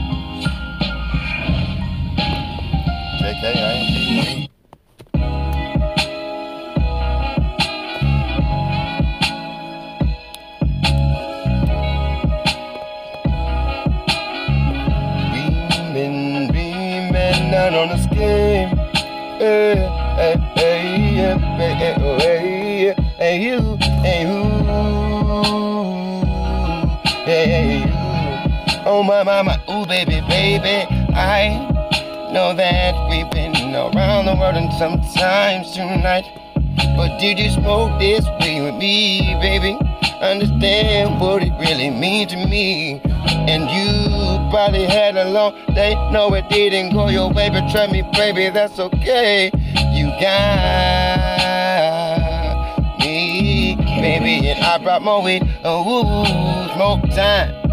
[3.27, 3.43] JK,
[16.53, 17.89] Beaming, down on
[21.17, 22.95] yeah, oh, yeah,
[23.43, 23.77] you,
[27.25, 27.93] hey, you.
[28.87, 31.76] Oh, my, my, my, ooh, baby, baby, I
[32.33, 36.25] know that we've been around the world and sometimes tonight.
[36.97, 39.79] But did you smoke this way with me, baby?
[40.21, 43.01] Understand what it really means to me.
[43.49, 45.95] And you probably had a long day.
[46.11, 49.51] No, it didn't go your way, but trust me, baby, that's okay.
[49.93, 51.37] You got
[52.99, 55.43] me, baby, and I brought my weed.
[55.65, 56.25] Oh, woo,
[56.75, 57.66] smoke time.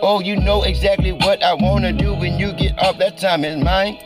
[0.00, 2.98] Oh, you know exactly what I wanna do when you get up.
[2.98, 3.98] That time is mine.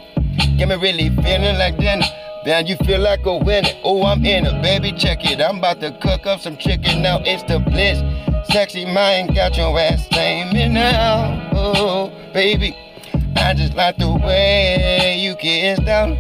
[0.57, 2.07] Get me really feeling like dinner.
[2.47, 3.69] Man, you feel like a winner.
[3.85, 4.93] Oh, I'm in it, baby.
[4.93, 5.41] Check it.
[5.41, 7.21] I'm about to cook up some chicken now.
[7.25, 8.03] It's the bliss.
[8.51, 11.51] Sexy mind got your ass slamming now.
[11.55, 12.77] Oh, baby.
[13.37, 16.19] I just like the way you kiss down.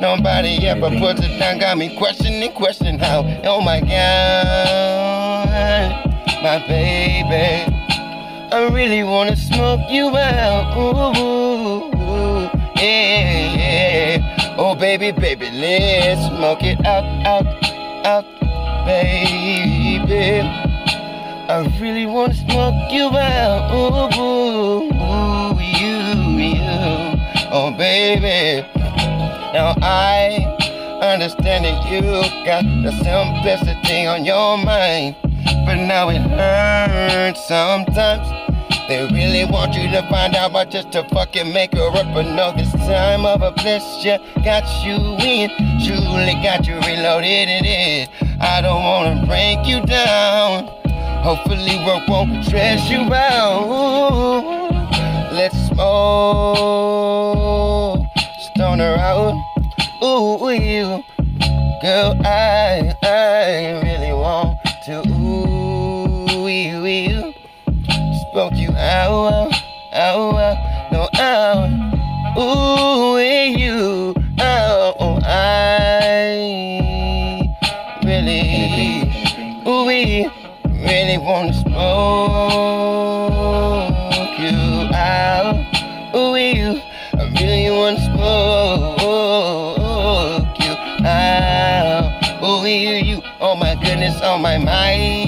[0.00, 1.58] Nobody ever puts it down.
[1.58, 3.22] Got me questioning, questioning how.
[3.44, 3.90] Oh my God,
[6.42, 7.79] my baby.
[8.52, 10.76] I really wanna smoke you out.
[10.76, 12.50] Ooh, ooh,
[12.82, 14.56] yeah, yeah.
[14.58, 17.46] Oh, baby, baby, let's smoke it out, out,
[18.04, 18.24] out,
[18.86, 20.40] baby.
[21.48, 23.70] I really wanna smoke you out.
[23.70, 25.98] Ooh, ooh, ooh, you,
[26.42, 27.20] you.
[27.52, 28.66] Oh, baby.
[29.54, 30.42] Now I
[31.00, 32.02] understand that you
[32.44, 35.14] got the simplicity on your mind.
[35.66, 38.28] But now it hurts sometimes.
[38.90, 42.12] They really want you to find out, but just to fucking make her up.
[42.12, 45.48] But no, this time of a bliss, yeah, got you in.
[45.84, 48.08] Truly got you reloaded it is.
[48.40, 50.66] I don't wanna break you down.
[51.22, 54.72] Hopefully work won't stress you out.
[55.32, 56.80] Let's smoke,
[58.54, 59.34] stoner out.
[60.02, 61.04] Ooh, you,
[61.80, 65.19] girl, I, I really want to.
[68.32, 69.52] Smoke you out,
[69.92, 71.68] out, out, no out.
[72.38, 74.94] Ooh, you, out,
[75.24, 75.98] I
[78.04, 79.02] really,
[79.66, 80.30] ooh, we
[80.64, 81.70] really want to smoke
[84.38, 85.56] you out.
[86.14, 86.80] Ooh, you,
[87.14, 89.40] I really want to smoke
[90.60, 90.74] you
[91.04, 92.04] out.
[92.44, 95.19] Ooh, you, you, oh my goodness, on my mind,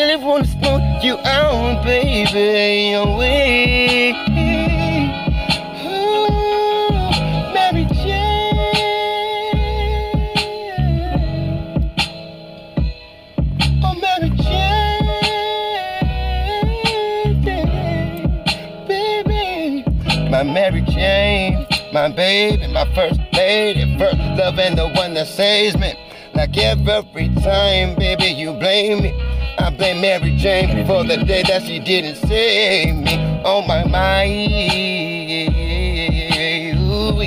[0.00, 2.94] really want to smoke you out, baby.
[2.94, 3.04] Ooh,
[7.52, 8.56] Mary Jane.
[13.84, 15.06] Oh, Mary Jane,
[18.88, 19.84] baby.
[20.30, 25.76] My Mary Jane, my baby, my first lady, first love and the one that saves
[25.76, 25.92] me.
[26.34, 29.29] Like every time, baby, you blame me.
[29.70, 33.14] I blame Mary Jane for the day that she didn't save me.
[33.44, 34.50] On my mind,
[36.76, 37.22] ooh,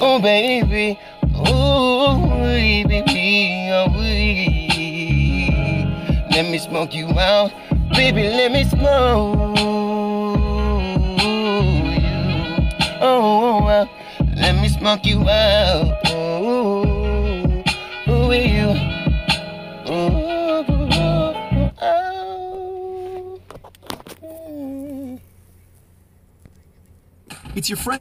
[0.00, 0.98] oh baby,
[1.36, 3.92] ooh, baby, oh,
[6.30, 7.52] let me smoke you out,
[7.90, 9.66] baby, let me smoke you.
[13.02, 13.88] Oh, oh,
[14.34, 16.10] let me smoke you out.
[16.10, 17.62] Ooh,
[18.08, 18.70] ooh, you.
[19.92, 20.19] Ooh,
[27.56, 28.00] It's your friend.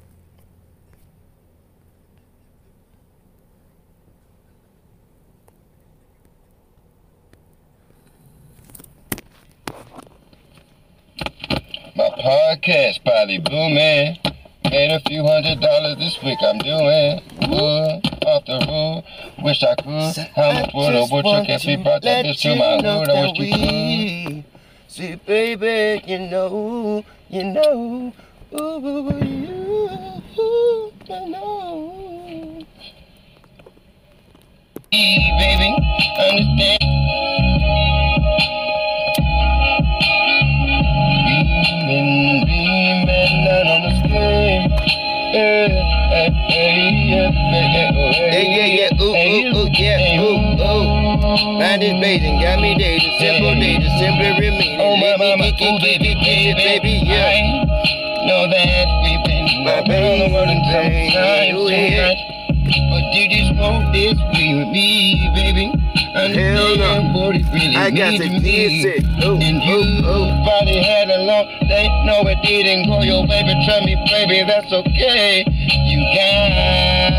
[11.96, 14.18] My podcast probably booming.
[14.66, 16.38] Made a few hundred dollars this week.
[16.42, 19.04] I'm doing good off off the road.
[19.44, 20.28] Wish I could.
[20.36, 23.10] How much would a woodchuck if he brought that bitch to my hood?
[23.10, 24.44] I wish you could.
[24.88, 28.14] See, baby, you know, you know,
[28.54, 32.66] ooh, you, you know.
[34.92, 35.70] baby,
[36.18, 36.80] understand.
[41.88, 44.62] Beaming, beaming out on the screen.
[45.34, 45.70] Yeah,
[46.10, 51.60] hey, hey, yeah, hey, hey, Hey, yeah, yeah, ooh, ooh, ooh, yeah, ooh, ooh.
[51.60, 54.82] Mind is blazing, got me dating, simple dating, simply remaining.
[54.82, 57.99] Oh, my mama, get, ooh, baby, baby, baby, yeah.
[58.30, 62.14] I know that we've been My around the world and baby, sometimes ooh, too yeah.
[62.94, 63.26] But you
[63.90, 65.74] this with me, baby.
[66.14, 69.02] Understand what it really I got to kiss it.
[69.26, 70.46] Ooh, And you ooh, ooh.
[70.46, 71.90] probably had a long day.
[72.06, 75.42] No, it didn't go your way, but trust me, baby, that's okay.
[75.90, 77.10] You got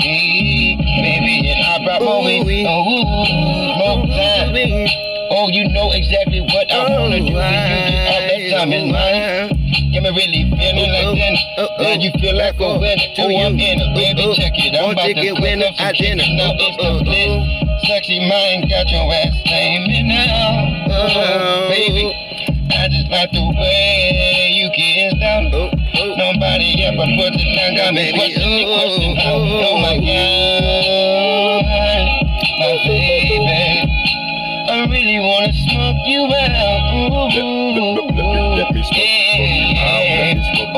[0.00, 2.64] me, baby, and I brought more with Ooh-wee.
[2.66, 5.05] Oh, more time.
[5.36, 7.28] Oh, you know exactly what I wanna do.
[7.28, 9.52] and You get all that time in mind.
[9.92, 11.36] Got me really feeling like then.
[11.76, 13.08] Now you feel like a winner.
[13.20, 14.32] Oh, I'm in it, baby.
[14.32, 14.72] Check it.
[14.80, 16.24] I'm about to get winner identity?
[16.24, 16.36] chicken.
[16.40, 17.36] Now it's complete.
[17.84, 20.88] Sexy mind got your ass claiming now.
[21.04, 22.16] Oh, baby.
[22.72, 25.52] I just like the way you get down.
[25.52, 25.68] Oh,
[26.16, 27.76] Nobody ever put it down.
[27.76, 29.16] Got me questioning, questioning.
[29.20, 31.15] Oh my God,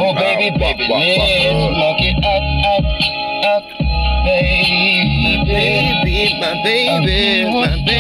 [0.01, 1.23] Oh baby, baby, let's
[1.75, 2.85] smoke it up, up,
[3.45, 3.63] up,
[4.25, 5.45] baby.
[5.47, 7.98] Baby, my baby, my baby.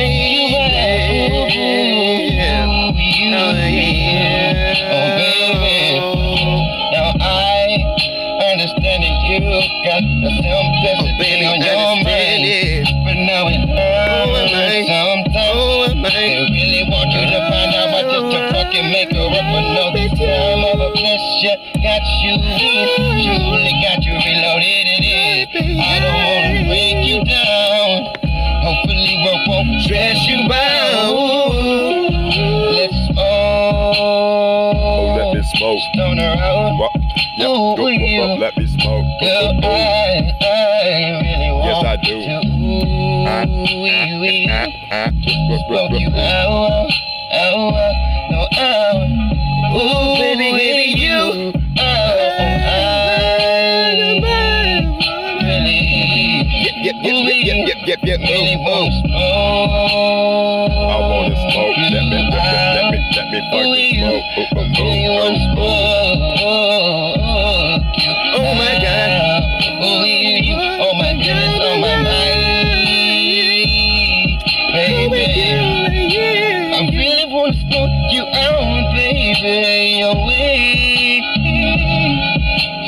[79.48, 81.22] Oh, baby, away.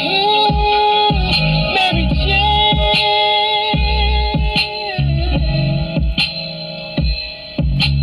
[0.04, 0.52] Ooh,
[1.72, 2.76] Mary Jane.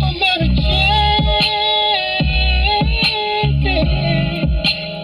[0.02, 1.22] Oh, Mary Jane,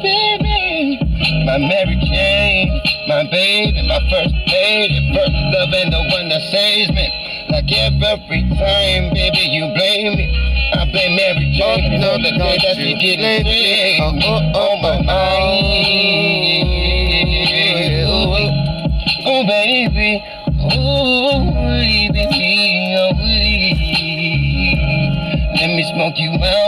[0.03, 0.99] baby.
[1.47, 6.91] My Mary Jane, my baby, my first lady, first love and the one that saves
[6.91, 7.07] me.
[7.51, 10.44] Like every time, baby, you blame me.
[10.95, 14.77] Blame Mary Jane Oh, for the day that she you didn't blame Oh, oh, Oh,
[14.81, 16.15] my mind.
[19.27, 20.23] Oh, baby.
[20.61, 22.23] Oh, baby.
[22.97, 23.91] Oh, baby.
[25.59, 26.64] Let me smoke you out.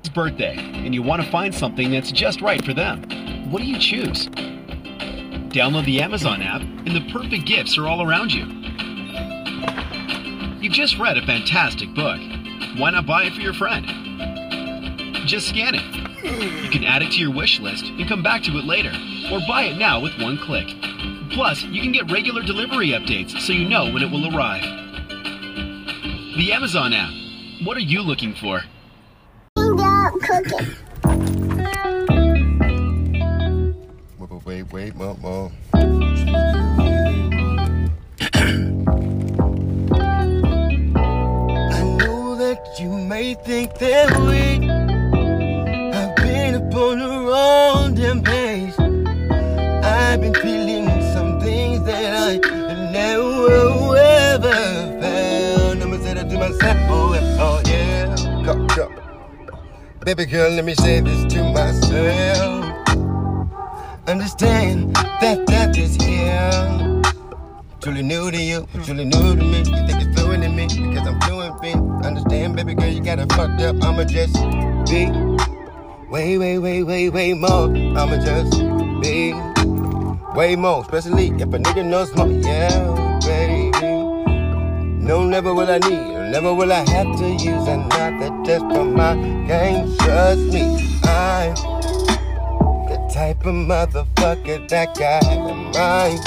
[0.00, 3.50] It's birthday, and you want to find something that's just right for them.
[3.50, 4.26] What do you choose?
[5.48, 8.44] Download the Amazon app, and the perfect gifts are all around you.
[10.60, 12.20] You've just read a fantastic book.
[12.76, 13.86] Why not buy it for your friend?
[15.26, 15.84] Just scan it.
[16.64, 18.92] You can add it to your wish list and come back to it later,
[19.32, 20.68] or buy it now with one click.
[21.30, 24.62] Plus, you can get regular delivery updates so you know when it will arrive.
[26.36, 27.12] The Amazon app.
[27.64, 28.62] What are you looking for?
[30.22, 30.74] Cooking.
[34.44, 35.50] Wait, wait, wait, wait.
[35.74, 35.82] I
[41.98, 44.77] know that you may think that we
[60.08, 62.64] Baby girl, let me say this to myself.
[64.06, 67.02] Understand that death is here.
[67.82, 69.58] Truly new to you, truly new to me.
[69.58, 71.74] You think it's fluent in me because I'm fluent me.
[72.08, 73.84] Understand, baby girl, you got it fucked up.
[73.84, 74.32] I'ma just
[74.90, 75.10] be
[76.08, 77.68] way, way, way, way, way more.
[77.68, 78.58] I'ma just
[79.02, 79.34] be
[80.34, 82.28] way more, especially if a nigga knows more.
[82.28, 83.86] Yeah, baby.
[85.04, 89.14] No, never will I need, never will I have to use another test for my
[89.46, 89.94] game.
[89.98, 90.62] Trust me,
[91.04, 91.54] I'm
[92.88, 96.20] the type of motherfucker that got a mind.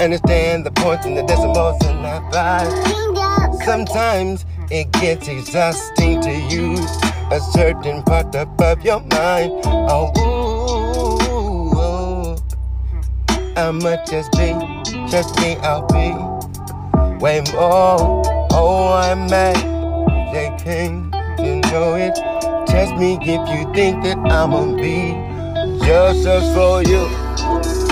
[0.00, 3.62] Understand the points and the decimals in that vibe.
[3.64, 6.90] Sometimes it gets exhausting to use
[7.30, 9.52] a certain part of your mind.
[9.64, 11.30] Oh, ooh,
[11.78, 12.36] ooh.
[13.56, 14.48] I'ma just be,
[15.08, 16.10] trust me, I'll be
[17.22, 18.24] way more.
[18.52, 19.56] Oh, I'm mad,
[20.30, 22.14] King, you know it.
[22.68, 25.12] Trust me if you think that I'ma be
[25.84, 27.08] just as for you.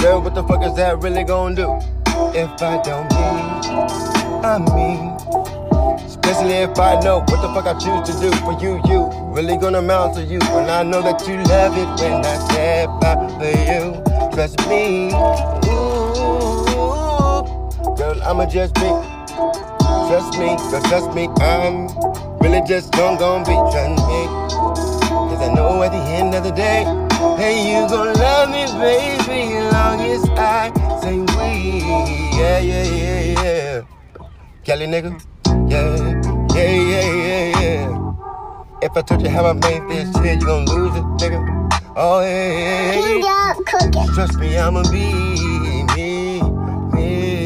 [0.01, 1.79] Girl, what the fuck is that really gonna do?
[2.39, 3.47] If I don't mean,
[4.45, 5.17] I mean.
[6.07, 9.57] Especially if I know what the fuck I choose to do for you, you really
[9.57, 10.39] gonna amount to you.
[10.41, 14.03] And I know that you love it when I step out for you.
[14.33, 15.09] Trust me,
[15.67, 16.65] ooh,
[17.97, 18.89] girl, I'ma just be.
[20.09, 21.89] Trust me, girl, trust me, I'm
[22.41, 23.55] really just gon' gon' be.
[23.73, 24.21] Trust me,
[25.11, 26.85] cause I know at the end of the day,
[27.37, 31.81] hey, you gon' love me, baby, long as I say we.
[32.39, 33.83] Yeah, yeah, yeah, yeah.
[34.65, 35.11] Kelly nigga,
[35.69, 35.97] yeah,
[36.55, 38.13] yeah, yeah, yeah, yeah.
[38.83, 41.41] If I told you how I made this shit, you gon' lose it, nigga.
[41.97, 43.55] Oh, yeah, yeah,
[43.97, 44.15] yeah.
[44.15, 45.13] Trust me, I'ma be
[45.97, 46.41] me,
[46.95, 47.45] me.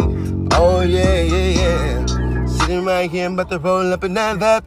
[0.52, 2.46] Oh, yeah, yeah, yeah.
[2.46, 4.60] Sitting right here, I'm about to roll up another.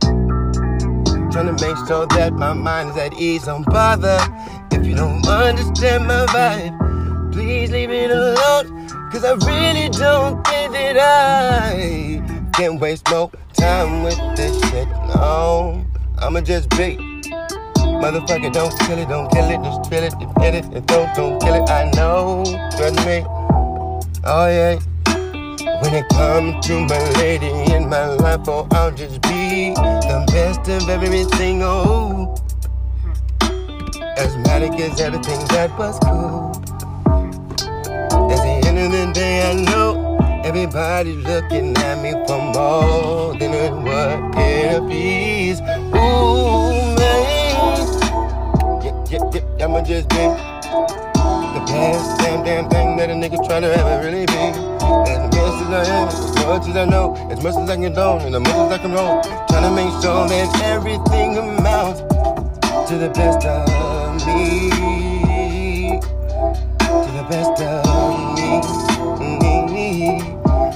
[1.35, 4.19] Trying to make sure that my mind is at ease, don't bother.
[4.71, 8.87] If you don't understand my vibe, please leave it alone.
[9.11, 14.87] Cause I really don't think that I can waste more time with this shit.
[14.87, 15.85] No,
[16.19, 16.95] I'ma just be.
[17.75, 21.41] Motherfucker, don't kill it, don't kill it, just feel it, feel it, and don't, don't
[21.41, 21.69] kill it.
[21.69, 22.45] I know,
[22.77, 23.25] trust me.
[24.23, 24.79] Oh yeah.
[25.85, 30.67] When it comes to my lady in my life, oh, I'll just be the best
[30.67, 31.61] of everything.
[31.61, 32.35] Oh,
[34.17, 36.53] asthmatic is everything that was cool.
[38.31, 43.83] At the end of the day, I know everybody's looking at me for more than
[43.83, 45.61] what it appears.
[45.61, 47.21] Ooh, man.
[48.81, 51.14] Yeah, yeah, yeah, I'ma just be
[51.65, 54.43] best damn damn thing that a nigga tryna ever really be.
[55.11, 57.93] As best as I am, as much as I know, as much as I can
[57.93, 59.21] do, and as much as I can roll.
[59.49, 62.01] Tryna make sure that everything amounts
[62.89, 64.69] to the best of me.
[67.05, 67.85] To the best of
[68.37, 68.49] me.
[69.73, 70.21] me.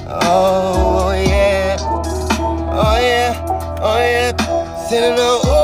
[0.07, 1.77] Oh yeah.
[2.71, 3.79] Oh yeah.
[3.81, 4.87] Oh yeah.
[4.87, 5.58] Sitting on, oh,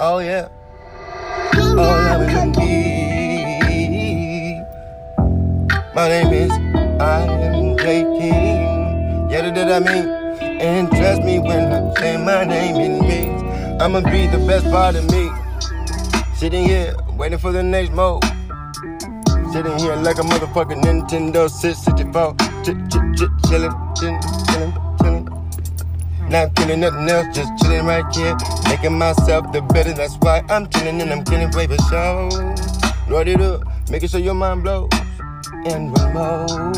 [0.00, 0.46] Oh yeah.
[1.54, 4.62] Oh, me.
[5.92, 6.52] My name is
[7.00, 9.28] I am J King.
[9.28, 10.08] Yeah, that I mean.
[10.60, 13.28] And trust me when I say my name, it me.
[13.80, 15.32] I'ma be the best part of me.
[16.36, 18.22] Sitting here, waiting for the next mode.
[19.52, 22.36] Sitting here like a motherfucking Nintendo 664.
[22.62, 24.27] Ch ch ch chillin', chillin', chillin', chillin'.
[26.30, 28.36] Not feeling nothing else, just chillin' right here.
[28.68, 32.28] Making myself the better, that's why I'm chillin' and I'm killing flavor show.
[33.08, 34.90] Load it up, making sure your mind blows.
[35.64, 36.74] And one more.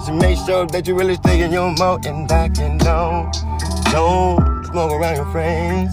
[0.00, 3.30] So make sure that you really stay in your mode and I can know.
[3.92, 5.92] Don't smoke around your friends.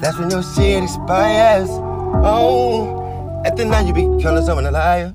[0.00, 1.68] That's when your shit expires.
[1.70, 5.14] Oh, at the night you be calling someone a liar.